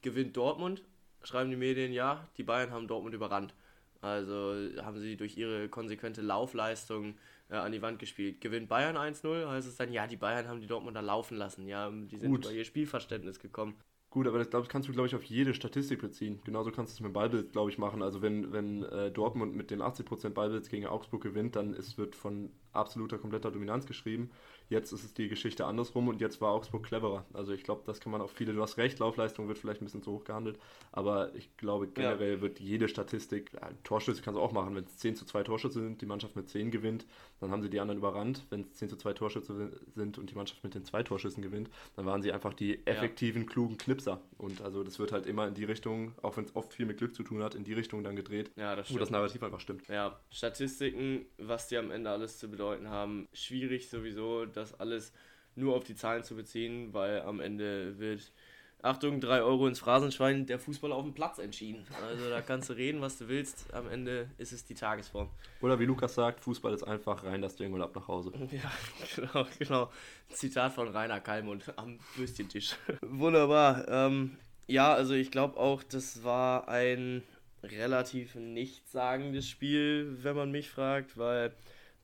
Gewinnt 0.00 0.36
Dortmund, 0.36 0.82
schreiben 1.22 1.50
die 1.50 1.56
Medien, 1.56 1.92
ja, 1.92 2.26
die 2.36 2.42
Bayern 2.42 2.70
haben 2.70 2.88
Dortmund 2.88 3.14
überrannt. 3.14 3.54
Also 4.00 4.54
haben 4.82 5.00
sie 5.00 5.16
durch 5.16 5.36
ihre 5.36 5.68
konsequente 5.68 6.22
Laufleistung 6.22 7.16
äh, 7.50 7.56
an 7.56 7.72
die 7.72 7.82
Wand 7.82 7.98
gespielt. 7.98 8.40
Gewinnt 8.40 8.68
Bayern 8.68 8.96
1-0, 8.96 9.48
heißt 9.48 9.68
es 9.68 9.76
dann, 9.76 9.92
ja, 9.92 10.06
die 10.06 10.16
Bayern 10.16 10.48
haben 10.48 10.60
die 10.60 10.66
Dortmunder 10.66 11.02
laufen 11.02 11.36
lassen. 11.36 11.66
Ja, 11.66 11.90
die 11.90 12.16
sind 12.16 12.30
Gut. 12.30 12.44
über 12.44 12.54
ihr 12.54 12.64
Spielverständnis 12.64 13.40
gekommen. 13.40 13.74
Gut, 14.10 14.26
aber 14.26 14.38
das, 14.38 14.48
das 14.48 14.68
kannst 14.68 14.88
du, 14.88 14.92
glaube 14.92 15.06
ich, 15.06 15.14
auf 15.14 15.22
jede 15.24 15.52
Statistik 15.52 16.00
beziehen. 16.00 16.40
Genauso 16.44 16.70
kannst 16.70 16.92
du 16.92 16.94
es 16.94 17.00
mit 17.00 17.12
Ballbesitz, 17.12 17.52
glaube 17.52 17.70
ich, 17.70 17.76
machen. 17.76 18.02
Also 18.02 18.22
wenn, 18.22 18.52
wenn 18.52 18.82
äh, 18.84 19.10
Dortmund 19.10 19.54
mit 19.54 19.70
dem 19.70 19.82
80% 19.82 20.30
Ballbesitz 20.30 20.70
gegen 20.70 20.86
Augsburg 20.86 21.22
gewinnt, 21.22 21.56
dann 21.56 21.74
ist, 21.74 21.98
wird 21.98 22.16
von 22.16 22.50
absoluter, 22.72 23.18
kompletter 23.18 23.50
Dominanz 23.50 23.84
geschrieben. 23.84 24.30
Jetzt 24.70 24.92
ist 24.92 25.04
es 25.04 25.14
die 25.14 25.28
Geschichte 25.28 25.66
andersrum 25.66 26.08
und 26.08 26.20
jetzt 26.20 26.40
war 26.40 26.52
Augsburg 26.52 26.84
cleverer. 26.84 27.24
Also 27.32 27.52
ich 27.52 27.64
glaube, 27.64 27.82
das 27.86 28.00
kann 28.00 28.12
man 28.12 28.20
auf 28.20 28.30
viele, 28.30 28.52
du 28.52 28.62
hast 28.62 28.76
recht, 28.76 28.98
Laufleistung 28.98 29.48
wird 29.48 29.58
vielleicht 29.58 29.80
ein 29.80 29.86
bisschen 29.86 30.02
zu 30.02 30.12
hoch 30.12 30.24
gehandelt, 30.24 30.58
aber 30.92 31.34
ich 31.34 31.56
glaube 31.56 31.88
generell 31.88 32.34
ja. 32.34 32.40
wird 32.40 32.60
jede 32.60 32.88
Statistik, 32.88 33.52
ja, 33.54 33.70
Torschüsse 33.84 34.22
kannst 34.22 34.36
du 34.36 34.42
auch 34.42 34.52
machen, 34.52 34.74
wenn 34.74 34.84
es 34.84 34.98
10 34.98 35.16
zu 35.16 35.24
2 35.24 35.44
Torschüsse 35.44 35.80
sind, 35.80 36.02
die 36.02 36.06
Mannschaft 36.06 36.36
mit 36.36 36.48
10 36.48 36.70
gewinnt, 36.70 37.06
dann 37.40 37.50
haben 37.50 37.62
sie 37.62 37.70
die 37.70 37.80
anderen 37.80 37.98
überrannt. 37.98 38.44
Wenn 38.50 38.62
es 38.62 38.74
10 38.74 38.88
zu 38.88 38.96
2 38.96 39.12
Torschüsse 39.14 39.70
sind 39.94 40.18
und 40.18 40.30
die 40.30 40.34
Mannschaft 40.34 40.62
mit 40.64 40.74
den 40.74 40.84
zwei 40.84 41.02
Torschüssen 41.02 41.42
gewinnt, 41.42 41.70
dann 41.96 42.06
waren 42.06 42.22
sie 42.22 42.32
einfach 42.32 42.54
die 42.54 42.86
effektiven, 42.86 43.42
ja. 43.42 43.48
klugen 43.48 43.78
Knipser. 43.78 44.20
Und 44.36 44.60
also 44.62 44.82
das 44.82 44.98
wird 44.98 45.12
halt 45.12 45.26
immer 45.26 45.46
in 45.46 45.54
die 45.54 45.64
Richtung, 45.64 46.14
auch 46.22 46.36
wenn 46.36 46.44
es 46.44 46.56
oft 46.56 46.72
viel 46.72 46.86
mit 46.86 46.98
Glück 46.98 47.14
zu 47.14 47.22
tun 47.22 47.42
hat, 47.42 47.54
in 47.54 47.64
die 47.64 47.72
Richtung 47.74 48.02
dann 48.02 48.16
gedreht, 48.16 48.50
ja, 48.56 48.74
das 48.74 48.92
wo 48.92 48.98
das 48.98 49.10
Narrativ 49.10 49.42
einfach 49.42 49.60
stimmt. 49.60 49.86
Ja, 49.88 50.18
Statistiken, 50.30 51.26
was 51.38 51.68
die 51.68 51.76
am 51.76 51.90
Ende 51.90 52.10
alles 52.10 52.38
zu 52.38 52.48
bedeuten 52.48 52.88
haben, 52.88 53.28
schwierig 53.32 53.88
sowieso, 53.88 54.46
das 54.46 54.78
alles 54.78 55.12
nur 55.54 55.74
auf 55.74 55.84
die 55.84 55.94
Zahlen 55.94 56.22
zu 56.22 56.36
beziehen, 56.36 56.92
weil 56.94 57.22
am 57.22 57.40
Ende 57.40 57.98
wird, 57.98 58.32
Achtung, 58.80 59.20
3 59.20 59.42
Euro 59.42 59.66
ins 59.66 59.80
Phrasenschwein, 59.80 60.46
der 60.46 60.60
Fußball 60.60 60.92
auf 60.92 61.02
dem 61.02 61.12
Platz 61.12 61.38
entschieden. 61.38 61.84
Also 62.08 62.30
da 62.30 62.40
kannst 62.40 62.70
du 62.70 62.74
reden, 62.74 63.00
was 63.00 63.18
du 63.18 63.26
willst, 63.26 63.72
am 63.74 63.88
Ende 63.88 64.30
ist 64.38 64.52
es 64.52 64.64
die 64.64 64.74
Tagesform. 64.74 65.28
Oder 65.60 65.80
wie 65.80 65.84
Lukas 65.84 66.14
sagt, 66.14 66.40
Fußball 66.40 66.72
ist 66.72 66.84
einfach 66.84 67.24
rein 67.24 67.42
das 67.42 67.56
Ding 67.56 67.72
und 67.72 67.82
ab 67.82 67.94
nach 67.94 68.06
Hause. 68.06 68.32
Ja, 68.52 68.70
genau, 69.14 69.46
genau. 69.58 69.90
Zitat 70.30 70.72
von 70.72 70.88
Rainer 70.88 71.20
Kalmund 71.20 71.72
am 71.76 71.98
Würstchentisch. 72.16 72.76
Wunderbar. 73.02 73.86
Ähm, 73.88 74.36
ja, 74.68 74.94
also 74.94 75.14
ich 75.14 75.30
glaube 75.30 75.58
auch, 75.58 75.82
das 75.82 76.22
war 76.22 76.68
ein 76.68 77.22
relativ 77.62 78.36
nichtssagendes 78.36 79.48
Spiel, 79.48 80.18
wenn 80.22 80.36
man 80.36 80.50
mich 80.50 80.70
fragt, 80.70 81.18
weil 81.18 81.52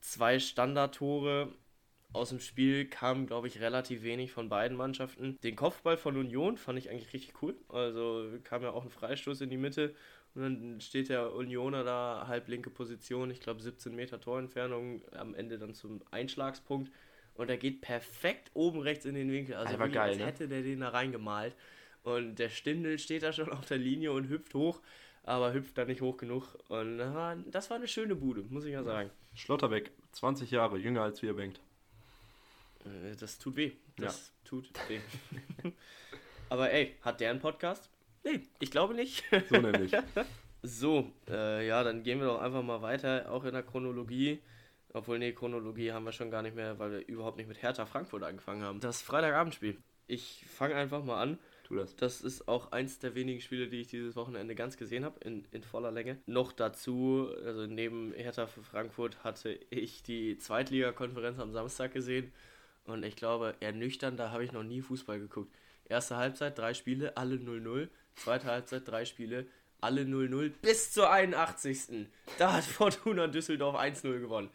zwei 0.00 0.38
Standardtore 0.40 1.52
aus 2.14 2.30
dem 2.30 2.40
Spiel 2.40 2.86
kam, 2.86 3.26
glaube 3.26 3.48
ich, 3.48 3.60
relativ 3.60 4.02
wenig 4.02 4.32
von 4.32 4.48
beiden 4.48 4.76
Mannschaften. 4.76 5.38
Den 5.42 5.56
Kopfball 5.56 5.96
von 5.96 6.16
Union 6.16 6.56
fand 6.56 6.78
ich 6.78 6.88
eigentlich 6.88 7.12
richtig 7.12 7.42
cool. 7.42 7.56
Also 7.68 8.28
kam 8.44 8.62
ja 8.62 8.70
auch 8.70 8.84
ein 8.84 8.90
Freistoß 8.90 9.40
in 9.40 9.50
die 9.50 9.56
Mitte 9.56 9.94
und 10.34 10.42
dann 10.42 10.80
steht 10.80 11.08
der 11.08 11.32
Unioner 11.34 11.84
da, 11.84 12.24
halblinke 12.26 12.70
Position, 12.70 13.30
ich 13.30 13.40
glaube 13.40 13.60
17 13.60 13.94
Meter 13.94 14.20
Torentfernung, 14.20 15.02
am 15.12 15.34
Ende 15.34 15.58
dann 15.58 15.74
zum 15.74 16.02
Einschlagspunkt. 16.10 16.90
Und 17.34 17.50
er 17.50 17.56
geht 17.56 17.80
perfekt 17.80 18.50
oben 18.54 18.80
rechts 18.80 19.04
in 19.06 19.14
den 19.14 19.30
Winkel. 19.32 19.56
Also 19.56 19.76
war 19.78 19.88
geil, 19.88 20.10
als 20.10 20.18
ne? 20.18 20.26
hätte 20.26 20.48
der 20.48 20.62
den 20.62 20.80
da 20.80 20.90
reingemalt. 20.90 21.54
Und 22.04 22.38
der 22.38 22.48
Stindel 22.48 22.98
steht 22.98 23.24
da 23.24 23.32
schon 23.32 23.50
auf 23.50 23.66
der 23.66 23.78
Linie 23.78 24.12
und 24.12 24.28
hüpft 24.28 24.54
hoch, 24.54 24.80
aber 25.24 25.52
hüpft 25.52 25.76
da 25.78 25.84
nicht 25.84 26.00
hoch 26.00 26.16
genug. 26.16 26.56
Und 26.68 26.98
das 26.98 27.70
war 27.70 27.76
eine 27.76 27.88
schöne 27.88 28.14
Bude, 28.14 28.42
muss 28.50 28.64
ich 28.64 28.72
ja 28.72 28.84
sagen. 28.84 29.10
Schlotterbeck, 29.34 29.90
20 30.12 30.50
Jahre, 30.50 30.78
jünger 30.78 31.02
als 31.02 31.22
wir 31.22 31.34
Bengt. 31.34 31.60
Äh, 32.84 33.16
das 33.16 33.38
tut 33.38 33.56
weh. 33.56 33.72
Das 33.96 34.28
ja. 34.28 34.48
tut 34.48 34.70
weh. 34.88 35.00
Aber 36.48 36.70
ey, 36.70 36.96
hat 37.00 37.20
der 37.20 37.30
einen 37.30 37.40
Podcast? 37.40 37.90
Nee, 38.22 38.42
ich 38.60 38.70
glaube 38.70 38.94
nicht. 38.94 39.24
So 39.50 39.56
nämlich. 39.56 39.92
so, 40.62 41.10
äh, 41.28 41.66
ja, 41.66 41.82
dann 41.82 42.02
gehen 42.02 42.20
wir 42.20 42.26
doch 42.26 42.40
einfach 42.40 42.62
mal 42.62 42.82
weiter, 42.82 43.30
auch 43.30 43.44
in 43.44 43.52
der 43.52 43.62
Chronologie. 43.62 44.40
Obwohl, 44.92 45.18
nee, 45.18 45.32
Chronologie 45.32 45.92
haben 45.92 46.04
wir 46.04 46.12
schon 46.12 46.30
gar 46.30 46.42
nicht 46.42 46.54
mehr, 46.54 46.78
weil 46.78 46.92
wir 46.92 47.08
überhaupt 47.08 47.36
nicht 47.36 47.48
mit 47.48 47.60
Hertha 47.60 47.84
Frankfurt 47.84 48.22
angefangen 48.22 48.62
haben. 48.62 48.80
Das 48.80 49.02
Freitagabendspiel. 49.02 49.76
Ich 50.06 50.44
fange 50.46 50.76
einfach 50.76 51.02
mal 51.02 51.20
an. 51.20 51.38
Tu 51.64 51.76
das. 51.76 51.96
Das 51.96 52.20
ist 52.20 52.46
auch 52.46 52.72
eins 52.72 52.98
der 52.98 53.14
wenigen 53.14 53.40
Spiele, 53.40 53.68
die 53.68 53.80
ich 53.80 53.88
dieses 53.88 54.16
Wochenende 54.16 54.54
ganz 54.54 54.76
gesehen 54.76 55.04
habe, 55.04 55.18
in, 55.24 55.46
in 55.50 55.62
voller 55.62 55.90
Länge. 55.90 56.18
Noch 56.26 56.52
dazu, 56.52 57.30
also 57.44 57.66
neben 57.66 58.12
Hertha 58.12 58.46
für 58.46 58.62
Frankfurt 58.62 59.24
hatte 59.24 59.58
ich 59.70 60.02
die 60.02 60.38
Zweitligakonferenz 60.38 61.38
am 61.38 61.52
Samstag 61.52 61.92
gesehen 61.92 62.32
und 62.86 63.04
ich 63.04 63.16
glaube, 63.16 63.54
ernüchternd, 63.60 64.18
da 64.18 64.30
habe 64.30 64.44
ich 64.44 64.52
noch 64.52 64.62
nie 64.62 64.82
Fußball 64.82 65.18
geguckt. 65.18 65.54
Erste 65.88 66.16
Halbzeit, 66.16 66.58
drei 66.58 66.74
Spiele, 66.74 67.16
alle 67.16 67.36
0-0. 67.36 67.88
Zweite 68.16 68.46
Halbzeit, 68.46 68.86
drei 68.86 69.04
Spiele, 69.04 69.46
alle 69.80 70.02
0-0 70.02 70.50
bis 70.62 70.92
zur 70.92 71.10
81. 71.10 72.06
Da 72.38 72.54
hat 72.54 72.64
Fortuna 72.64 73.26
Düsseldorf 73.26 73.76
1-0 73.76 74.20
gewonnen. 74.20 74.50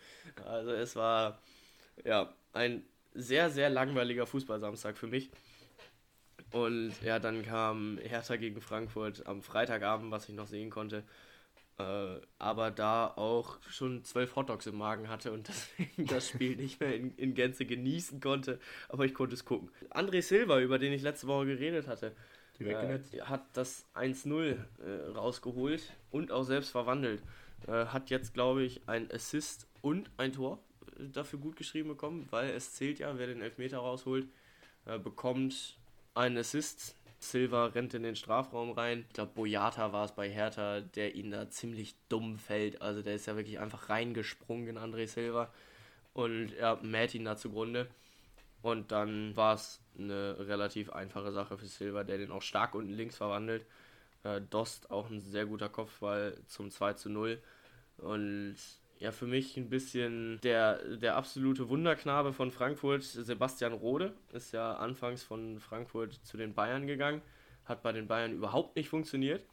Also 0.45 0.71
es 0.71 0.95
war 0.95 1.39
ja 2.03 2.33
ein 2.53 2.83
sehr, 3.13 3.49
sehr 3.49 3.69
langweiliger 3.69 4.25
Fußballsamstag 4.25 4.97
für 4.97 5.07
mich. 5.07 5.29
Und 6.51 6.93
ja, 7.03 7.19
dann 7.19 7.43
kam 7.43 7.99
Hertha 8.01 8.37
gegen 8.37 8.61
Frankfurt 8.61 9.27
am 9.27 9.43
Freitagabend, 9.43 10.11
was 10.11 10.29
ich 10.29 10.35
noch 10.35 10.47
sehen 10.47 10.69
konnte 10.69 11.03
äh, 11.79 12.19
aber 12.37 12.71
da 12.71 13.07
auch 13.07 13.57
schon 13.69 14.03
zwölf 14.03 14.35
Hotdogs 14.35 14.67
im 14.67 14.77
Magen 14.77 15.07
hatte 15.07 15.31
und 15.31 15.47
deswegen 15.77 16.05
das 16.07 16.29
Spiel 16.29 16.55
nicht 16.57 16.79
mehr 16.79 16.93
in, 16.93 17.15
in, 17.15 17.33
Gänze 17.33 17.65
genießen 17.65 18.19
konnte, 18.19 18.59
aber 18.89 19.05
ich 19.05 19.13
konnte 19.13 19.33
es 19.33 19.45
gucken. 19.45 19.69
André 19.89 20.21
Silva, 20.21 20.59
über 20.59 20.77
den 20.77 20.91
ich 20.91 21.01
letzte 21.01 21.27
Woche 21.27 21.45
geredet 21.45 21.87
hatte, 21.87 22.13
äh, 22.59 22.99
hat 23.21 23.45
das 23.53 23.85
1-0 23.95 24.57
äh, 24.57 25.11
rausgeholt 25.15 25.81
und 26.11 26.31
auch 26.31 26.43
selbst 26.43 26.71
verwandelt. 26.71 27.23
Äh, 27.67 27.85
hat 27.85 28.09
jetzt, 28.09 28.33
glaube 28.33 28.63
ich, 28.63 28.81
ein 28.87 29.09
Assist 29.11 29.67
und 29.81 30.09
ein 30.17 30.33
Tor 30.33 30.59
äh, 30.97 31.07
dafür 31.09 31.39
gut 31.39 31.55
geschrieben 31.55 31.89
bekommen, 31.89 32.27
weil 32.29 32.49
es 32.49 32.73
zählt 32.73 32.99
ja, 32.99 33.17
wer 33.17 33.27
den 33.27 33.41
Elfmeter 33.41 33.77
rausholt, 33.77 34.27
äh, 34.85 34.99
bekommt 34.99 35.77
einen 36.13 36.37
Assist. 36.37 36.95
Silva 37.19 37.67
rennt 37.67 37.93
in 37.93 38.03
den 38.03 38.15
Strafraum 38.15 38.71
rein. 38.71 39.05
Ich 39.07 39.13
glaube, 39.13 39.31
Boyata 39.35 39.91
war 39.91 40.05
es 40.05 40.13
bei 40.13 40.29
Hertha, 40.29 40.81
der 40.81 41.15
ihn 41.15 41.31
da 41.31 41.49
ziemlich 41.49 41.95
dumm 42.07 42.37
fällt. 42.37 42.81
Also 42.81 43.01
der 43.01 43.15
ist 43.15 43.25
ja 43.27 43.35
wirklich 43.35 43.59
einfach 43.59 43.89
reingesprungen 43.89 44.67
in 44.67 44.77
André 44.77 45.07
Silva 45.07 45.51
und 46.13 46.53
er 46.53 46.77
mäht 46.83 47.13
ihn 47.15 47.25
da 47.25 47.35
zugrunde. 47.35 47.87
Und 48.61 48.91
dann 48.91 49.35
war 49.35 49.55
es 49.55 49.79
eine 49.97 50.35
relativ 50.39 50.91
einfache 50.91 51.31
Sache 51.31 51.57
für 51.57 51.67
Silva, 51.67 52.03
der 52.03 52.17
den 52.17 52.31
auch 52.31 52.41
stark 52.41 52.75
unten 52.75 52.93
links 52.93 53.17
verwandelt. 53.17 53.65
Äh, 54.23 54.41
Dost 54.41 54.91
auch 54.91 55.09
ein 55.09 55.21
sehr 55.21 55.45
guter 55.45 55.69
Kopfball 55.69 56.37
zum 56.47 56.71
2 56.71 56.93
zu 56.93 57.09
0. 57.09 57.41
Und 57.97 58.57
ja, 58.99 59.11
für 59.11 59.25
mich 59.25 59.55
ein 59.55 59.69
bisschen 59.69 60.39
der, 60.41 60.97
der 60.97 61.15
absolute 61.15 61.69
Wunderknabe 61.69 62.33
von 62.33 62.51
Frankfurt, 62.51 63.03
Sebastian 63.03 63.73
Rode, 63.73 64.13
ist 64.33 64.51
ja 64.51 64.75
anfangs 64.75 65.23
von 65.23 65.59
Frankfurt 65.59 66.13
zu 66.13 66.35
den 66.35 66.53
Bayern 66.53 66.85
gegangen, 66.85 67.21
hat 67.63 67.81
bei 67.81 67.93
den 67.93 68.07
Bayern 68.07 68.33
überhaupt 68.33 68.75
nicht 68.75 68.89
funktioniert 68.89 69.45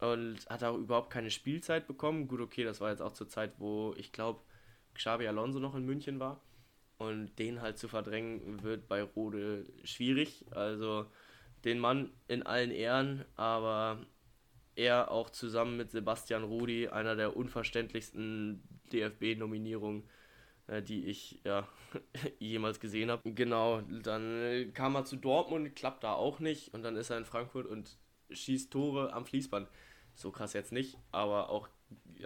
und 0.00 0.38
hat 0.50 0.64
auch 0.64 0.76
überhaupt 0.76 1.10
keine 1.10 1.30
Spielzeit 1.30 1.86
bekommen. 1.86 2.26
Gut, 2.26 2.40
okay, 2.40 2.64
das 2.64 2.80
war 2.80 2.90
jetzt 2.90 3.02
auch 3.02 3.12
zur 3.12 3.28
Zeit, 3.28 3.52
wo 3.58 3.94
ich 3.96 4.10
glaube, 4.10 4.40
Xabi 4.94 5.28
Alonso 5.28 5.60
noch 5.60 5.76
in 5.76 5.86
München 5.86 6.18
war. 6.18 6.40
Und 6.98 7.36
den 7.38 7.62
halt 7.62 7.78
zu 7.78 7.88
verdrängen, 7.88 8.62
wird 8.62 8.88
bei 8.88 9.02
Rode 9.02 9.66
schwierig. 9.84 10.44
Also 10.50 11.06
den 11.64 11.78
Mann 11.78 12.10
in 12.28 12.42
allen 12.44 12.70
Ehren, 12.72 13.24
aber 13.36 14.04
er 14.76 15.10
auch 15.10 15.30
zusammen 15.30 15.76
mit 15.76 15.90
Sebastian 15.90 16.44
Rudi 16.44 16.88
einer 16.88 17.16
der 17.16 17.36
unverständlichsten 17.36 18.62
DFB-Nominierungen, 18.92 20.04
äh, 20.66 20.82
die 20.82 21.06
ich 21.06 21.40
ja, 21.44 21.68
jemals 22.38 22.80
gesehen 22.80 23.10
habe. 23.10 23.32
Genau, 23.32 23.80
dann 23.82 24.40
äh, 24.40 24.64
kam 24.66 24.94
er 24.94 25.04
zu 25.04 25.16
Dortmund, 25.16 25.74
klappt 25.76 26.04
da 26.04 26.12
auch 26.14 26.40
nicht 26.40 26.72
und 26.74 26.82
dann 26.82 26.96
ist 26.96 27.10
er 27.10 27.18
in 27.18 27.24
Frankfurt 27.24 27.66
und 27.66 27.96
schießt 28.30 28.70
Tore 28.70 29.12
am 29.12 29.26
Fließband. 29.26 29.68
So 30.14 30.30
krass 30.30 30.52
jetzt 30.52 30.72
nicht, 30.72 30.98
aber 31.10 31.48
auch 31.50 31.68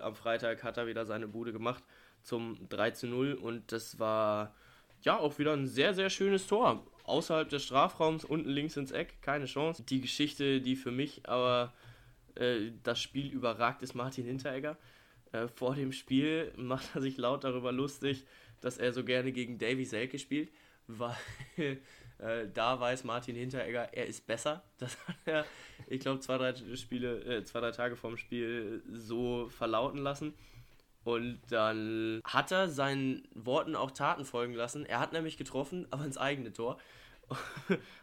am 0.00 0.14
Freitag 0.14 0.62
hat 0.62 0.76
er 0.76 0.86
wieder 0.86 1.06
seine 1.06 1.28
Bude 1.28 1.52
gemacht 1.52 1.82
zum 2.22 2.68
3 2.68 2.90
zu 2.92 3.06
0 3.06 3.34
und 3.34 3.70
das 3.72 3.98
war 3.98 4.54
ja 5.02 5.18
auch 5.18 5.38
wieder 5.38 5.52
ein 5.52 5.66
sehr, 5.66 5.94
sehr 5.94 6.10
schönes 6.10 6.46
Tor. 6.46 6.84
Außerhalb 7.04 7.48
des 7.48 7.64
Strafraums, 7.64 8.24
unten 8.24 8.48
links 8.50 8.76
ins 8.76 8.90
Eck, 8.90 9.22
keine 9.22 9.46
Chance. 9.46 9.84
Die 9.84 10.00
Geschichte, 10.00 10.60
die 10.60 10.74
für 10.74 10.90
mich 10.90 11.28
aber 11.28 11.72
äh, 12.36 12.72
das 12.82 13.00
Spiel 13.00 13.32
überragt, 13.32 13.82
ist 13.82 13.94
Martin 13.94 14.24
Hinteregger. 14.24 14.76
Äh, 15.32 15.48
vor 15.48 15.74
dem 15.74 15.92
Spiel 15.92 16.52
macht 16.56 16.94
er 16.94 17.00
sich 17.00 17.16
laut 17.16 17.44
darüber 17.44 17.72
lustig, 17.72 18.24
dass 18.60 18.78
er 18.78 18.92
so 18.92 19.04
gerne 19.04 19.32
gegen 19.32 19.58
Davy 19.58 19.84
Selke 19.84 20.18
spielt, 20.18 20.50
weil 20.86 21.16
äh, 21.56 22.46
da 22.52 22.80
weiß 22.80 23.04
Martin 23.04 23.36
Hinteregger, 23.36 23.92
er 23.92 24.06
ist 24.06 24.26
besser. 24.26 24.62
Das 24.78 24.96
hat 25.06 25.16
er, 25.24 25.44
ich 25.88 26.00
glaube, 26.00 26.20
zwei, 26.20 26.38
drei 26.38 26.54
Spiele, 26.76 27.20
äh, 27.24 27.44
zwei, 27.44 27.60
drei 27.60 27.70
Tage 27.72 27.96
vorm 27.96 28.16
Spiel 28.16 28.82
so 28.92 29.48
verlauten 29.48 29.98
lassen. 29.98 30.34
Und 31.04 31.40
dann 31.50 32.20
hat 32.24 32.50
er 32.50 32.68
seinen 32.68 33.28
Worten 33.32 33.76
auch 33.76 33.92
Taten 33.92 34.24
folgen 34.24 34.54
lassen. 34.54 34.84
Er 34.84 34.98
hat 34.98 35.12
nämlich 35.12 35.36
getroffen, 35.36 35.86
aber 35.92 36.04
ins 36.04 36.18
eigene 36.18 36.52
Tor. 36.52 36.78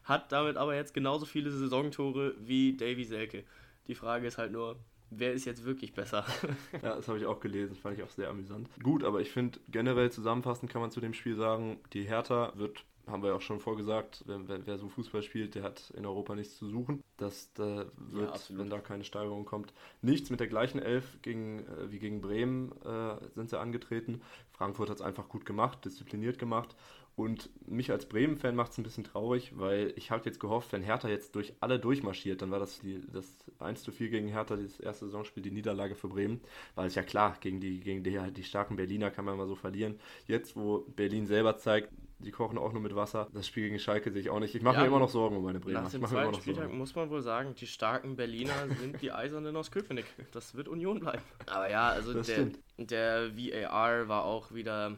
hat 0.03 0.31
damit 0.31 0.55
aber 0.55 0.75
jetzt 0.75 0.93
genauso 0.93 1.25
viele 1.25 1.51
Saisontore 1.51 2.33
wie 2.39 2.77
Davy 2.77 3.03
Selke. 3.03 3.43
Die 3.87 3.95
Frage 3.95 4.27
ist 4.27 4.37
halt 4.37 4.51
nur, 4.51 4.77
wer 5.09 5.33
ist 5.33 5.45
jetzt 5.45 5.65
wirklich 5.65 5.93
besser? 5.93 6.25
ja, 6.81 6.95
das 6.95 7.07
habe 7.07 7.19
ich 7.19 7.25
auch 7.25 7.39
gelesen, 7.39 7.75
fand 7.75 7.97
ich 7.97 8.03
auch 8.03 8.09
sehr 8.09 8.29
amüsant. 8.29 8.69
Gut, 8.81 9.03
aber 9.03 9.21
ich 9.21 9.31
finde, 9.31 9.59
generell 9.69 10.11
zusammenfassend 10.11 10.71
kann 10.71 10.81
man 10.81 10.91
zu 10.91 11.01
dem 11.01 11.13
Spiel 11.13 11.35
sagen, 11.35 11.79
die 11.93 12.03
Hertha 12.03 12.53
wird 12.55 12.85
haben 13.07 13.21
wir 13.21 13.31
ja 13.31 13.35
auch 13.35 13.41
schon 13.41 13.59
vorgesagt, 13.59 14.23
wer, 14.27 14.47
wer, 14.47 14.65
wer, 14.65 14.77
so 14.77 14.87
Fußball 14.87 15.23
spielt, 15.23 15.55
der 15.55 15.63
hat 15.63 15.91
in 15.97 16.05
Europa 16.05 16.35
nichts 16.35 16.57
zu 16.57 16.67
suchen. 16.67 17.03
Das 17.17 17.51
da 17.53 17.85
wird, 17.97 18.49
ja, 18.49 18.57
wenn 18.57 18.69
da 18.69 18.79
keine 18.79 19.03
Steigerung 19.03 19.45
kommt, 19.45 19.73
nichts. 20.01 20.29
Mit 20.29 20.39
der 20.39 20.47
gleichen 20.47 20.79
Elf 20.79 21.21
gegen, 21.21 21.59
äh, 21.59 21.91
wie 21.91 21.99
gegen 21.99 22.21
Bremen 22.21 22.71
äh, 22.83 23.17
sind 23.35 23.49
sie 23.49 23.59
angetreten. 23.59 24.21
Frankfurt 24.51 24.89
hat 24.89 24.97
es 24.97 25.01
einfach 25.01 25.27
gut 25.27 25.45
gemacht, 25.45 25.83
diszipliniert 25.83 26.39
gemacht. 26.39 26.75
Und 27.15 27.51
mich 27.67 27.91
als 27.91 28.07
Bremen-Fan 28.07 28.55
macht 28.55 28.71
es 28.71 28.79
ein 28.79 28.83
bisschen 28.83 29.03
traurig, 29.03 29.51
weil 29.55 29.93
ich 29.95 30.09
halt 30.09 30.25
jetzt 30.25 30.39
gehofft, 30.39 30.71
wenn 30.73 30.81
Hertha 30.81 31.09
jetzt 31.09 31.35
durch 31.35 31.53
alle 31.59 31.77
durchmarschiert, 31.77 32.41
dann 32.41 32.49
war 32.49 32.59
das 32.59 32.79
die, 32.79 33.01
das 33.11 33.35
1 33.59 33.83
zu 33.83 33.91
4 33.91 34.09
gegen 34.09 34.27
Hertha, 34.29 34.55
das 34.55 34.79
erste 34.79 35.05
Saisonspiel, 35.05 35.43
die 35.43 35.51
Niederlage 35.51 35.93
für 35.93 36.07
Bremen. 36.07 36.41
Weil 36.73 36.87
es 36.87 36.95
ja 36.95 37.03
klar, 37.03 37.37
gegen 37.39 37.59
die, 37.59 37.81
gegen 37.81 38.03
die, 38.03 38.19
die 38.31 38.43
starken 38.43 38.77
Berliner 38.77 39.11
kann 39.11 39.25
man 39.25 39.37
mal 39.37 39.47
so 39.47 39.55
verlieren. 39.55 39.99
Jetzt, 40.25 40.55
wo 40.55 40.79
Berlin 40.95 41.27
selber 41.27 41.57
zeigt, 41.57 41.91
die 42.17 42.31
kochen 42.31 42.57
auch 42.57 42.71
nur 42.73 42.81
mit 42.81 42.95
Wasser. 42.95 43.27
Das 43.33 43.45
Spiel 43.47 43.65
gegen 43.65 43.79
Schalke 43.79 44.11
sehe 44.11 44.21
ich 44.21 44.29
auch 44.29 44.39
nicht. 44.39 44.55
Ich 44.55 44.63
mache 44.63 44.75
ja, 44.75 44.81
mir 44.81 44.87
immer 44.87 44.99
noch 44.99 45.09
Sorgen 45.09 45.37
um 45.37 45.43
meine 45.43 45.59
Bremer. 45.59 45.81
Nach 45.81 45.91
dem 45.91 46.05
zweiten 46.05 46.33
Spieltag 46.33 46.63
Sorgen. 46.63 46.77
muss 46.77 46.95
man 46.95 47.09
wohl 47.09 47.21
sagen, 47.21 47.53
die 47.55 47.67
starken 47.67 48.15
Berliner 48.15 48.67
sind 48.79 49.01
die 49.01 49.11
Eisernen 49.11 49.55
aus 49.55 49.69
Köpenick. 49.69 50.05
Das 50.31 50.55
wird 50.55 50.67
Union 50.67 50.99
bleiben. 50.99 51.21
Aber 51.45 51.69
ja, 51.69 51.89
also 51.89 52.21
der, 52.21 52.47
der 52.77 53.37
VAR 53.37 54.07
war 54.07 54.23
auch 54.23 54.53
wieder 54.53 54.97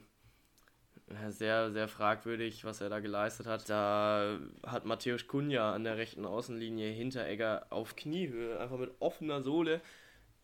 sehr, 1.30 1.72
sehr 1.72 1.88
fragwürdig, 1.88 2.66
was 2.66 2.82
er 2.82 2.90
da 2.90 3.00
geleistet 3.00 3.46
hat. 3.46 3.70
Da 3.70 4.40
hat 4.66 4.86
Matthäus 4.86 5.28
Kunja 5.28 5.74
an 5.74 5.84
der 5.84 5.98
rechten 5.98 6.26
Außenlinie 6.26 6.92
Hinteregger 6.92 7.68
auf 7.70 7.96
Kniehöhe, 7.96 8.60
einfach 8.60 8.78
mit 8.78 8.92
offener 9.00 9.42
Sohle, 9.42 9.82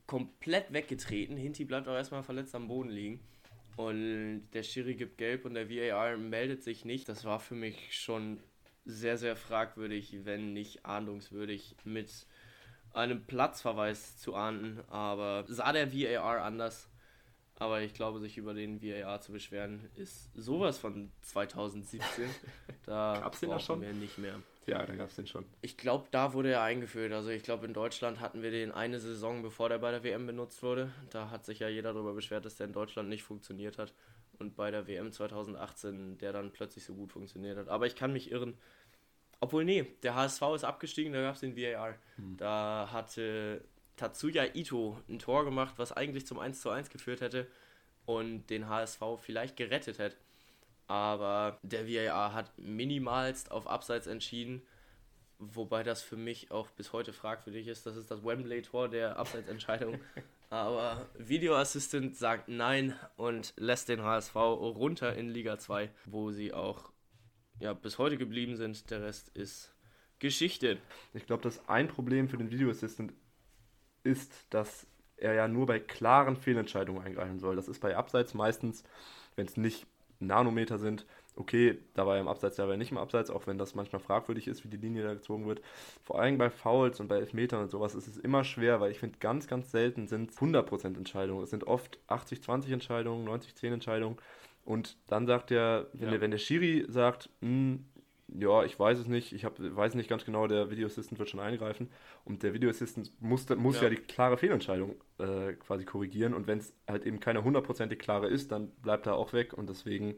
komplett 0.06 0.72
weggetreten. 0.72 1.38
Hinti 1.38 1.66
bleibt 1.66 1.88
auch 1.88 1.96
erstmal 1.96 2.24
verletzt 2.24 2.54
am 2.54 2.68
Boden 2.68 2.90
liegen. 2.90 3.20
Und 3.78 4.50
der 4.54 4.64
Schiri 4.64 4.96
gibt 4.96 5.18
gelb 5.18 5.46
und 5.46 5.54
der 5.54 5.70
VAR 5.70 6.18
meldet 6.18 6.64
sich 6.64 6.86
nicht. 6.86 7.10
Das 7.10 7.26
war 7.26 7.40
für 7.40 7.56
mich 7.56 7.98
schon 7.98 8.40
sehr, 8.86 9.18
sehr 9.18 9.36
fragwürdig, 9.36 10.26
wenn 10.26 10.54
nicht 10.54 10.86
ahndungswürdig 10.86 11.76
mit 11.86 12.28
einem 12.94 13.26
Platzverweis 13.26 14.18
zu 14.18 14.36
ahnden. 14.36 14.82
Aber 14.90 15.46
sah 15.48 15.72
der 15.72 15.94
VAR 15.94 16.44
anders? 16.44 16.91
Aber 17.62 17.82
ich 17.82 17.94
glaube, 17.94 18.20
sich 18.20 18.40
über 18.40 18.56
den 18.56 18.82
VAR 18.82 19.22
zu 19.22 19.32
beschweren, 19.32 19.88
ist 19.96 20.32
sowas 20.36 20.80
von 20.80 21.12
2017. 21.22 22.02
Da 22.88 23.20
Gab's 23.22 23.40
den 23.40 23.50
brauchen 23.50 23.62
schon? 23.62 23.82
wir 23.82 23.94
nicht 23.94 24.18
mehr. 24.18 24.42
Ja, 24.66 24.84
da 24.84 24.96
gab 24.96 25.10
es 25.10 25.16
den 25.16 25.28
schon. 25.28 25.46
Ich 25.62 25.78
glaube, 25.78 26.08
da 26.10 26.34
wurde 26.34 26.50
er 26.50 26.64
eingeführt. 26.64 27.14
Also 27.14 27.30
ich 27.30 27.44
glaube, 27.44 27.68
in 27.68 27.76
Deutschland 27.76 28.20
hatten 28.20 28.42
wir 28.42 28.50
den 28.50 28.72
eine 28.72 29.00
Saison, 29.00 29.44
bevor 29.44 29.70
der 29.70 29.78
bei 29.78 29.92
der 29.92 30.04
WM 30.04 30.26
benutzt 30.26 30.64
wurde. 30.64 30.92
Da 31.12 31.30
hat 31.30 31.46
sich 31.46 31.60
ja 31.60 31.70
jeder 31.70 31.94
darüber 31.94 32.16
beschwert, 32.16 32.46
dass 32.46 32.56
der 32.56 32.66
in 32.66 32.74
Deutschland 32.74 33.10
nicht 33.10 33.22
funktioniert 33.22 33.78
hat. 33.78 33.94
Und 34.40 34.56
bei 34.56 34.72
der 34.72 34.88
WM 34.88 35.12
2018 35.12 36.18
der 36.18 36.34
dann 36.34 36.52
plötzlich 36.52 36.84
so 36.84 36.96
gut 36.96 37.12
funktioniert 37.12 37.60
hat. 37.60 37.70
Aber 37.70 37.86
ich 37.86 37.96
kann 37.96 38.12
mich 38.12 38.32
irren. 38.32 38.58
Obwohl, 39.40 39.66
nee, 39.66 39.86
der 40.02 40.16
HSV 40.16 40.42
ist 40.56 40.64
abgestiegen, 40.64 41.14
da 41.14 41.22
gab 41.22 41.36
es 41.36 41.42
den 41.42 41.56
VAR. 41.56 41.94
Hm. 42.16 42.38
Da 42.38 42.90
hatte 42.92 43.64
Tatsuya 44.02 44.56
Ito 44.56 44.98
ein 45.08 45.20
Tor 45.20 45.46
gemacht, 45.46 45.76
was 45.78 45.92
eigentlich 45.92 46.26
zum 46.26 46.40
1 46.40 46.60
zu 46.60 46.72
1 46.72 46.90
geführt 46.90 47.22
hätte 47.22 47.46
und 48.08 48.48
den 48.48 48.68
HSV 48.68 49.00
vielleicht 49.20 49.56
gerettet 49.58 50.00
hätte. 50.00 50.18
Aber 50.88 51.60
der 51.62 51.88
VAR 51.88 52.34
hat 52.34 52.52
minimalst 52.58 53.52
auf 53.52 53.68
Abseits 53.68 54.08
entschieden, 54.08 54.64
wobei 55.38 55.84
das 55.84 56.02
für 56.02 56.18
mich 56.18 56.50
auch 56.50 56.72
bis 56.72 56.94
heute 56.94 57.14
fragwürdig 57.14 57.68
ist. 57.68 57.86
Das 57.86 57.96
ist 57.96 58.10
das 58.10 58.26
Wembley-Tor 58.26 58.90
der 58.90 59.18
Abseitsentscheidung. 59.18 60.00
Aber 60.50 61.08
Video 61.20 61.56
Assistant 61.56 62.18
sagt 62.18 62.48
nein 62.48 62.96
und 63.18 63.54
lässt 63.56 63.88
den 63.88 64.02
HSV 64.02 64.36
runter 64.36 65.16
in 65.16 65.30
Liga 65.30 65.60
2, 65.60 65.92
wo 66.06 66.32
sie 66.32 66.56
auch 66.56 66.92
ja, 67.60 67.74
bis 67.74 68.00
heute 68.00 68.18
geblieben 68.18 68.56
sind. 68.56 68.90
Der 68.90 69.04
Rest 69.04 69.30
ist 69.30 69.76
Geschichte. 70.18 70.80
Ich 71.14 71.28
glaube, 71.28 71.44
dass 71.44 71.70
ein 71.70 71.88
Problem 71.88 72.30
für 72.30 72.38
den 72.38 72.50
Video 72.50 72.72
Assistant 72.72 73.14
ist, 74.04 74.46
dass 74.50 74.88
er 75.18 75.34
ja 75.34 75.48
nur 75.48 75.68
bei 75.68 75.80
klaren 75.80 76.36
Fehlentscheidungen 76.36 77.04
eingreifen 77.04 77.40
soll. 77.40 77.56
Das 77.56 77.68
ist 77.68 77.80
bei 77.80 77.96
Abseits 77.96 78.34
meistens, 78.34 78.84
wenn 79.36 79.46
es 79.46 79.58
nicht 79.58 79.86
Nanometer 80.20 80.78
sind, 80.78 81.06
okay, 81.36 81.80
da 81.94 82.06
war 82.06 82.16
er 82.16 82.22
im 82.22 82.28
Abseits, 82.28 82.58
da 82.58 82.64
war 82.64 82.72
er 82.72 82.78
nicht 82.78 82.92
im 82.92 82.98
Abseits, 82.98 83.30
auch 83.30 83.48
wenn 83.48 83.58
das 83.58 83.76
manchmal 83.76 84.02
fragwürdig 84.02 84.48
ist, 84.48 84.64
wie 84.64 84.70
die 84.70 84.78
Linie 84.78 85.04
da 85.04 85.14
gezogen 85.14 85.48
wird. 85.48 85.62
Vor 86.04 86.20
allem 86.20 86.38
bei 86.38 86.50
Fouls 86.50 87.00
und 87.00 87.08
bei 87.08 87.18
Elfmetern 87.18 87.62
und 87.62 87.72
sowas 87.72 87.96
ist 87.96 88.08
es 88.08 88.18
immer 88.18 88.44
schwer, 88.44 88.80
weil 88.80 88.92
ich 88.92 89.00
finde, 89.00 89.18
ganz, 89.20 89.48
ganz 89.48 89.72
selten 89.72 90.08
sind 90.08 90.32
es 90.32 90.38
100% 90.38 90.98
Entscheidungen. 90.98 91.44
Es 91.44 91.50
sind 91.50 91.66
oft 91.66 92.00
80-20 92.08 92.74
Entscheidungen, 92.74 93.28
90-10 93.28 93.74
Entscheidungen. 93.74 94.18
Und 94.64 94.98
dann 95.08 95.26
sagt 95.26 95.50
der, 95.50 95.88
wenn, 95.94 96.06
ja. 96.06 96.12
der, 96.12 96.22
wenn 96.22 96.32
der 96.32 96.38
Schiri 96.38 96.86
sagt, 96.88 97.30
mh, 97.42 97.48
hm, 97.48 97.86
ja, 98.38 98.64
ich 98.64 98.80
weiß 98.80 98.98
es 99.00 99.08
nicht, 99.08 99.34
ich 99.34 99.46
hab, 99.46 99.56
weiß 99.60 99.96
nicht 99.96 100.10
ganz 100.10 100.26
genau, 100.26 100.48
der 100.48 100.70
Video 100.70 100.88
Assistant 100.88 101.20
wird 101.20 101.30
schon 101.30 101.40
eingreifen 101.40 101.90
und 102.26 102.44
der 102.44 102.54
Video 102.54 102.70
Assistant 102.70 103.12
muss, 103.22 103.48
muss 103.50 103.78
ja. 103.78 103.84
ja 103.84 103.90
die 103.90 103.98
klare 103.98 104.38
Fehlentscheidung 104.38 104.96
äh, 105.20 105.54
quasi 105.54 105.86
korrigieren 105.86 106.34
und 106.34 106.48
wenn 106.48 106.60
es 106.60 106.74
halt 106.88 107.06
eben 107.06 107.20
keine 107.20 107.44
hundertprozentig 107.44 108.00
klare 108.00 108.28
ist, 108.28 108.52
dann 108.52 108.70
bleibt 108.82 109.06
er 109.06 109.16
auch 109.16 109.34
weg 109.34 109.54
und 109.54 109.70
deswegen 109.70 110.16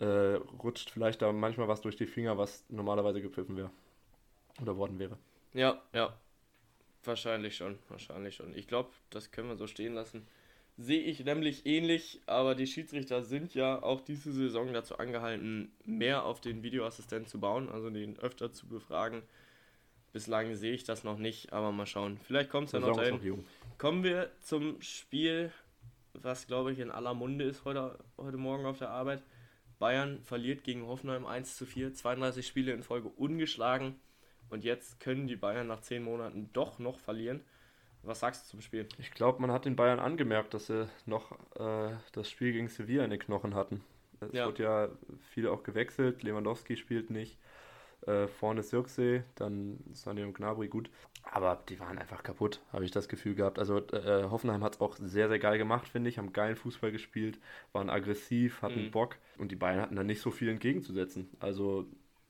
äh, 0.00 0.04
rutscht 0.62 0.90
vielleicht 0.90 1.22
da 1.22 1.32
manchmal 1.32 1.68
was 1.68 1.80
durch 1.80 1.96
die 1.96 2.06
Finger, 2.06 2.36
was 2.36 2.64
normalerweise 2.68 3.20
gepfiffen 3.20 3.56
wäre 3.56 3.70
oder 4.60 4.76
worden 4.76 4.98
wäre. 4.98 5.16
Ja, 5.54 5.82
ja. 5.92 6.14
Wahrscheinlich 7.04 7.56
schon, 7.56 7.78
wahrscheinlich 7.88 8.34
schon. 8.34 8.52
Ich 8.54 8.66
glaube, 8.66 8.90
das 9.10 9.30
können 9.30 9.48
wir 9.48 9.56
so 9.56 9.68
stehen 9.68 9.94
lassen. 9.94 10.26
Sehe 10.78 11.00
ich 11.00 11.24
nämlich 11.24 11.64
ähnlich, 11.64 12.20
aber 12.26 12.54
die 12.54 12.66
Schiedsrichter 12.66 13.22
sind 13.22 13.54
ja 13.54 13.82
auch 13.82 14.02
diese 14.02 14.30
Saison 14.30 14.74
dazu 14.74 14.98
angehalten, 14.98 15.72
mehr 15.86 16.24
auf 16.24 16.40
den 16.42 16.62
Videoassistenten 16.62 17.28
zu 17.28 17.40
bauen, 17.40 17.70
also 17.70 17.88
den 17.88 18.18
öfter 18.18 18.52
zu 18.52 18.68
befragen. 18.68 19.22
Bislang 20.12 20.54
sehe 20.54 20.72
ich 20.72 20.84
das 20.84 21.02
noch 21.02 21.18
nicht, 21.18 21.52
aber 21.54 21.72
mal 21.72 21.86
schauen. 21.86 22.18
Vielleicht 22.24 22.50
kommt 22.50 22.66
es 22.66 22.72
ja 22.72 22.80
noch 22.80 22.96
dahin. 22.96 23.44
Kommen 23.78 24.02
wir 24.02 24.30
zum 24.40 24.80
Spiel, 24.82 25.50
was 26.12 26.46
glaube 26.46 26.72
ich 26.72 26.78
in 26.78 26.90
aller 26.90 27.14
Munde 27.14 27.46
ist 27.46 27.64
heute, 27.64 27.98
heute 28.18 28.36
Morgen 28.36 28.66
auf 28.66 28.78
der 28.78 28.90
Arbeit. 28.90 29.22
Bayern 29.78 30.22
verliert 30.22 30.62
gegen 30.64 30.86
Hoffenheim 30.86 31.26
1 31.26 31.56
zu 31.56 31.64
4, 31.66 31.94
32 31.94 32.46
Spiele 32.46 32.72
in 32.72 32.82
Folge 32.82 33.08
ungeschlagen. 33.08 33.96
Und 34.48 34.64
jetzt 34.64 35.00
können 35.00 35.26
die 35.26 35.36
Bayern 35.36 35.66
nach 35.66 35.80
10 35.80 36.02
Monaten 36.02 36.50
doch 36.52 36.78
noch 36.78 36.98
verlieren. 36.98 37.42
Was 38.06 38.20
sagst 38.20 38.46
du 38.46 38.50
zum 38.52 38.60
Spiel? 38.60 38.88
Ich 38.98 39.10
glaube, 39.10 39.40
man 39.40 39.50
hat 39.50 39.64
den 39.64 39.74
Bayern 39.74 39.98
angemerkt, 39.98 40.54
dass 40.54 40.68
sie 40.68 40.88
noch 41.06 41.32
äh, 41.58 41.90
das 42.12 42.30
Spiel 42.30 42.52
gegen 42.52 42.68
Sevilla 42.68 43.04
in 43.04 43.10
den 43.10 43.18
Knochen 43.18 43.54
hatten. 43.54 43.82
Es 44.20 44.32
ja. 44.32 44.46
wurde 44.46 44.62
ja 44.62 44.88
viele 45.32 45.50
auch 45.50 45.64
gewechselt. 45.64 46.22
Lewandowski 46.22 46.76
spielt 46.76 47.10
nicht. 47.10 47.36
Äh, 48.06 48.28
vorne 48.28 48.62
Sirksee, 48.62 49.24
dann 49.34 49.78
Sonny 49.92 50.22
und 50.22 50.34
Gnabry 50.34 50.68
gut. 50.68 50.90
Aber 51.24 51.64
die 51.68 51.80
waren 51.80 51.98
einfach 51.98 52.22
kaputt, 52.22 52.60
habe 52.72 52.84
ich 52.84 52.92
das 52.92 53.08
Gefühl 53.08 53.34
gehabt. 53.34 53.58
Also 53.58 53.78
äh, 53.88 54.24
Hoffenheim 54.30 54.62
hat 54.62 54.76
es 54.76 54.80
auch 54.80 54.94
sehr, 54.96 55.28
sehr 55.28 55.40
geil 55.40 55.58
gemacht, 55.58 55.88
finde 55.88 56.08
ich. 56.08 56.18
Haben 56.18 56.32
geilen 56.32 56.54
Fußball 56.54 56.92
gespielt, 56.92 57.40
waren 57.72 57.90
aggressiv, 57.90 58.62
hatten 58.62 58.84
mhm. 58.84 58.90
Bock. 58.92 59.16
Und 59.38 59.50
die 59.50 59.56
Bayern 59.56 59.80
hatten 59.80 59.96
da 59.96 60.04
nicht 60.04 60.20
so 60.20 60.30
viel 60.30 60.48
entgegenzusetzen. 60.48 61.28
Also 61.40 61.86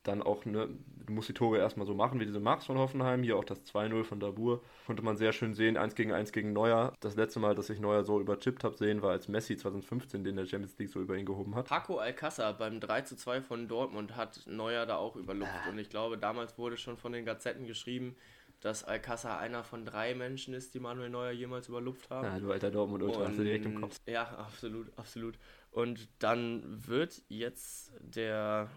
dann 0.09 0.23
auch, 0.23 0.45
ne, 0.45 0.69
du 1.07 1.13
musst 1.13 1.29
die 1.29 1.35
Tore 1.35 1.59
erstmal 1.59 1.87
so 1.87 1.95
machen, 1.95 2.21
wie 2.21 2.27
du 2.27 2.33
sie 2.33 2.41
machst 2.41 2.67
von 2.67 2.79
Hoffenheim. 2.79 3.23
Hier 3.23 3.37
auch 3.37 3.45
das 3.45 3.65
2-0 3.65 4.05
von 4.05 4.21
Dabur. 4.21 4.63
Konnte 4.87 5.03
man 5.03 5.17
sehr 5.17 5.33
schön 5.33 5.55
sehen, 5.55 5.77
1 5.77 5.95
gegen 5.95 6.13
1 6.13 6.33
gegen 6.33 6.53
Neuer. 6.53 6.93
Das 7.01 7.17
letzte 7.17 7.41
Mal, 7.41 7.55
dass 7.55 7.71
ich 7.71 7.81
Neuer 7.81 8.05
so 8.05 8.21
überchippt 8.21 8.65
habe 8.65 8.77
sehen, 8.77 9.03
war 9.03 9.13
als 9.13 9.29
Messi 9.29 9.57
2015, 9.57 10.25
den 10.25 10.37
der 10.37 10.47
Champions 10.47 10.79
League 10.79 10.91
so 10.91 11.01
über 11.01 11.17
ihn 11.17 11.27
gehoben 11.27 11.55
hat. 11.55 11.69
Paco 11.69 11.99
Alcázar 11.99 12.55
beim 12.55 12.79
3-2 12.79 13.41
von 13.41 13.69
Dortmund 13.69 14.17
hat 14.17 14.47
Neuer 14.47 14.87
da 14.87 14.97
auch 14.97 15.17
überlupft. 15.17 15.53
Ah. 15.67 15.71
Und 15.71 15.79
ich 15.79 15.91
glaube, 15.91 16.19
damals 16.19 16.59
wurde 16.59 16.77
schon 16.77 16.97
von 16.97 17.13
den 17.13 17.25
Gazetten 17.25 17.67
geschrieben, 17.67 18.17
dass 18.61 18.85
Alcázar 18.85 19.39
einer 19.39 19.65
von 19.65 19.85
drei 19.85 20.15
Menschen 20.15 20.55
ist, 20.55 20.75
die 20.75 20.81
Manuel 20.81 21.11
Neuer 21.11 21.31
jemals 21.31 21.69
überlupft 21.69 22.11
haben. 22.11 22.25
Ja, 22.25 22.39
du 22.39 22.51
alter 22.51 22.71
Dortmund-Ultra, 22.71 23.27
hast 23.27 23.39
du 23.39 23.45
direkt 23.45 23.67
im 23.67 23.81
Kopf. 23.81 24.01
Ja, 24.07 24.23
absolut, 24.39 24.91
absolut. 24.97 25.39
Und 25.71 26.09
dann 26.21 26.63
wird 26.87 27.23
jetzt 27.29 27.93
der 28.01 28.71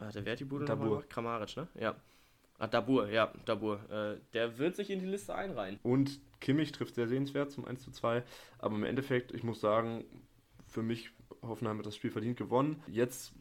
der 0.00 0.24
wer 0.24 0.32
hat 0.32 0.40
die 0.40 0.44
Bude 0.44 0.64
Dabur. 0.64 1.02
Kramaric, 1.08 1.56
ne? 1.56 1.68
Ja. 1.78 1.96
Ah, 2.58 2.66
Dabur, 2.66 3.08
ja, 3.08 3.32
Dabur. 3.44 3.78
Äh, 3.90 4.20
der 4.32 4.58
wird 4.58 4.74
sich 4.76 4.90
in 4.90 4.98
die 4.98 5.06
Liste 5.06 5.34
einreihen. 5.34 5.78
Und 5.82 6.20
Kimmich 6.40 6.72
trifft 6.72 6.96
sehr 6.96 7.06
sehenswert 7.06 7.50
zum 7.52 7.64
1 7.64 7.82
zu 7.82 7.90
2. 7.90 8.24
Aber 8.58 8.74
im 8.74 8.84
Endeffekt, 8.84 9.32
ich 9.32 9.44
muss 9.44 9.60
sagen, 9.60 10.04
für 10.66 10.82
mich, 10.82 11.12
Hoffenheim 11.42 11.78
hat 11.78 11.86
das 11.86 11.94
Spiel 11.94 12.10
verdient 12.10 12.36
gewonnen. 12.36 12.82
Jetzt 12.88 13.32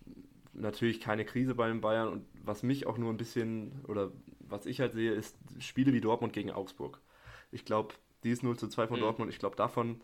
natürlich 0.53 0.99
keine 0.99 1.25
Krise 1.25 1.55
bei 1.55 1.67
den 1.67 1.81
Bayern. 1.81 2.09
Und 2.09 2.25
was 2.43 2.61
mich 2.61 2.85
auch 2.85 2.97
nur 2.97 3.11
ein 3.11 3.17
bisschen, 3.17 3.83
oder 3.87 4.11
was 4.39 4.65
ich 4.65 4.79
halt 4.79 4.93
sehe, 4.93 5.11
ist 5.11 5.35
Spiele 5.59 5.93
wie 5.93 6.01
Dortmund 6.01 6.33
gegen 6.33 6.51
Augsburg. 6.51 7.01
Ich 7.51 7.65
glaube, 7.65 7.95
die 8.23 8.31
ist 8.31 8.43
0 8.43 8.57
zu 8.57 8.67
2 8.67 8.87
von 8.87 8.97
mhm. 8.97 9.03
Dortmund. 9.03 9.31
Ich 9.31 9.39
glaube, 9.39 9.55
davon 9.55 10.01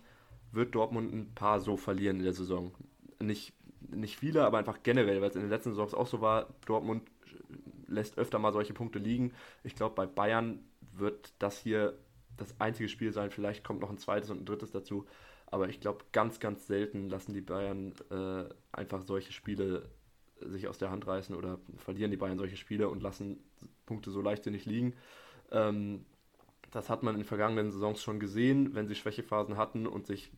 wird 0.52 0.74
Dortmund 0.74 1.14
ein 1.14 1.34
paar 1.36 1.60
so 1.60 1.78
verlieren 1.78 2.18
in 2.18 2.24
der 2.24 2.34
Saison. 2.34 2.74
Nicht 3.20 3.54
nicht 3.90 4.18
viele, 4.18 4.46
aber 4.46 4.58
einfach 4.58 4.84
generell, 4.84 5.22
weil 5.22 5.30
es 5.30 5.36
in 5.36 5.42
den 5.42 5.50
letzten 5.50 5.72
Saisons 5.72 5.94
auch 5.94 6.08
so 6.08 6.22
war, 6.22 6.48
Dortmund 6.66 7.04
lässt 7.88 8.18
öfter 8.18 8.40
mal 8.40 8.54
solche 8.54 8.74
Punkte 8.74 9.00
liegen. 9.00 9.34
Ich 9.64 9.76
glaube, 9.76 9.96
bei 9.96 10.06
Bayern 10.06 10.60
wird 10.92 11.34
das 11.40 11.60
hier 11.60 11.98
das 12.38 12.60
einzige 12.60 12.90
Spiel 12.90 13.12
sein. 13.12 13.32
Vielleicht 13.32 13.64
kommt 13.64 13.82
noch 13.82 13.90
ein 13.90 13.98
zweites 13.98 14.30
und 14.30 14.42
ein 14.42 14.46
drittes 14.46 14.72
dazu. 14.72 15.06
Aber 15.46 15.70
ich 15.70 15.80
glaube, 15.80 16.04
ganz, 16.12 16.40
ganz 16.40 16.66
selten 16.66 17.10
lassen 17.10 17.34
die 17.34 17.42
Bayern 17.42 17.94
äh, 18.10 18.46
einfach 18.72 19.04
solche 19.04 19.32
Spiele 19.32 19.90
sich 20.40 20.68
aus 20.68 20.78
der 20.78 20.90
Hand 20.90 21.06
reißen 21.08 21.36
oder 21.36 21.60
verlieren 21.78 22.12
die 22.12 22.18
Bayern 22.18 22.38
solche 22.38 22.58
Spiele 22.58 22.90
und 22.90 23.04
lassen 23.04 23.40
Punkte 23.86 24.12
so 24.12 24.22
leichtsinnig 24.22 24.66
liegen. 24.66 24.94
Ähm, 25.52 26.06
das 26.72 26.90
hat 26.90 27.04
man 27.04 27.14
in 27.14 27.22
den 27.22 27.28
vergangenen 27.28 27.72
Saisons 27.72 28.02
schon 28.02 28.20
gesehen, 28.20 28.74
wenn 28.74 28.88
sie 28.88 28.96
Schwächephasen 28.96 29.58
hatten 29.58 29.86
und 29.86 30.08
sich 30.08 30.32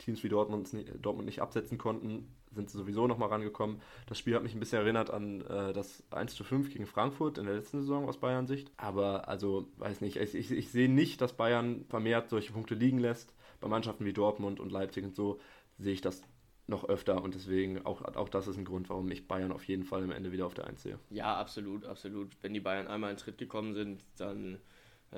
Teams 0.00 0.24
wie 0.24 0.28
Dortmund, 0.28 0.68
Dortmund 1.00 1.26
nicht 1.26 1.40
absetzen 1.40 1.78
konnten, 1.78 2.28
sind 2.52 2.70
sie 2.70 2.78
sowieso 2.78 3.06
nochmal 3.06 3.28
rangekommen. 3.28 3.80
Das 4.06 4.18
Spiel 4.18 4.34
hat 4.34 4.42
mich 4.42 4.54
ein 4.54 4.60
bisschen 4.60 4.80
erinnert 4.80 5.10
an 5.10 5.42
äh, 5.42 5.72
das 5.72 6.02
1 6.10 6.34
zu 6.34 6.42
5 6.42 6.72
gegen 6.72 6.86
Frankfurt 6.86 7.38
in 7.38 7.46
der 7.46 7.54
letzten 7.54 7.80
Saison 7.80 8.08
aus 8.08 8.18
Bayern 8.18 8.46
Sicht. 8.46 8.70
Aber 8.76 9.28
also, 9.28 9.68
weiß 9.76 10.00
nicht, 10.00 10.16
ich, 10.16 10.34
ich, 10.34 10.50
ich 10.50 10.70
sehe 10.70 10.90
nicht, 10.90 11.20
dass 11.20 11.34
Bayern 11.34 11.84
vermehrt 11.88 12.30
solche 12.30 12.52
Punkte 12.52 12.74
liegen 12.74 12.98
lässt. 12.98 13.34
Bei 13.60 13.68
Mannschaften 13.68 14.04
wie 14.04 14.12
Dortmund 14.12 14.58
und 14.58 14.72
Leipzig 14.72 15.04
und 15.04 15.14
so 15.14 15.38
sehe 15.78 15.92
ich 15.92 16.00
das 16.00 16.22
noch 16.66 16.88
öfter 16.88 17.22
und 17.22 17.34
deswegen 17.34 17.84
auch, 17.84 18.02
auch 18.14 18.28
das 18.28 18.46
ist 18.46 18.56
ein 18.56 18.64
Grund, 18.64 18.88
warum 18.88 19.10
ich 19.10 19.26
Bayern 19.26 19.50
auf 19.50 19.64
jeden 19.64 19.84
Fall 19.84 20.04
am 20.04 20.12
Ende 20.12 20.32
wieder 20.32 20.46
auf 20.46 20.54
der 20.54 20.66
1 20.66 20.82
sehe. 20.82 20.98
Ja, 21.10 21.36
absolut, 21.36 21.84
absolut. 21.84 22.36
Wenn 22.42 22.54
die 22.54 22.60
Bayern 22.60 22.86
einmal 22.86 23.10
in 23.10 23.16
Tritt 23.16 23.38
gekommen 23.38 23.74
sind, 23.74 24.04
dann 24.16 24.58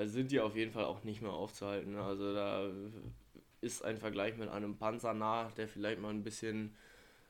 sind 0.05 0.33
die 0.33 0.41
auf 0.41 0.57
jeden 0.57 0.73
Fall 0.73 0.85
auch 0.85 1.05
nicht 1.05 1.23
mehr 1.23 1.33
aufzuhalten. 1.33 1.97
Also 1.97 2.35
da 2.35 2.71
ist 3.63 3.85
ein 3.85 3.97
Vergleich 3.97 4.37
mit 4.37 4.49
einem 4.49 4.77
Panzer 4.77 5.15
nah, 5.15 5.51
der 5.57 5.69
vielleicht 5.69 6.01
mal 6.01 6.11
ein 6.11 6.25
bisschen 6.25 6.77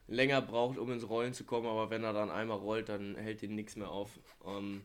länger 0.09 0.43
braucht, 0.43 0.79
um 0.79 0.91
ins 0.91 1.09
Rollen 1.09 1.33
zu 1.33 1.45
kommen, 1.45 1.67
aber 1.67 1.91
wenn 1.91 2.03
er 2.03 2.13
dann 2.13 2.31
einmal 2.31 2.59
rollt, 2.59 2.89
dann 2.89 3.15
hält 3.17 3.43
ihn 3.43 3.55
nichts 3.55 3.77
mehr 3.77 3.91
auf. 3.91 4.19
Ähm, 4.45 4.83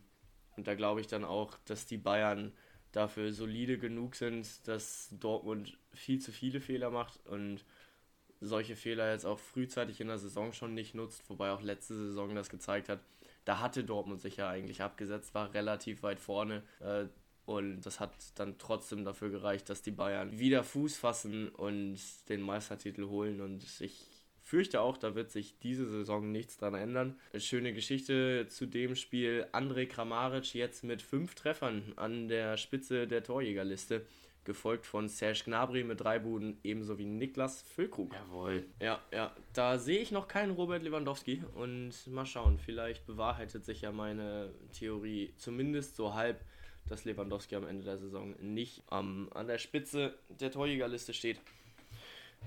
und 0.56 0.68
da 0.68 0.76
glaube 0.76 1.02
ich 1.02 1.08
dann 1.08 1.24
auch, 1.24 1.58
dass 1.66 1.86
die 1.86 1.98
Bayern 1.98 2.52
dafür 2.92 3.32
solide 3.32 3.78
genug 3.78 4.16
sind, 4.16 4.68
dass 4.68 5.10
Dortmund 5.20 5.78
viel 5.94 6.20
zu 6.20 6.32
viele 6.32 6.62
Fehler 6.62 6.90
macht 6.90 7.26
und 7.28 7.64
solche 8.40 8.76
Fehler 8.76 9.12
jetzt 9.12 9.26
auch 9.26 9.40
frühzeitig 9.40 10.00
in 10.02 10.08
der 10.08 10.20
Saison 10.20 10.54
schon 10.54 10.74
nicht 10.74 10.96
nutzt, 10.96 11.30
wobei 11.30 11.52
auch 11.52 11.62
letzte 11.62 11.96
Saison 11.96 12.36
das 12.36 12.50
gezeigt 12.50 12.90
hat. 12.90 13.00
Da 13.46 13.60
hatte 13.60 13.84
Dortmund 13.84 14.22
sich 14.22 14.38
ja 14.38 14.50
eigentlich 14.50 14.82
abgesetzt, 14.82 15.34
war 15.34 15.54
relativ 15.54 16.04
weit 16.04 16.20
vorne. 16.20 16.64
Und 17.48 17.80
das 17.84 18.02
hat 18.02 18.14
dann 18.36 18.58
trotzdem 18.58 19.06
dafür 19.06 19.30
gereicht, 19.30 19.70
dass 19.70 19.82
die 19.82 19.92
Bayern 19.92 20.38
wieder 20.38 20.66
Fuß 20.66 20.98
fassen 20.98 21.48
und 21.48 21.98
den 22.28 22.42
Meistertitel 22.42 23.06
holen. 23.06 23.40
Und 23.40 23.64
ich 23.80 24.06
fürchte 24.42 24.82
auch, 24.82 24.98
da 24.98 25.16
wird 25.16 25.32
sich 25.32 25.58
diese 25.60 25.88
Saison 25.88 26.30
nichts 26.30 26.58
dran 26.58 26.74
ändern. 26.74 27.18
Eine 27.32 27.40
schöne 27.40 27.72
Geschichte 27.72 28.48
zu 28.50 28.66
dem 28.66 28.96
Spiel. 28.96 29.48
André 29.54 29.86
Kramaric 29.86 30.56
jetzt 30.56 30.84
mit 30.84 31.02
fünf 31.02 31.36
Treffern 31.36 31.94
an 31.96 32.28
der 32.28 32.58
Spitze 32.58 33.08
der 33.08 33.24
Torjägerliste. 33.24 34.06
Gefolgt 34.44 34.86
von 34.86 35.08
Serge 35.08 35.44
Gnabry 35.46 35.86
mit 35.86 36.02
drei 36.02 36.20
Buden, 36.20 36.58
ebenso 36.64 36.98
wie 36.98 37.06
Niklas 37.06 37.62
Füllkrug. 37.62 38.14
Jawohl. 38.14 38.66
Ja, 38.82 39.02
ja. 39.14 39.34
Da 39.54 39.78
sehe 39.78 40.00
ich 40.00 40.12
noch 40.12 40.28
keinen 40.28 40.52
Robert 40.52 40.84
Lewandowski. 40.84 41.44
Und 41.56 41.94
mal 42.08 42.26
schauen, 42.26 42.60
vielleicht 42.60 43.06
bewahrheitet 43.06 43.64
sich 43.64 43.84
ja 43.84 43.94
meine 43.94 44.54
Theorie 44.74 45.34
zumindest 45.38 45.96
so 45.96 46.14
halb 46.14 46.42
dass 46.90 47.06
Lewandowski 47.06 47.56
am 47.56 47.68
Ende 47.68 47.84
der 47.84 47.98
Saison 47.98 48.36
nicht 48.40 48.84
ähm, 48.92 49.30
an 49.34 49.48
der 49.48 49.58
Spitze 49.58 50.14
der 50.30 50.52
Torjägerliste 50.52 51.14
steht. 51.14 51.40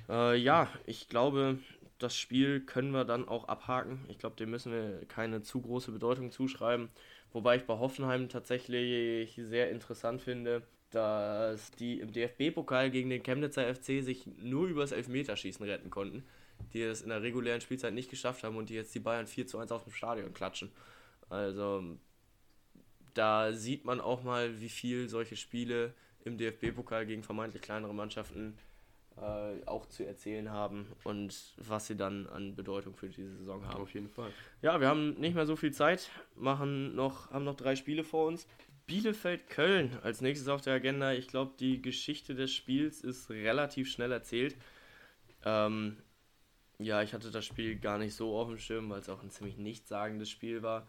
Äh, 0.08 0.36
ja, 0.36 0.68
ich 0.86 1.08
glaube, 1.08 1.58
das 1.98 2.16
Spiel 2.16 2.60
können 2.60 2.92
wir 2.92 3.04
dann 3.04 3.28
auch 3.28 3.48
abhaken. 3.48 4.04
Ich 4.08 4.18
glaube, 4.18 4.36
dem 4.36 4.50
müssen 4.50 4.72
wir 4.72 5.04
keine 5.06 5.42
zu 5.42 5.60
große 5.60 5.92
Bedeutung 5.92 6.30
zuschreiben. 6.30 6.88
Wobei 7.32 7.56
ich 7.56 7.64
bei 7.64 7.78
Hoffenheim 7.78 8.28
tatsächlich 8.28 9.34
sehr 9.36 9.70
interessant 9.70 10.22
finde, 10.22 10.62
dass 10.90 11.70
die 11.72 12.00
im 12.00 12.12
DFB-Pokal 12.12 12.90
gegen 12.90 13.10
den 13.10 13.22
Chemnitzer 13.22 13.72
FC 13.72 14.02
sich 14.02 14.26
nur 14.38 14.66
übers 14.66 14.90
Elfmeterschießen 14.90 15.64
retten 15.64 15.90
konnten, 15.90 16.24
die 16.72 16.82
es 16.82 17.02
in 17.02 17.10
der 17.10 17.22
regulären 17.22 17.60
Spielzeit 17.60 17.94
nicht 17.94 18.10
geschafft 18.10 18.42
haben 18.42 18.56
und 18.56 18.70
die 18.70 18.74
jetzt 18.74 18.94
die 18.94 19.00
Bayern 19.00 19.28
4 19.28 19.46
zu 19.46 19.58
1 19.58 19.70
auf 19.70 19.84
dem 19.84 19.92
Stadion 19.92 20.34
klatschen. 20.34 20.72
Also 21.28 21.84
da 23.14 23.52
sieht 23.52 23.84
man 23.84 24.00
auch 24.00 24.22
mal, 24.22 24.60
wie 24.60 24.68
viel 24.68 25.08
solche 25.08 25.36
Spiele 25.36 25.94
im 26.24 26.36
DFB-Pokal 26.36 27.06
gegen 27.06 27.22
vermeintlich 27.22 27.62
kleinere 27.62 27.94
Mannschaften 27.94 28.56
äh, 29.16 29.66
auch 29.66 29.86
zu 29.86 30.06
erzählen 30.06 30.50
haben 30.50 30.86
und 31.04 31.54
was 31.56 31.86
sie 31.86 31.96
dann 31.96 32.26
an 32.28 32.54
Bedeutung 32.54 32.94
für 32.94 33.08
diese 33.08 33.36
Saison 33.36 33.66
haben. 33.66 33.82
Auf 33.82 33.92
jeden 33.94 34.08
Fall. 34.08 34.30
Ja, 34.62 34.80
wir 34.80 34.88
haben 34.88 35.14
nicht 35.14 35.34
mehr 35.34 35.46
so 35.46 35.56
viel 35.56 35.72
Zeit, 35.72 36.10
machen 36.36 36.94
noch, 36.94 37.30
haben 37.30 37.44
noch 37.44 37.56
drei 37.56 37.76
Spiele 37.76 38.04
vor 38.04 38.26
uns. 38.26 38.46
Bielefeld-Köln 38.86 39.98
als 40.02 40.20
nächstes 40.20 40.48
auf 40.48 40.62
der 40.62 40.74
Agenda. 40.74 41.12
Ich 41.12 41.28
glaube, 41.28 41.52
die 41.58 41.80
Geschichte 41.80 42.34
des 42.34 42.52
Spiels 42.52 43.02
ist 43.02 43.30
relativ 43.30 43.90
schnell 43.90 44.10
erzählt. 44.10 44.56
Ähm, 45.44 45.98
ja, 46.78 47.02
ich 47.02 47.12
hatte 47.12 47.30
das 47.30 47.44
Spiel 47.44 47.76
gar 47.76 47.98
nicht 47.98 48.14
so 48.14 48.36
auf 48.36 48.48
dem 48.48 48.58
Schirm, 48.58 48.90
weil 48.90 49.00
es 49.00 49.08
auch 49.08 49.22
ein 49.22 49.30
ziemlich 49.30 49.58
nichtssagendes 49.58 50.30
Spiel 50.30 50.62
war. 50.62 50.86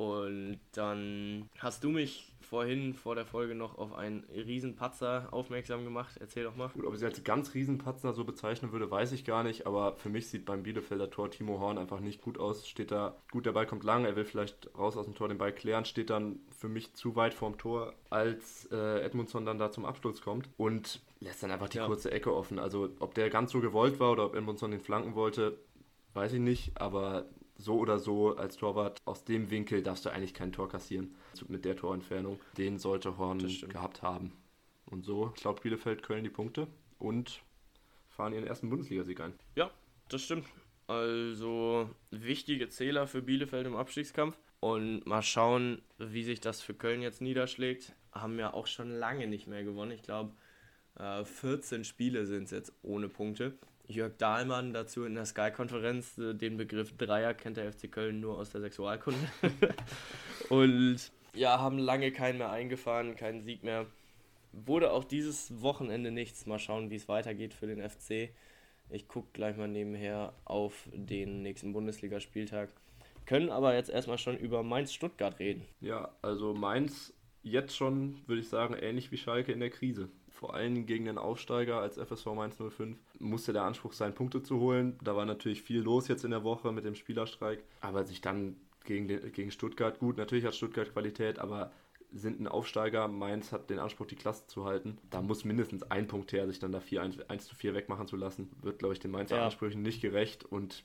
Und 0.00 0.60
dann 0.72 1.50
hast 1.58 1.84
du 1.84 1.90
mich 1.90 2.32
vorhin 2.40 2.94
vor 2.94 3.16
der 3.16 3.26
Folge 3.26 3.54
noch 3.54 3.76
auf 3.76 3.92
einen 3.92 4.24
Riesenpatzer 4.34 5.28
aufmerksam 5.30 5.84
gemacht. 5.84 6.16
Erzähl 6.18 6.42
doch 6.42 6.56
mal. 6.56 6.70
Gut, 6.70 6.86
ob 6.86 6.94
ich 6.94 7.00
sie 7.00 7.04
als 7.04 7.22
ganz 7.22 7.52
Riesenpatzer 7.52 8.14
so 8.14 8.24
bezeichnen 8.24 8.72
würde, 8.72 8.90
weiß 8.90 9.12
ich 9.12 9.26
gar 9.26 9.42
nicht. 9.42 9.66
Aber 9.66 9.96
für 9.96 10.08
mich 10.08 10.28
sieht 10.28 10.46
beim 10.46 10.62
Bielefelder 10.62 11.10
Tor 11.10 11.30
Timo 11.30 11.60
Horn 11.60 11.76
einfach 11.76 12.00
nicht 12.00 12.22
gut 12.22 12.38
aus. 12.38 12.66
Steht 12.66 12.92
da, 12.92 13.14
gut, 13.30 13.44
der 13.44 13.52
Ball 13.52 13.66
kommt 13.66 13.84
lang, 13.84 14.06
er 14.06 14.16
will 14.16 14.24
vielleicht 14.24 14.70
raus 14.74 14.96
aus 14.96 15.04
dem 15.04 15.14
Tor 15.14 15.28
den 15.28 15.36
Ball 15.36 15.52
klären, 15.52 15.84
steht 15.84 16.08
dann 16.08 16.38
für 16.48 16.70
mich 16.70 16.94
zu 16.94 17.14
weit 17.14 17.34
vorm 17.34 17.58
Tor, 17.58 17.92
als 18.08 18.70
äh, 18.72 19.02
Edmundson 19.02 19.44
dann 19.44 19.58
da 19.58 19.70
zum 19.70 19.84
Absturz 19.84 20.22
kommt. 20.22 20.48
Und 20.56 21.02
lässt 21.20 21.42
dann 21.42 21.50
einfach 21.50 21.68
die 21.68 21.76
ja. 21.76 21.86
kurze 21.86 22.10
Ecke 22.10 22.34
offen. 22.34 22.58
Also 22.58 22.88
ob 23.00 23.12
der 23.12 23.28
ganz 23.28 23.52
so 23.52 23.60
gewollt 23.60 24.00
war 24.00 24.12
oder 24.12 24.24
ob 24.24 24.34
Edmundson 24.34 24.70
den 24.70 24.80
flanken 24.80 25.14
wollte, 25.14 25.58
weiß 26.14 26.32
ich 26.32 26.40
nicht. 26.40 26.72
Aber 26.80 27.26
so 27.60 27.78
oder 27.78 27.98
so 27.98 28.36
als 28.36 28.56
Torwart 28.56 28.98
aus 29.04 29.24
dem 29.24 29.50
Winkel 29.50 29.82
darfst 29.82 30.06
du 30.06 30.10
eigentlich 30.10 30.34
kein 30.34 30.52
Tor 30.52 30.68
kassieren 30.68 31.14
mit 31.48 31.64
der 31.64 31.76
Torentfernung. 31.76 32.40
Den 32.56 32.78
sollte 32.78 33.18
Horn 33.18 33.38
gehabt 33.68 34.02
haben. 34.02 34.32
Und 34.86 35.04
so 35.04 35.32
klaut 35.36 35.62
Bielefeld 35.62 36.02
Köln 36.02 36.24
die 36.24 36.30
Punkte 36.30 36.66
und 36.98 37.42
fahren 38.08 38.32
ihren 38.32 38.46
ersten 38.46 38.70
Bundesligasieg 38.70 39.20
ein. 39.20 39.34
Ja, 39.54 39.70
das 40.08 40.24
stimmt. 40.24 40.46
Also 40.86 41.88
wichtige 42.10 42.68
Zähler 42.68 43.06
für 43.06 43.22
Bielefeld 43.22 43.66
im 43.66 43.76
Abstiegskampf. 43.76 44.36
Und 44.58 45.06
mal 45.06 45.22
schauen, 45.22 45.80
wie 45.98 46.24
sich 46.24 46.40
das 46.40 46.60
für 46.60 46.74
Köln 46.74 47.02
jetzt 47.02 47.20
niederschlägt. 47.20 47.94
Haben 48.12 48.38
ja 48.38 48.52
auch 48.52 48.66
schon 48.66 48.90
lange 48.90 49.26
nicht 49.28 49.46
mehr 49.46 49.62
gewonnen. 49.62 49.92
Ich 49.92 50.02
glaube, 50.02 50.32
14 50.96 51.84
Spiele 51.84 52.26
sind 52.26 52.44
es 52.44 52.50
jetzt 52.50 52.72
ohne 52.82 53.08
Punkte. 53.08 53.56
Jörg 53.90 54.16
Dahlmann 54.18 54.72
dazu 54.72 55.04
in 55.04 55.14
der 55.14 55.26
Sky-Konferenz. 55.26 56.16
Äh, 56.18 56.34
den 56.34 56.56
Begriff 56.56 56.96
Dreier 56.96 57.34
kennt 57.34 57.56
der 57.56 57.72
FC 57.72 57.90
Köln 57.90 58.20
nur 58.20 58.38
aus 58.38 58.50
der 58.50 58.60
Sexualkunde. 58.60 59.18
und 60.48 61.12
ja, 61.34 61.60
haben 61.60 61.78
lange 61.78 62.12
keinen 62.12 62.38
mehr 62.38 62.50
eingefahren, 62.50 63.16
keinen 63.16 63.42
Sieg 63.42 63.62
mehr. 63.62 63.86
Wurde 64.52 64.92
auch 64.92 65.04
dieses 65.04 65.62
Wochenende 65.62 66.10
nichts. 66.10 66.46
Mal 66.46 66.58
schauen, 66.58 66.90
wie 66.90 66.96
es 66.96 67.08
weitergeht 67.08 67.54
für 67.54 67.66
den 67.66 67.88
FC. 67.88 68.30
Ich 68.88 69.06
gucke 69.06 69.28
gleich 69.32 69.56
mal 69.56 69.68
nebenher 69.68 70.34
auf 70.44 70.88
den 70.92 71.42
nächsten 71.42 71.72
Bundesligaspieltag. 71.72 72.70
Können 73.26 73.50
aber 73.50 73.74
jetzt 73.74 73.90
erstmal 73.90 74.18
schon 74.18 74.36
über 74.36 74.64
Mainz-Stuttgart 74.64 75.38
reden. 75.38 75.64
Ja, 75.80 76.10
also 76.22 76.52
Mainz 76.52 77.12
jetzt 77.42 77.76
schon, 77.76 78.18
würde 78.26 78.40
ich 78.40 78.48
sagen, 78.48 78.74
ähnlich 78.74 79.12
wie 79.12 79.16
Schalke 79.16 79.52
in 79.52 79.60
der 79.60 79.70
Krise 79.70 80.08
vor 80.40 80.54
allem 80.54 80.86
gegen 80.86 81.04
den 81.04 81.18
Aufsteiger 81.18 81.80
als 81.80 81.98
FSV 81.98 82.34
Mainz 82.34 82.56
05, 82.56 82.96
musste 83.18 83.52
der 83.52 83.64
Anspruch 83.64 83.92
sein, 83.92 84.14
Punkte 84.14 84.42
zu 84.42 84.58
holen. 84.58 84.98
Da 85.04 85.14
war 85.14 85.26
natürlich 85.26 85.60
viel 85.60 85.82
los 85.82 86.08
jetzt 86.08 86.24
in 86.24 86.30
der 86.30 86.44
Woche 86.44 86.72
mit 86.72 86.86
dem 86.86 86.94
Spielerstreik, 86.94 87.62
aber 87.82 88.04
sich 88.04 88.22
dann 88.22 88.56
gegen, 88.86 89.06
den, 89.06 89.30
gegen 89.32 89.50
Stuttgart, 89.50 89.98
gut, 89.98 90.16
natürlich 90.16 90.46
hat 90.46 90.54
Stuttgart 90.54 90.90
Qualität, 90.94 91.38
aber 91.38 91.72
sind 92.10 92.40
ein 92.40 92.48
Aufsteiger, 92.48 93.06
Mainz 93.06 93.52
hat 93.52 93.68
den 93.68 93.78
Anspruch, 93.78 94.06
die 94.06 94.16
Klasse 94.16 94.46
zu 94.46 94.64
halten. 94.64 94.96
Da 95.10 95.20
muss 95.20 95.44
mindestens 95.44 95.82
ein 95.82 96.08
Punkt 96.08 96.32
her, 96.32 96.46
sich 96.46 96.58
dann 96.58 96.72
da 96.72 96.80
4, 96.80 97.02
1, 97.02 97.20
1 97.28 97.44
zu 97.44 97.54
4 97.54 97.74
wegmachen 97.74 98.06
zu 98.06 98.16
lassen. 98.16 98.50
Wird, 98.62 98.78
glaube 98.78 98.94
ich, 98.94 99.00
den 99.00 99.10
Mainzer 99.10 99.36
ja. 99.36 99.44
Ansprüchen 99.44 99.82
nicht 99.82 100.00
gerecht 100.00 100.44
und 100.46 100.84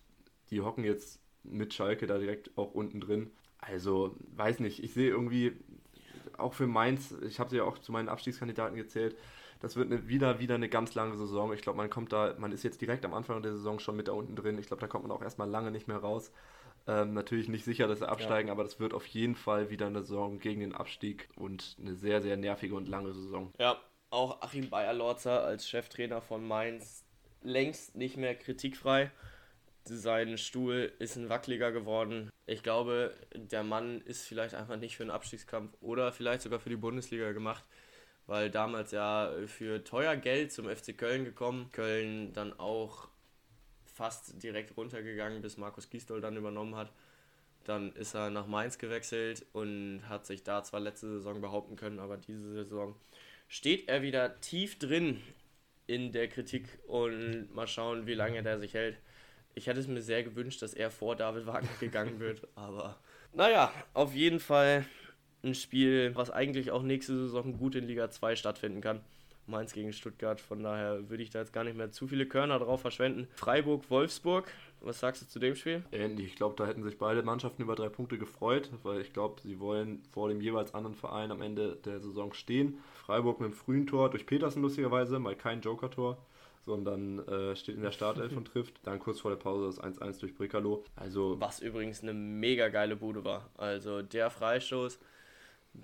die 0.52 0.60
hocken 0.60 0.84
jetzt 0.84 1.22
mit 1.44 1.74
Schalke 1.74 2.08
da 2.08 2.18
direkt 2.18 2.58
auch 2.58 2.74
unten 2.74 3.00
drin. 3.00 3.32
Also, 3.58 4.18
weiß 4.36 4.60
nicht, 4.60 4.84
ich 4.84 4.94
sehe 4.94 5.10
irgendwie, 5.10 5.54
auch 6.38 6.54
für 6.54 6.68
Mainz, 6.68 7.16
ich 7.26 7.40
habe 7.40 7.50
sie 7.50 7.58
ja 7.58 7.64
auch 7.64 7.78
zu 7.78 7.94
meinen 7.94 8.10
Abstiegskandidaten 8.10 8.76
gezählt, 8.76 9.16
das 9.60 9.76
wird 9.76 9.92
eine, 9.92 10.08
wieder, 10.08 10.40
wieder 10.40 10.56
eine 10.56 10.70
ganz 10.70 10.96
lange 10.96 11.18
Saison. 11.18 11.54
Ich 11.54 11.62
glaube, 11.62 11.78
man 11.78 11.90
kommt 11.90 12.12
da, 12.12 12.36
man 12.38 12.52
ist 12.52 12.64
jetzt 12.64 12.82
direkt 12.82 13.06
am 13.06 13.14
Anfang 13.14 13.42
der 13.42 13.54
Saison 13.54 13.80
schon 13.80 13.96
mit 13.96 14.08
da 14.08 14.12
unten 14.12 14.36
drin. 14.36 14.58
Ich 14.58 14.68
glaube, 14.68 14.82
da 14.82 14.88
kommt 14.88 15.08
man 15.08 15.16
auch 15.16 15.22
erstmal 15.22 15.50
lange 15.50 15.72
nicht 15.72 15.88
mehr 15.88 15.98
raus. 15.98 16.32
Ähm, 16.88 17.14
natürlich 17.14 17.50
nicht 17.50 17.66
sicher, 17.66 17.88
dass 17.88 18.00
sie 18.00 18.08
absteigen, 18.08 18.48
ja. 18.48 18.54
aber 18.54 18.64
das 18.64 18.80
wird 18.80 18.94
auf 18.94 19.08
jeden 19.08 19.36
Fall 19.36 19.72
wieder 19.72 19.88
eine 19.88 20.02
Saison 20.02 20.40
gegen 20.40 20.60
den 20.60 20.76
Abstieg 20.76 21.30
und 21.36 21.76
eine 21.80 21.96
sehr, 21.96 22.22
sehr 22.22 22.38
nervige 22.38 22.76
und 22.76 22.88
lange 22.88 23.12
Saison. 23.14 23.52
Ja, 23.58 23.82
auch 24.12 24.42
Achim 24.42 24.70
Bayer-Lorzer 24.70 25.44
als 25.44 25.68
Cheftrainer 25.68 26.22
von 26.22 26.48
Mainz 26.48 27.04
längst 27.42 27.96
nicht 27.96 28.18
mehr 28.18 28.36
kritikfrei. 28.36 29.12
Sein 29.86 30.38
Stuhl 30.38 30.92
ist 31.00 31.16
ein 31.16 31.30
wackeliger 31.30 31.72
geworden. 31.72 32.30
Ich 32.46 32.62
glaube, 32.62 33.16
der 33.36 33.64
Mann 33.64 34.02
ist 34.02 34.28
vielleicht 34.28 34.54
einfach 34.54 34.78
nicht 34.78 34.98
für 34.98 35.04
einen 35.04 35.12
Abstiegskampf 35.12 35.76
oder 35.80 36.12
vielleicht 36.12 36.42
sogar 36.42 36.60
für 36.60 36.70
die 36.70 36.76
Bundesliga 36.76 37.32
gemacht 37.32 37.64
weil 38.28 38.50
damals 38.50 38.92
ja 38.92 39.32
für 39.48 39.84
teuer 39.84 40.16
Geld 40.16 40.52
zum 40.52 40.68
FC 40.68 40.98
Köln 40.98 41.26
gekommen. 41.26 41.70
Köln 41.72 42.34
dann 42.34 42.58
auch 42.60 43.08
fast 43.86 44.42
direkt 44.44 44.76
runtergegangen, 44.78 45.42
bis 45.42 45.58
Markus 45.58 45.90
Gisdol 45.90 46.22
dann 46.22 46.36
übernommen 46.36 46.76
hat. 46.76 46.92
Dann 47.64 47.94
ist 47.94 48.14
er 48.14 48.30
nach 48.30 48.46
Mainz 48.46 48.78
gewechselt 48.78 49.46
und 49.54 50.04
hat 50.08 50.26
sich 50.26 50.44
da 50.44 50.64
zwar 50.64 50.80
letzte 50.80 51.08
Saison 51.08 51.42
behaupten 51.42 51.76
können, 51.76 52.00
aber 52.00 52.18
diese 52.18 52.52
Saison 52.54 52.96
steht 53.48 53.88
er 53.88 54.02
wieder 54.02 54.40
tief 54.42 54.78
drin 54.78 55.22
in 55.88 56.12
der 56.12 56.28
Kritik 56.28 56.68
und 56.88 57.54
mal 57.54 57.68
schauen, 57.68 58.08
wie 58.08 58.14
lange 58.14 58.42
der 58.44 58.60
sich 58.60 58.74
hält. 58.74 58.98
Ich 59.54 59.68
hätte 59.68 59.80
es 59.80 59.88
mir 59.88 60.02
sehr 60.02 60.24
gewünscht, 60.24 60.62
dass 60.62 60.74
er 60.74 60.92
vor 60.92 61.16
David 61.16 61.46
Wagner 61.46 61.70
gegangen 61.80 62.20
wird, 62.20 62.48
aber 62.56 63.00
naja, 63.34 63.72
auf 63.94 64.14
jeden 64.14 64.40
Fall 64.40 64.86
ein 65.46 65.56
Spiel, 65.56 66.12
was 66.16 66.32
eigentlich 66.32 66.72
auch 66.72 66.84
nächste 66.84 67.16
Saison 67.16 67.58
gut 67.58 67.76
in 67.76 67.86
Liga 67.86 68.10
2 68.10 68.36
stattfinden 68.36 68.82
kann. 68.82 69.02
Mainz 69.48 69.74
gegen 69.74 69.94
Stuttgart, 69.94 70.42
von 70.42 70.64
daher 70.64 71.10
würde 71.10 71.22
ich 71.22 71.30
da 71.30 71.40
jetzt 71.40 71.54
gar 71.54 71.64
nicht 71.64 71.78
mehr 71.78 71.92
zu 71.92 72.08
viele 72.08 72.26
Körner 72.26 72.58
drauf 72.58 72.82
verschwenden. 72.82 73.28
Freiburg-Wolfsburg, 73.36 74.52
was 74.82 75.00
sagst 75.00 75.22
du 75.22 75.28
zu 75.28 75.38
dem 75.38 75.56
Spiel? 75.56 75.84
Ähnlich, 75.92 76.28
ich 76.28 76.36
glaube, 76.36 76.56
da 76.58 76.66
hätten 76.66 76.84
sich 76.84 76.98
beide 76.98 77.22
Mannschaften 77.22 77.62
über 77.62 77.76
drei 77.76 77.90
Punkte 77.90 78.18
gefreut, 78.18 78.72
weil 78.82 79.02
ich 79.02 79.14
glaube, 79.14 79.42
sie 79.42 79.60
wollen 79.60 80.02
vor 80.12 80.30
dem 80.30 80.42
jeweils 80.42 80.74
anderen 80.74 80.96
Verein 80.96 81.32
am 81.32 81.44
Ende 81.44 81.78
der 81.86 82.00
Saison 82.00 82.34
stehen. 82.34 82.80
Freiburg 82.96 83.40
mit 83.40 83.48
einem 83.48 83.56
frühen 83.56 83.86
Tor 83.86 84.10
durch 84.10 84.26
Petersen 84.26 84.64
lustigerweise, 84.64 85.20
mal 85.20 85.36
kein 85.36 85.62
Joker-Tor 85.62 86.18
sondern 86.66 87.20
äh, 87.28 87.56
steht 87.56 87.76
in 87.76 87.84
der 87.84 87.92
Startelf 87.92 88.36
und 88.36 88.48
trifft. 88.52 88.74
Dann 88.84 89.00
kurz 89.00 89.20
vor 89.20 89.32
der 89.32 89.38
Pause 89.38 89.68
das 89.68 89.80
1-1 89.80 90.20
durch 90.20 90.36
Bricalo. 90.36 90.84
Also 90.96 91.40
Was 91.40 91.60
übrigens 91.60 92.02
eine 92.02 92.14
mega 92.14 92.70
geile 92.70 92.96
Bude 92.96 93.24
war. 93.24 93.50
Also 93.56 94.02
der 94.02 94.32
Freistoß, 94.32 95.00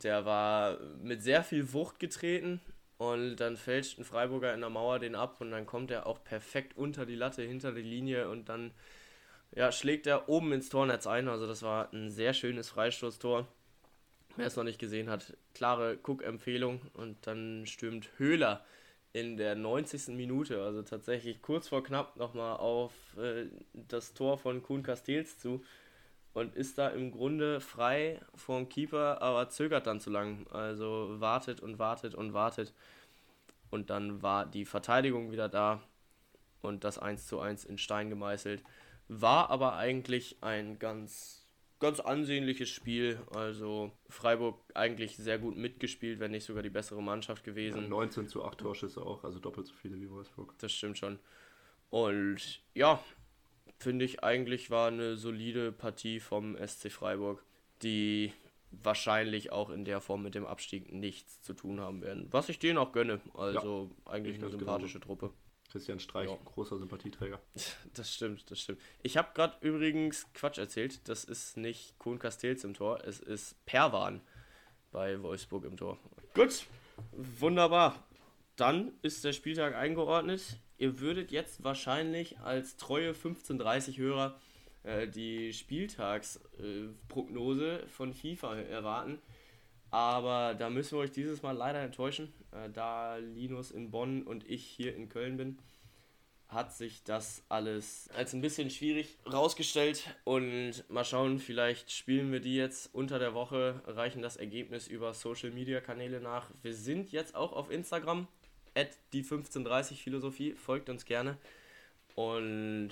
der 0.04 0.26
war 0.26 0.78
mit 1.02 1.22
sehr 1.22 1.44
viel 1.44 1.74
Wucht 1.74 2.00
getreten 2.00 2.62
und 2.98 3.38
dann 3.38 3.58
fälscht 3.58 3.98
ein 3.98 4.06
Freiburger 4.06 4.54
in 4.54 4.62
der 4.62 4.70
Mauer 4.70 5.00
den 5.00 5.16
ab 5.16 5.42
und 5.42 5.52
dann 5.52 5.66
kommt 5.66 5.92
er 5.92 6.06
auch 6.06 6.24
perfekt 6.24 6.78
unter 6.78 7.06
die 7.06 7.16
Latte, 7.16 7.42
hinter 7.44 7.72
die 7.72 7.82
Linie 7.82 8.30
und 8.30 8.50
dann 8.50 8.72
ja, 9.54 9.72
schlägt 9.72 10.08
er 10.08 10.30
oben 10.30 10.54
ins 10.54 10.70
Tornetz 10.70 11.08
ein. 11.08 11.28
Also 11.28 11.48
das 11.48 11.62
war 11.64 11.92
ein 11.94 12.10
sehr 12.10 12.34
schönes 12.34 12.70
Freistoßtor. 12.70 13.48
Wer 14.38 14.48
es 14.48 14.56
noch 14.56 14.64
nicht 14.64 14.80
gesehen 14.80 15.10
hat, 15.10 15.36
klare 15.54 15.98
Cook-Empfehlung 16.02 16.82
und 16.94 17.28
dann 17.28 17.66
stürmt 17.66 18.10
Höhler 18.18 18.64
in 19.14 19.36
der 19.36 19.56
90. 19.56 20.16
Minute, 20.16 20.64
also 20.64 20.84
tatsächlich 20.84 21.42
kurz 21.42 21.68
vor 21.68 21.84
knapp 21.84 22.16
nochmal 22.16 22.58
auf 22.58 22.94
äh, 23.18 23.48
das 23.74 24.14
Tor 24.14 24.38
von 24.38 24.64
Kuhn 24.64 24.84
Castells 24.84 25.38
zu 25.38 25.66
und 26.34 26.56
ist 26.56 26.78
da 26.78 26.88
im 26.88 27.12
Grunde 27.12 27.60
frei 27.60 28.20
vom 28.36 28.70
Keeper, 28.70 29.22
aber 29.22 29.50
zögert 29.50 29.88
dann 29.88 30.00
zu 30.00 30.10
lang. 30.10 30.48
Also 30.52 31.20
wartet 31.20 31.60
und 31.60 31.80
wartet 31.80 32.16
und 32.16 32.34
wartet. 32.34 32.74
Und 33.70 33.90
dann 33.90 34.22
war 34.22 34.46
die 34.46 34.66
Verteidigung 34.66 35.32
wieder 35.32 35.50
da 35.50 35.82
und 36.62 36.84
das 36.84 36.98
1 36.98 37.28
zu 37.28 37.40
1 37.40 37.66
in 37.66 37.78
Stein 37.78 38.10
gemeißelt. 38.10 38.64
War 39.08 39.50
aber 39.50 39.76
eigentlich 39.76 40.38
ein 40.42 40.80
ganz, 40.80 41.46
ganz 41.80 42.00
ansehnliches 42.00 42.70
Spiel. 42.70 43.20
Also 43.34 43.92
Freiburg 44.10 44.58
eigentlich 44.74 45.18
sehr 45.18 45.38
gut 45.38 45.58
mitgespielt, 45.58 46.20
wenn 46.20 46.32
nicht 46.32 46.46
sogar 46.46 46.64
die 46.64 46.70
bessere 46.70 47.04
Mannschaft 47.04 47.44
gewesen. 47.44 47.84
Ja, 47.84 47.90
19 47.90 48.28
zu 48.28 48.46
8 48.46 48.58
Torschüsse 48.58 49.02
auch, 49.02 49.26
also 49.26 49.40
doppelt 49.40 49.68
so 49.68 49.74
viele 49.74 50.00
wie 50.00 50.10
Wolfsburg. 50.10 50.54
Das 50.60 50.72
stimmt 50.72 50.98
schon. 50.98 51.20
Und 51.90 52.62
ja, 52.74 53.04
finde 53.82 54.06
ich 54.06 54.24
eigentlich 54.24 54.70
war 54.70 54.88
eine 54.88 55.18
solide 55.18 55.72
Partie 55.72 56.20
vom 56.20 56.56
SC 56.56 56.92
Freiburg, 56.92 57.44
die 57.82 58.34
wahrscheinlich 58.72 59.52
auch 59.52 59.70
in 59.70 59.86
der 59.86 60.00
Form 60.00 60.24
mit 60.24 60.36
dem 60.36 60.46
Abstieg 60.46 60.92
nichts 60.94 61.42
zu 61.42 61.54
tun 61.54 61.82
haben 61.82 62.02
werden. 62.02 62.28
Was 62.32 62.50
ich 62.50 62.60
denen 62.60 62.78
auch 62.78 62.94
gönne. 62.94 63.20
Also 63.34 63.92
ja, 64.06 64.12
eigentlich 64.12 64.38
eine 64.38 64.50
sympathische 64.50 65.00
genauso. 65.00 65.20
Truppe. 65.20 65.34
Christian 65.72 66.02
Streich, 66.02 66.30
ja. 66.30 66.38
großer 66.46 66.78
Sympathieträger. 66.78 67.40
Das 67.94 68.14
stimmt, 68.14 68.50
das 68.52 68.60
stimmt. 68.60 68.80
Ich 69.04 69.18
habe 69.18 69.30
gerade 69.34 69.56
übrigens 69.62 70.26
Quatsch 70.34 70.58
erzählt. 70.58 71.08
Das 71.08 71.24
ist 71.24 71.58
nicht 71.58 71.98
Kohn 71.98 72.20
Castells 72.20 72.64
im 72.64 72.74
Tor, 72.74 73.04
es 73.06 73.20
ist 73.20 73.56
Perwan 73.66 74.22
bei 74.92 75.22
Wolfsburg 75.22 75.64
im 75.66 75.78
Tor. 75.78 75.98
Gut, 76.34 76.66
wunderbar. 77.12 78.04
Dann 78.58 78.92
ist 79.02 79.24
der 79.24 79.34
Spieltag 79.34 79.76
eingeordnet 79.76 80.58
ihr 80.82 81.00
würdet 81.00 81.32
jetzt 81.32 81.64
wahrscheinlich 81.64 82.40
als 82.40 82.76
treue 82.76 83.10
1530 83.10 84.00
Hörer 84.00 84.36
äh, 84.82 85.08
die 85.08 85.54
Spieltagsprognose 85.54 87.84
äh, 87.84 87.88
von 87.88 88.16
FIFA 88.16 88.62
erwarten. 88.62 89.22
Aber 89.92 90.56
da 90.56 90.72
müssen 90.72 90.98
wir 90.98 91.02
euch 91.02 91.12
dieses 91.12 91.44
Mal 91.44 91.52
leider 91.52 91.82
enttäuschen, 91.82 92.34
äh, 92.52 92.68
da 92.72 93.18
Linus 93.18 93.70
in 93.70 93.92
Bonn 93.92 94.24
und 94.24 94.50
ich 94.50 94.66
hier 94.66 94.96
in 94.96 95.08
Köln 95.08 95.38
bin. 95.38 95.60
hat 96.48 96.76
sich 96.76 97.04
das 97.04 97.44
alles 97.48 98.10
als 98.16 98.34
ein 98.34 98.42
bisschen 98.42 98.72
schwierig 98.72 99.20
rausgestellt. 99.32 100.16
Und 100.24 100.84
mal 100.90 101.06
schauen, 101.06 101.38
vielleicht 101.38 101.92
spielen 101.92 102.32
wir 102.32 102.40
die 102.40 102.56
jetzt 102.56 102.90
unter 102.94 103.20
der 103.20 103.36
Woche, 103.36 103.84
reichen 103.86 104.24
das 104.24 104.36
Ergebnis 104.36 104.88
über 104.88 105.14
Social 105.14 105.52
Media 105.52 105.80
Kanäle 105.80 106.22
nach. 106.22 106.50
Wir 106.64 106.74
sind 106.74 107.12
jetzt 107.12 107.36
auch 107.36 107.54
auf 107.54 107.70
Instagram, 107.70 108.28
at 108.76 108.98
die 109.14 109.20
1530 109.20 110.02
Philosophie, 110.02 110.54
folgt 110.54 110.90
uns 110.90 111.06
gerne. 111.06 111.38
Und 112.16 112.92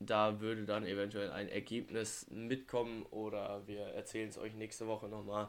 da 0.00 0.40
würde 0.40 0.64
dann 0.64 0.84
eventuell 0.86 1.30
ein 1.30 1.48
Ergebnis 1.48 2.26
mitkommen 2.30 3.04
oder 3.10 3.66
wir 3.66 3.80
erzählen 3.80 4.28
es 4.28 4.38
euch 4.38 4.54
nächste 4.54 4.86
Woche 4.86 5.08
nochmal, 5.08 5.48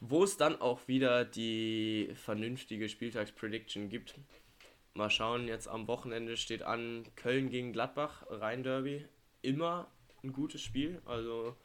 wo 0.00 0.24
es 0.24 0.36
dann 0.36 0.60
auch 0.60 0.88
wieder 0.88 1.24
die 1.24 2.10
vernünftige 2.14 2.88
Spieltagsprediction 2.88 3.88
gibt. 3.88 4.14
Mal 4.94 5.10
schauen, 5.10 5.46
jetzt 5.46 5.68
am 5.68 5.86
Wochenende 5.86 6.36
steht 6.36 6.62
an 6.62 7.04
Köln 7.16 7.48
gegen 7.48 7.72
Gladbach, 7.72 8.24
Rhein-Derby. 8.28 9.06
Immer 9.42 9.90
ein 10.22 10.32
gutes 10.32 10.62
Spiel, 10.62 11.00
also 11.06 11.56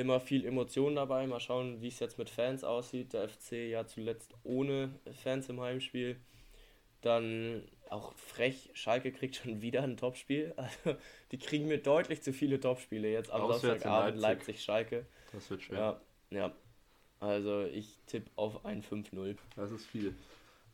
immer 0.00 0.20
viel 0.20 0.44
Emotion 0.44 0.96
dabei. 0.96 1.26
Mal 1.26 1.40
schauen, 1.40 1.80
wie 1.80 1.88
es 1.88 2.00
jetzt 2.00 2.18
mit 2.18 2.30
Fans 2.30 2.64
aussieht. 2.64 3.12
Der 3.12 3.28
FC 3.28 3.52
ja 3.70 3.86
zuletzt 3.86 4.34
ohne 4.42 4.90
Fans 5.22 5.48
im 5.48 5.60
Heimspiel. 5.60 6.16
Dann 7.00 7.62
auch 7.88 8.12
frech, 8.14 8.70
Schalke 8.74 9.12
kriegt 9.12 9.36
schon 9.36 9.62
wieder 9.62 9.82
ein 9.82 9.96
Topspiel. 9.96 10.54
Also, 10.56 10.98
die 11.32 11.38
kriegen 11.38 11.68
mir 11.68 11.78
deutlich 11.78 12.22
zu 12.22 12.32
viele 12.32 12.60
Topspiele 12.60 13.10
jetzt 13.10 13.30
am 13.30 13.48
Samstagabend 13.48 14.18
Leipzig-Schalke. 14.18 15.06
das 15.32 15.50
wird 15.50 15.62
schwer. 15.62 16.00
Ja, 16.30 16.38
ja. 16.38 16.52
Also 17.20 17.64
ich 17.64 17.98
tippe 18.06 18.30
auf 18.36 18.64
ein 18.64 18.82
5-0. 18.82 19.36
Das 19.54 19.70
ist 19.70 19.84
viel. 19.86 20.14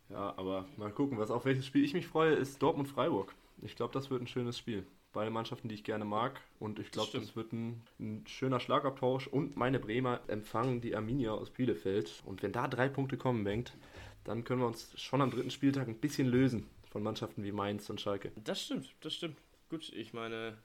Ja, 0.09 0.33
aber 0.37 0.65
mal 0.77 0.93
gucken, 0.93 1.19
was 1.19 1.33
auf 1.33 1.45
welches 1.45 1.67
Spiel 1.67 1.85
ich 1.85 1.93
mich 1.93 2.07
freue, 2.07 2.35
ist 2.35 2.63
Dortmund-Freiburg. 2.63 3.35
Ich 3.63 3.75
glaube, 3.75 3.93
das 3.93 4.11
wird 4.11 4.23
ein 4.23 4.29
schönes 4.29 4.57
Spiel. 4.57 4.87
Beide 5.13 5.31
Mannschaften, 5.31 5.69
die 5.69 5.75
ich 5.75 5.85
gerne 5.85 6.05
mag. 6.05 6.41
Und 6.59 6.79
ich 6.79 6.91
glaube, 6.91 7.11
das, 7.13 7.23
das, 7.23 7.37
wird 7.37 7.53
ein, 7.53 7.83
ein, 7.99 8.25
schöner 8.27 8.61
Schlagabtausch. 8.61 9.27
Und 9.27 9.57
meine 9.57 9.79
Bremer 9.79 10.21
empfangen 10.29 10.81
die 10.81 10.95
Arminia 10.95 11.33
aus 11.33 11.51
Bielefeld. 11.51 12.23
Und 12.27 12.43
wenn 12.43 12.53
da 12.53 12.69
drei 12.69 12.89
Punkte 12.89 13.17
kommen, 13.17 13.45
Bengt, 13.45 13.73
dann 14.25 14.45
können 14.45 14.61
wir 14.61 14.67
uns 14.67 14.93
schon 15.01 15.23
am 15.23 15.31
dritten 15.31 15.51
Spieltag 15.51 15.89
ein 15.89 15.99
bisschen 15.99 16.27
lösen 16.27 16.67
von 16.91 17.03
Mannschaften 17.03 17.45
wie 17.45 17.53
Mainz 17.53 17.89
und 17.91 18.01
Schalke. 18.01 18.33
Das 18.37 18.63
stimmt, 18.63 18.95
das 19.01 19.15
stimmt. 19.15 19.37
Gut, 19.69 19.93
ich 19.95 20.13
meine, 20.13 20.57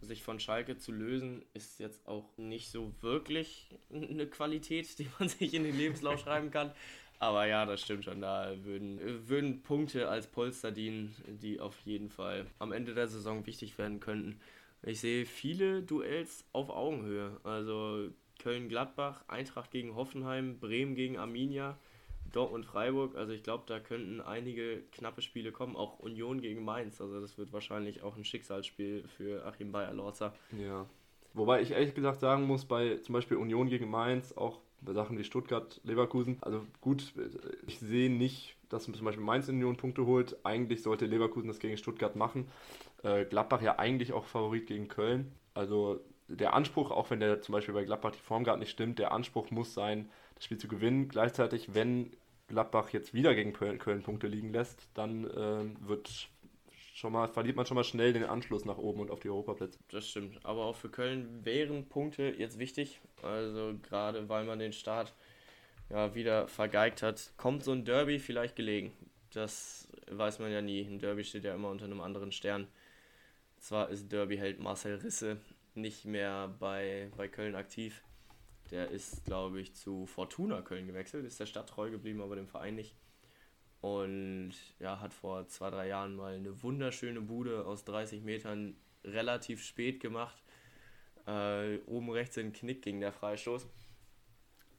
sich 0.00 0.22
von 0.22 0.38
Schalke 0.38 0.76
zu 0.76 0.92
lösen, 0.92 1.42
ist 1.54 1.80
jetzt 1.80 2.06
auch 2.06 2.36
nicht 2.36 2.70
so 2.70 2.92
wirklich 3.00 3.68
eine 3.92 4.26
Qualität, 4.26 4.98
die 4.98 5.08
man 5.18 5.28
sich 5.28 5.54
in 5.54 5.64
den 5.64 5.76
Lebenslauf 5.76 6.20
schreiben 6.20 6.50
kann. 6.50 6.72
Aber 7.18 7.46
ja, 7.46 7.64
das 7.64 7.80
stimmt 7.80 8.04
schon. 8.04 8.20
Da 8.20 8.52
würden, 8.64 9.28
würden 9.28 9.62
Punkte 9.62 10.08
als 10.08 10.26
Polster 10.26 10.72
dienen, 10.72 11.14
die 11.26 11.60
auf 11.60 11.78
jeden 11.80 12.10
Fall 12.10 12.46
am 12.58 12.72
Ende 12.72 12.94
der 12.94 13.08
Saison 13.08 13.46
wichtig 13.46 13.78
werden 13.78 14.00
könnten. 14.00 14.40
Ich 14.82 15.00
sehe 15.00 15.24
viele 15.24 15.82
Duells 15.82 16.44
auf 16.52 16.70
Augenhöhe. 16.70 17.40
Also 17.44 18.10
Köln-Gladbach, 18.40 19.24
Eintracht 19.28 19.70
gegen 19.70 19.94
Hoffenheim, 19.94 20.58
Bremen 20.58 20.94
gegen 20.94 21.16
Arminia. 21.16 21.78
Dortmund-Freiburg, 22.32 23.16
also 23.16 23.32
ich 23.32 23.42
glaube, 23.42 23.64
da 23.66 23.78
könnten 23.78 24.20
einige 24.20 24.82
knappe 24.92 25.22
Spiele 25.22 25.52
kommen, 25.52 25.76
auch 25.76 26.00
Union 26.00 26.40
gegen 26.40 26.64
Mainz. 26.64 27.00
Also 27.00 27.20
das 27.20 27.38
wird 27.38 27.52
wahrscheinlich 27.52 28.02
auch 28.02 28.16
ein 28.16 28.24
Schicksalsspiel 28.24 29.06
für 29.06 29.46
Achim 29.46 29.70
Bayer-Lorzer. 29.70 30.34
Ja. 30.58 30.86
Wobei 31.32 31.62
ich 31.62 31.72
ehrlich 31.72 31.94
gesagt 31.94 32.20
sagen 32.20 32.44
muss, 32.44 32.64
bei 32.64 32.98
zum 32.98 33.12
Beispiel 33.12 33.36
Union 33.36 33.68
gegen 33.68 33.88
Mainz, 33.88 34.32
auch 34.36 34.60
Sachen 34.92 35.16
wie 35.18 35.24
Stuttgart, 35.24 35.80
Leverkusen, 35.84 36.38
also 36.42 36.62
gut, 36.80 37.14
ich 37.66 37.78
sehe 37.78 38.10
nicht, 38.10 38.56
dass 38.68 38.84
zum 38.84 38.92
Beispiel 39.04 39.24
Mainz 39.24 39.48
in 39.48 39.56
Union 39.56 39.76
Punkte 39.76 40.04
holt. 40.06 40.36
Eigentlich 40.44 40.82
sollte 40.82 41.06
Leverkusen 41.06 41.48
das 41.48 41.58
gegen 41.58 41.76
Stuttgart 41.76 42.16
machen. 42.16 42.48
Äh, 43.02 43.24
Gladbach 43.24 43.62
ja 43.62 43.78
eigentlich 43.78 44.12
auch 44.12 44.24
Favorit 44.24 44.66
gegen 44.66 44.88
Köln. 44.88 45.32
Also 45.54 46.00
der 46.28 46.54
Anspruch, 46.54 46.90
auch 46.90 47.10
wenn 47.10 47.20
der 47.20 47.40
zum 47.40 47.52
Beispiel 47.52 47.74
bei 47.74 47.84
Gladbach 47.84 48.12
die 48.12 48.18
Form 48.18 48.44
gerade 48.44 48.58
nicht 48.58 48.70
stimmt, 48.70 48.98
der 48.98 49.12
Anspruch 49.12 49.50
muss 49.50 49.74
sein, 49.74 50.10
das 50.34 50.44
Spiel 50.44 50.58
zu 50.58 50.68
gewinnen. 50.68 51.08
Gleichzeitig, 51.08 51.74
wenn 51.74 52.10
Gladbach 52.48 52.90
jetzt 52.90 53.14
wieder 53.14 53.34
gegen 53.34 53.52
Köln, 53.52 54.02
Punkte 54.02 54.26
liegen 54.26 54.52
lässt, 54.52 54.88
dann 54.94 55.24
äh, 55.24 55.88
wird 55.88 56.28
schon 57.04 57.12
mal, 57.12 57.28
verliert 57.28 57.56
man 57.56 57.66
schon 57.66 57.74
mal 57.74 57.84
schnell 57.84 58.14
den 58.14 58.24
Anschluss 58.24 58.64
nach 58.64 58.78
oben 58.78 59.00
und 59.00 59.10
auf 59.10 59.20
die 59.20 59.28
Europaplätze. 59.28 59.78
Das 59.90 60.08
stimmt. 60.08 60.40
Aber 60.42 60.64
auch 60.64 60.74
für 60.74 60.88
Köln 60.88 61.44
wären 61.44 61.86
Punkte 61.86 62.34
jetzt 62.38 62.58
wichtig. 62.58 62.98
Also 63.22 63.74
gerade 63.82 64.26
weil 64.30 64.46
man 64.46 64.58
den 64.58 64.72
Start 64.72 65.12
ja 65.90 66.14
wieder 66.14 66.48
vergeigt 66.48 67.02
hat, 67.02 67.32
kommt 67.36 67.62
so 67.62 67.72
ein 67.72 67.84
Derby 67.84 68.18
vielleicht 68.18 68.56
gelegen. 68.56 68.90
Das 69.34 69.86
weiß 70.10 70.38
man 70.38 70.50
ja 70.50 70.62
nie. 70.62 70.80
Ein 70.80 70.98
Derby 70.98 71.24
steht 71.24 71.44
ja 71.44 71.54
immer 71.54 71.68
unter 71.68 71.84
einem 71.84 72.00
anderen 72.00 72.32
Stern. 72.32 72.68
Zwar 73.58 73.90
ist 73.90 74.10
Derby-Held 74.10 74.60
Marcel 74.60 74.96
Risse 74.96 75.36
nicht 75.74 76.06
mehr 76.06 76.54
bei, 76.58 77.10
bei 77.18 77.28
Köln 77.28 77.54
aktiv. 77.54 78.02
Der 78.70 78.88
ist, 78.88 79.26
glaube 79.26 79.60
ich, 79.60 79.74
zu 79.74 80.06
Fortuna 80.06 80.62
Köln 80.62 80.86
gewechselt, 80.86 81.26
ist 81.26 81.38
der 81.38 81.44
Stadt 81.46 81.68
treu 81.68 81.90
geblieben, 81.90 82.22
aber 82.22 82.34
dem 82.34 82.48
Verein 82.48 82.76
nicht. 82.76 82.94
Und 83.84 84.54
ja, 84.80 84.98
hat 84.98 85.12
vor 85.12 85.46
zwei, 85.48 85.68
drei 85.68 85.88
Jahren 85.88 86.16
mal 86.16 86.36
eine 86.36 86.62
wunderschöne 86.62 87.20
Bude 87.20 87.66
aus 87.66 87.84
30 87.84 88.22
Metern 88.22 88.74
relativ 89.04 89.62
spät 89.62 90.00
gemacht. 90.00 90.42
Äh, 91.26 91.80
oben 91.84 92.08
rechts 92.08 92.38
in 92.38 92.54
Knick 92.54 92.80
ging 92.80 93.00
der 93.00 93.12
Freistoß. 93.12 93.66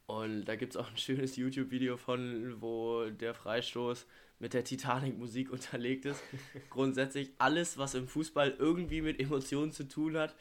Und 0.08 0.46
da 0.46 0.56
gibt 0.56 0.74
es 0.74 0.78
auch 0.78 0.90
ein 0.90 0.98
schönes 0.98 1.36
YouTube-Video 1.36 1.98
von, 1.98 2.60
wo 2.60 3.06
der 3.12 3.36
Freistoß 3.36 4.08
mit 4.40 4.56
der 4.56 4.64
Titanic-Musik 4.64 5.52
unterlegt 5.52 6.06
ist. 6.06 6.24
Grundsätzlich 6.72 7.30
alles, 7.38 7.78
was 7.78 7.94
im 7.94 8.08
Fußball 8.08 8.56
irgendwie 8.58 9.02
mit 9.02 9.20
Emotionen 9.20 9.72
zu 9.72 9.88
tun 9.88 10.18
hat, 10.18 10.34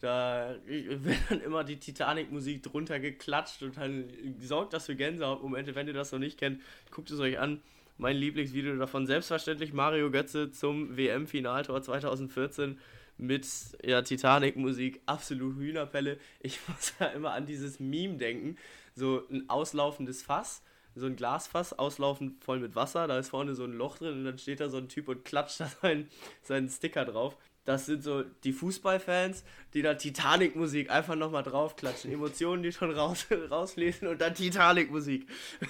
da 0.00 0.54
wird 0.66 1.16
dann 1.30 1.40
immer 1.40 1.64
die 1.64 1.78
Titanic-Musik 1.78 2.62
drunter 2.62 3.00
geklatscht 3.00 3.62
und 3.62 3.78
dann 3.78 4.12
sorgt 4.38 4.74
das 4.74 4.84
für 4.84 4.96
Gänsehautmomente. 4.96 5.74
Wenn 5.74 5.86
ihr 5.86 5.94
das 5.94 6.12
noch 6.12 6.18
nicht 6.18 6.38
kennt, 6.38 6.60
guckt 6.90 7.10
es 7.10 7.18
euch 7.18 7.38
an. 7.38 7.62
Mein 7.98 8.16
Lieblingsvideo 8.16 8.76
davon, 8.76 9.06
selbstverständlich 9.06 9.72
Mario 9.72 10.10
Götze 10.10 10.50
zum 10.50 10.96
WM-Finaltor 10.96 11.82
2014 11.82 12.78
mit 13.18 13.46
ja, 13.84 14.02
Titanic-Musik, 14.02 15.02
absolut 15.06 15.56
Hühnerpelle. 15.56 16.18
Ich 16.40 16.58
muss 16.68 16.94
da 16.98 17.06
immer 17.06 17.32
an 17.32 17.46
dieses 17.46 17.80
Meme 17.80 18.16
denken, 18.16 18.56
so 18.94 19.22
ein 19.30 19.48
auslaufendes 19.48 20.22
Fass, 20.22 20.62
so 20.94 21.06
ein 21.06 21.16
Glasfass, 21.16 21.78
auslaufend 21.78 22.42
voll 22.42 22.60
mit 22.60 22.74
Wasser, 22.74 23.06
da 23.06 23.18
ist 23.18 23.30
vorne 23.30 23.54
so 23.54 23.64
ein 23.64 23.72
Loch 23.72 23.98
drin 23.98 24.18
und 24.18 24.24
dann 24.24 24.38
steht 24.38 24.60
da 24.60 24.68
so 24.68 24.78
ein 24.78 24.88
Typ 24.88 25.08
und 25.08 25.24
klatscht 25.24 25.60
da 25.60 25.66
seinen, 25.66 26.08
seinen 26.42 26.68
Sticker 26.68 27.04
drauf 27.04 27.36
das 27.64 27.86
sind 27.86 28.02
so 28.02 28.22
die 28.44 28.52
Fußballfans, 28.52 29.44
die 29.74 29.82
da 29.82 29.94
Titanic-Musik 29.94 30.90
einfach 30.90 31.14
nochmal 31.14 31.42
draufklatschen. 31.42 32.12
Emotionen, 32.12 32.62
die 32.62 32.72
schon 32.72 32.90
raus, 32.90 33.26
rauslesen 33.50 34.08
und 34.08 34.20
dann 34.20 34.34
Titanic-Musik. 34.34 35.28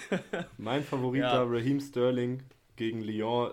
mein 0.59 0.85
Favorit 0.85 1.23
ja. 1.23 1.33
war 1.33 1.51
Raheem 1.53 1.81
Sterling 1.81 2.43
gegen 2.77 3.03
Lyon 3.03 3.53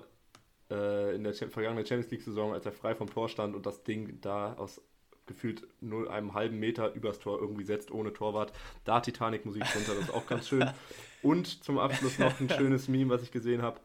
äh, 0.72 1.16
in 1.16 1.24
der 1.24 1.34
vergangenen 1.34 1.86
Champions 1.86 2.12
League-Saison, 2.12 2.54
als 2.54 2.66
er 2.66 2.72
frei 2.72 2.96
vom 2.96 3.10
Tor 3.10 3.28
stand 3.28 3.56
und 3.56 3.66
das 3.66 3.84
Ding 3.84 4.22
da 4.22 4.54
aus 4.54 4.82
gefühlt 5.30 5.68
nur 5.80 6.12
einem 6.12 6.34
halben 6.34 6.58
Meter 6.58 6.94
übers 6.94 7.20
Tor 7.20 7.40
irgendwie 7.40 7.64
setzt, 7.64 7.92
ohne 7.92 8.12
Torwart. 8.14 8.52
Da 8.84 9.00
Titanic-Musik 9.00 9.64
drunter, 9.64 9.94
das 9.94 10.06
ist 10.06 10.14
auch 10.14 10.26
ganz 10.26 10.48
schön. 10.48 10.68
Und 11.22 11.64
zum 11.64 11.78
Abschluss 11.78 12.18
noch 12.18 12.40
ein 12.40 12.50
schönes 12.50 12.88
Meme, 12.88 13.12
was 13.12 13.22
ich 13.22 13.32
gesehen 13.32 13.62
habe. 13.62 13.80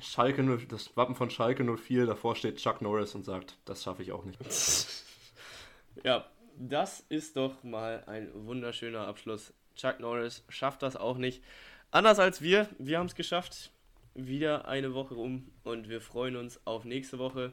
Schalke 0.00 0.42
0, 0.42 0.66
das 0.66 0.96
Wappen 0.96 1.14
von 1.14 1.30
Schalke 1.30 1.64
04, 1.64 2.06
davor 2.06 2.36
steht 2.36 2.56
Chuck 2.56 2.82
Norris 2.82 3.14
und 3.14 3.24
sagt, 3.24 3.56
das 3.64 3.82
schaffe 3.82 4.02
ich 4.02 4.12
auch 4.12 4.24
nicht. 4.24 4.38
ja, 6.04 6.26
das 6.56 7.00
ist 7.08 7.36
doch 7.36 7.62
mal 7.62 8.04
ein 8.06 8.30
wunderschöner 8.34 9.06
Abschluss. 9.06 9.52
Chuck 9.76 10.00
Norris 10.00 10.44
schafft 10.48 10.82
das 10.82 10.96
auch 10.96 11.16
nicht. 11.16 11.42
Anders 11.90 12.18
als 12.18 12.40
wir, 12.42 12.68
wir 12.78 12.98
haben 12.98 13.06
es 13.06 13.14
geschafft. 13.14 13.70
Wieder 14.14 14.68
eine 14.68 14.94
Woche 14.94 15.14
um 15.14 15.50
und 15.64 15.88
wir 15.88 16.00
freuen 16.00 16.36
uns 16.36 16.60
auf 16.66 16.84
nächste 16.84 17.18
Woche. 17.18 17.52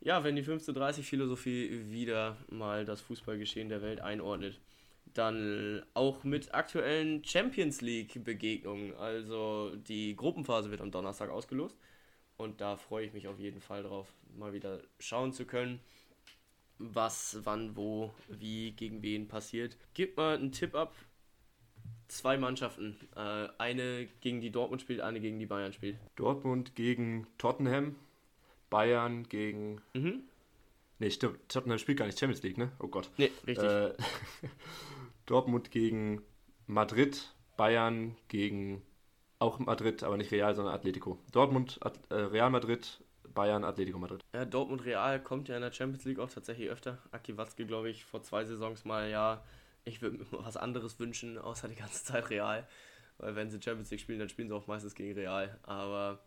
Ja, 0.00 0.24
wenn 0.24 0.34
die 0.34 0.42
1530 0.42 1.06
Philosophie 1.06 1.90
wieder 1.90 2.36
mal 2.50 2.84
das 2.84 3.00
Fußballgeschehen 3.00 3.68
der 3.68 3.82
Welt 3.82 4.00
einordnet 4.00 4.58
dann 5.14 5.82
auch 5.94 6.24
mit 6.24 6.54
aktuellen 6.54 7.24
Champions 7.24 7.80
League 7.80 8.24
Begegnungen. 8.24 8.94
Also 8.96 9.74
die 9.76 10.16
Gruppenphase 10.16 10.70
wird 10.70 10.80
am 10.80 10.90
Donnerstag 10.90 11.30
ausgelost. 11.30 11.76
Und 12.36 12.60
da 12.60 12.76
freue 12.76 13.06
ich 13.06 13.12
mich 13.12 13.28
auf 13.28 13.38
jeden 13.38 13.60
Fall 13.60 13.82
drauf, 13.82 14.12
mal 14.36 14.52
wieder 14.52 14.80
schauen 14.98 15.32
zu 15.32 15.44
können, 15.44 15.80
was, 16.78 17.38
wann, 17.44 17.76
wo, 17.76 18.12
wie, 18.28 18.72
gegen 18.72 19.02
wen 19.02 19.28
passiert. 19.28 19.76
Gib 19.94 20.16
mal 20.16 20.36
einen 20.36 20.52
Tipp 20.52 20.74
ab. 20.74 20.94
Zwei 22.08 22.36
Mannschaften. 22.36 22.96
Äh, 23.16 23.48
eine 23.58 24.08
gegen 24.20 24.40
die 24.40 24.50
Dortmund 24.50 24.82
spielt, 24.82 25.00
eine 25.00 25.20
gegen 25.20 25.38
die 25.38 25.46
Bayern 25.46 25.72
spielt. 25.72 25.98
Dortmund 26.16 26.74
gegen 26.74 27.26
Tottenham, 27.38 27.96
Bayern 28.70 29.28
gegen. 29.28 29.80
Mhm. 29.94 30.24
Nee, 30.98 31.10
stimmt. 31.10 31.38
Tottenham 31.48 31.78
spielt 31.78 31.98
gar 31.98 32.06
nicht 32.06 32.18
Champions 32.18 32.42
League, 32.42 32.58
ne? 32.58 32.72
Oh 32.78 32.88
Gott. 32.88 33.10
Nee, 33.16 33.30
richtig. 33.46 33.68
Äh, 33.68 33.92
Dortmund 35.26 35.70
gegen 35.70 36.22
Madrid, 36.66 37.34
Bayern 37.56 38.16
gegen 38.28 38.82
auch 39.38 39.58
Madrid, 39.58 40.02
aber 40.04 40.16
nicht 40.16 40.30
Real, 40.30 40.54
sondern 40.54 40.74
Atletico. 40.74 41.18
Dortmund, 41.32 41.80
äh, 42.10 42.14
Real 42.14 42.50
Madrid, 42.50 43.02
Bayern, 43.34 43.64
Atletico 43.64 43.98
Madrid. 43.98 44.20
Ja, 44.34 44.44
Dortmund 44.44 44.84
Real 44.84 45.20
kommt 45.22 45.48
ja 45.48 45.56
in 45.56 45.62
der 45.62 45.72
Champions 45.72 46.04
League 46.04 46.18
auch 46.18 46.30
tatsächlich 46.30 46.68
öfter. 46.68 46.98
Aki 47.10 47.36
Watzke, 47.36 47.66
glaube 47.66 47.90
ich, 47.90 48.04
vor 48.04 48.22
zwei 48.22 48.44
Saisons 48.44 48.84
mal, 48.84 49.10
ja, 49.10 49.42
ich 49.84 50.00
würde 50.00 50.18
mir 50.18 50.26
was 50.30 50.56
anderes 50.56 50.98
wünschen, 51.00 51.38
außer 51.38 51.68
die 51.68 51.74
ganze 51.74 52.04
Zeit 52.04 52.30
Real. 52.30 52.66
Weil 53.18 53.36
wenn 53.36 53.50
sie 53.50 53.60
Champions 53.60 53.90
League 53.90 54.00
spielen, 54.00 54.18
dann 54.18 54.28
spielen 54.28 54.48
sie 54.48 54.54
auch 54.54 54.66
meistens 54.66 54.94
gegen 54.94 55.14
Real. 55.14 55.58
Aber 55.64 56.20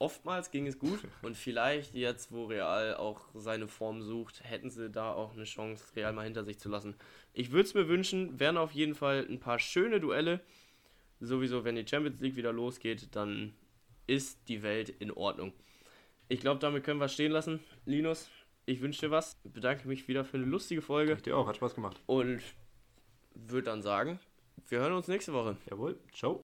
oftmals 0.00 0.50
ging 0.50 0.66
es 0.66 0.78
gut 0.78 1.00
und 1.22 1.36
vielleicht 1.36 1.94
jetzt, 1.94 2.32
wo 2.32 2.46
Real 2.46 2.96
auch 2.96 3.28
seine 3.34 3.68
Form 3.68 4.02
sucht, 4.02 4.42
hätten 4.42 4.70
sie 4.70 4.90
da 4.90 5.12
auch 5.12 5.34
eine 5.34 5.44
Chance, 5.44 5.84
Real 5.94 6.12
mal 6.12 6.24
hinter 6.24 6.44
sich 6.44 6.58
zu 6.58 6.68
lassen. 6.68 6.96
Ich 7.32 7.52
würde 7.52 7.68
es 7.68 7.74
mir 7.74 7.86
wünschen, 7.86 8.40
wären 8.40 8.56
auf 8.56 8.72
jeden 8.72 8.94
Fall 8.94 9.26
ein 9.28 9.38
paar 9.38 9.58
schöne 9.58 10.00
Duelle. 10.00 10.40
Sowieso, 11.20 11.64
wenn 11.64 11.76
die 11.76 11.86
Champions 11.86 12.20
League 12.20 12.36
wieder 12.36 12.52
losgeht, 12.52 13.14
dann 13.14 13.52
ist 14.06 14.48
die 14.48 14.62
Welt 14.62 14.88
in 14.88 15.12
Ordnung. 15.12 15.52
Ich 16.28 16.40
glaube, 16.40 16.60
damit 16.60 16.82
können 16.82 16.98
wir 16.98 17.06
es 17.06 17.14
stehen 17.14 17.32
lassen. 17.32 17.60
Linus, 17.84 18.30
ich 18.64 18.80
wünsche 18.80 19.00
dir 19.00 19.10
was. 19.10 19.36
Bedanke 19.44 19.86
mich 19.86 20.08
wieder 20.08 20.24
für 20.24 20.38
eine 20.38 20.46
lustige 20.46 20.80
Folge. 20.80 21.12
Ich 21.12 21.22
dir 21.22 21.36
auch, 21.36 21.46
hat 21.46 21.56
Spaß 21.56 21.74
gemacht. 21.74 22.00
Und 22.06 22.40
würde 23.34 23.64
dann 23.64 23.82
sagen, 23.82 24.18
wir 24.68 24.78
hören 24.78 24.92
uns 24.92 25.08
nächste 25.08 25.32
Woche. 25.32 25.56
Jawohl, 25.68 25.98
ciao. 26.12 26.38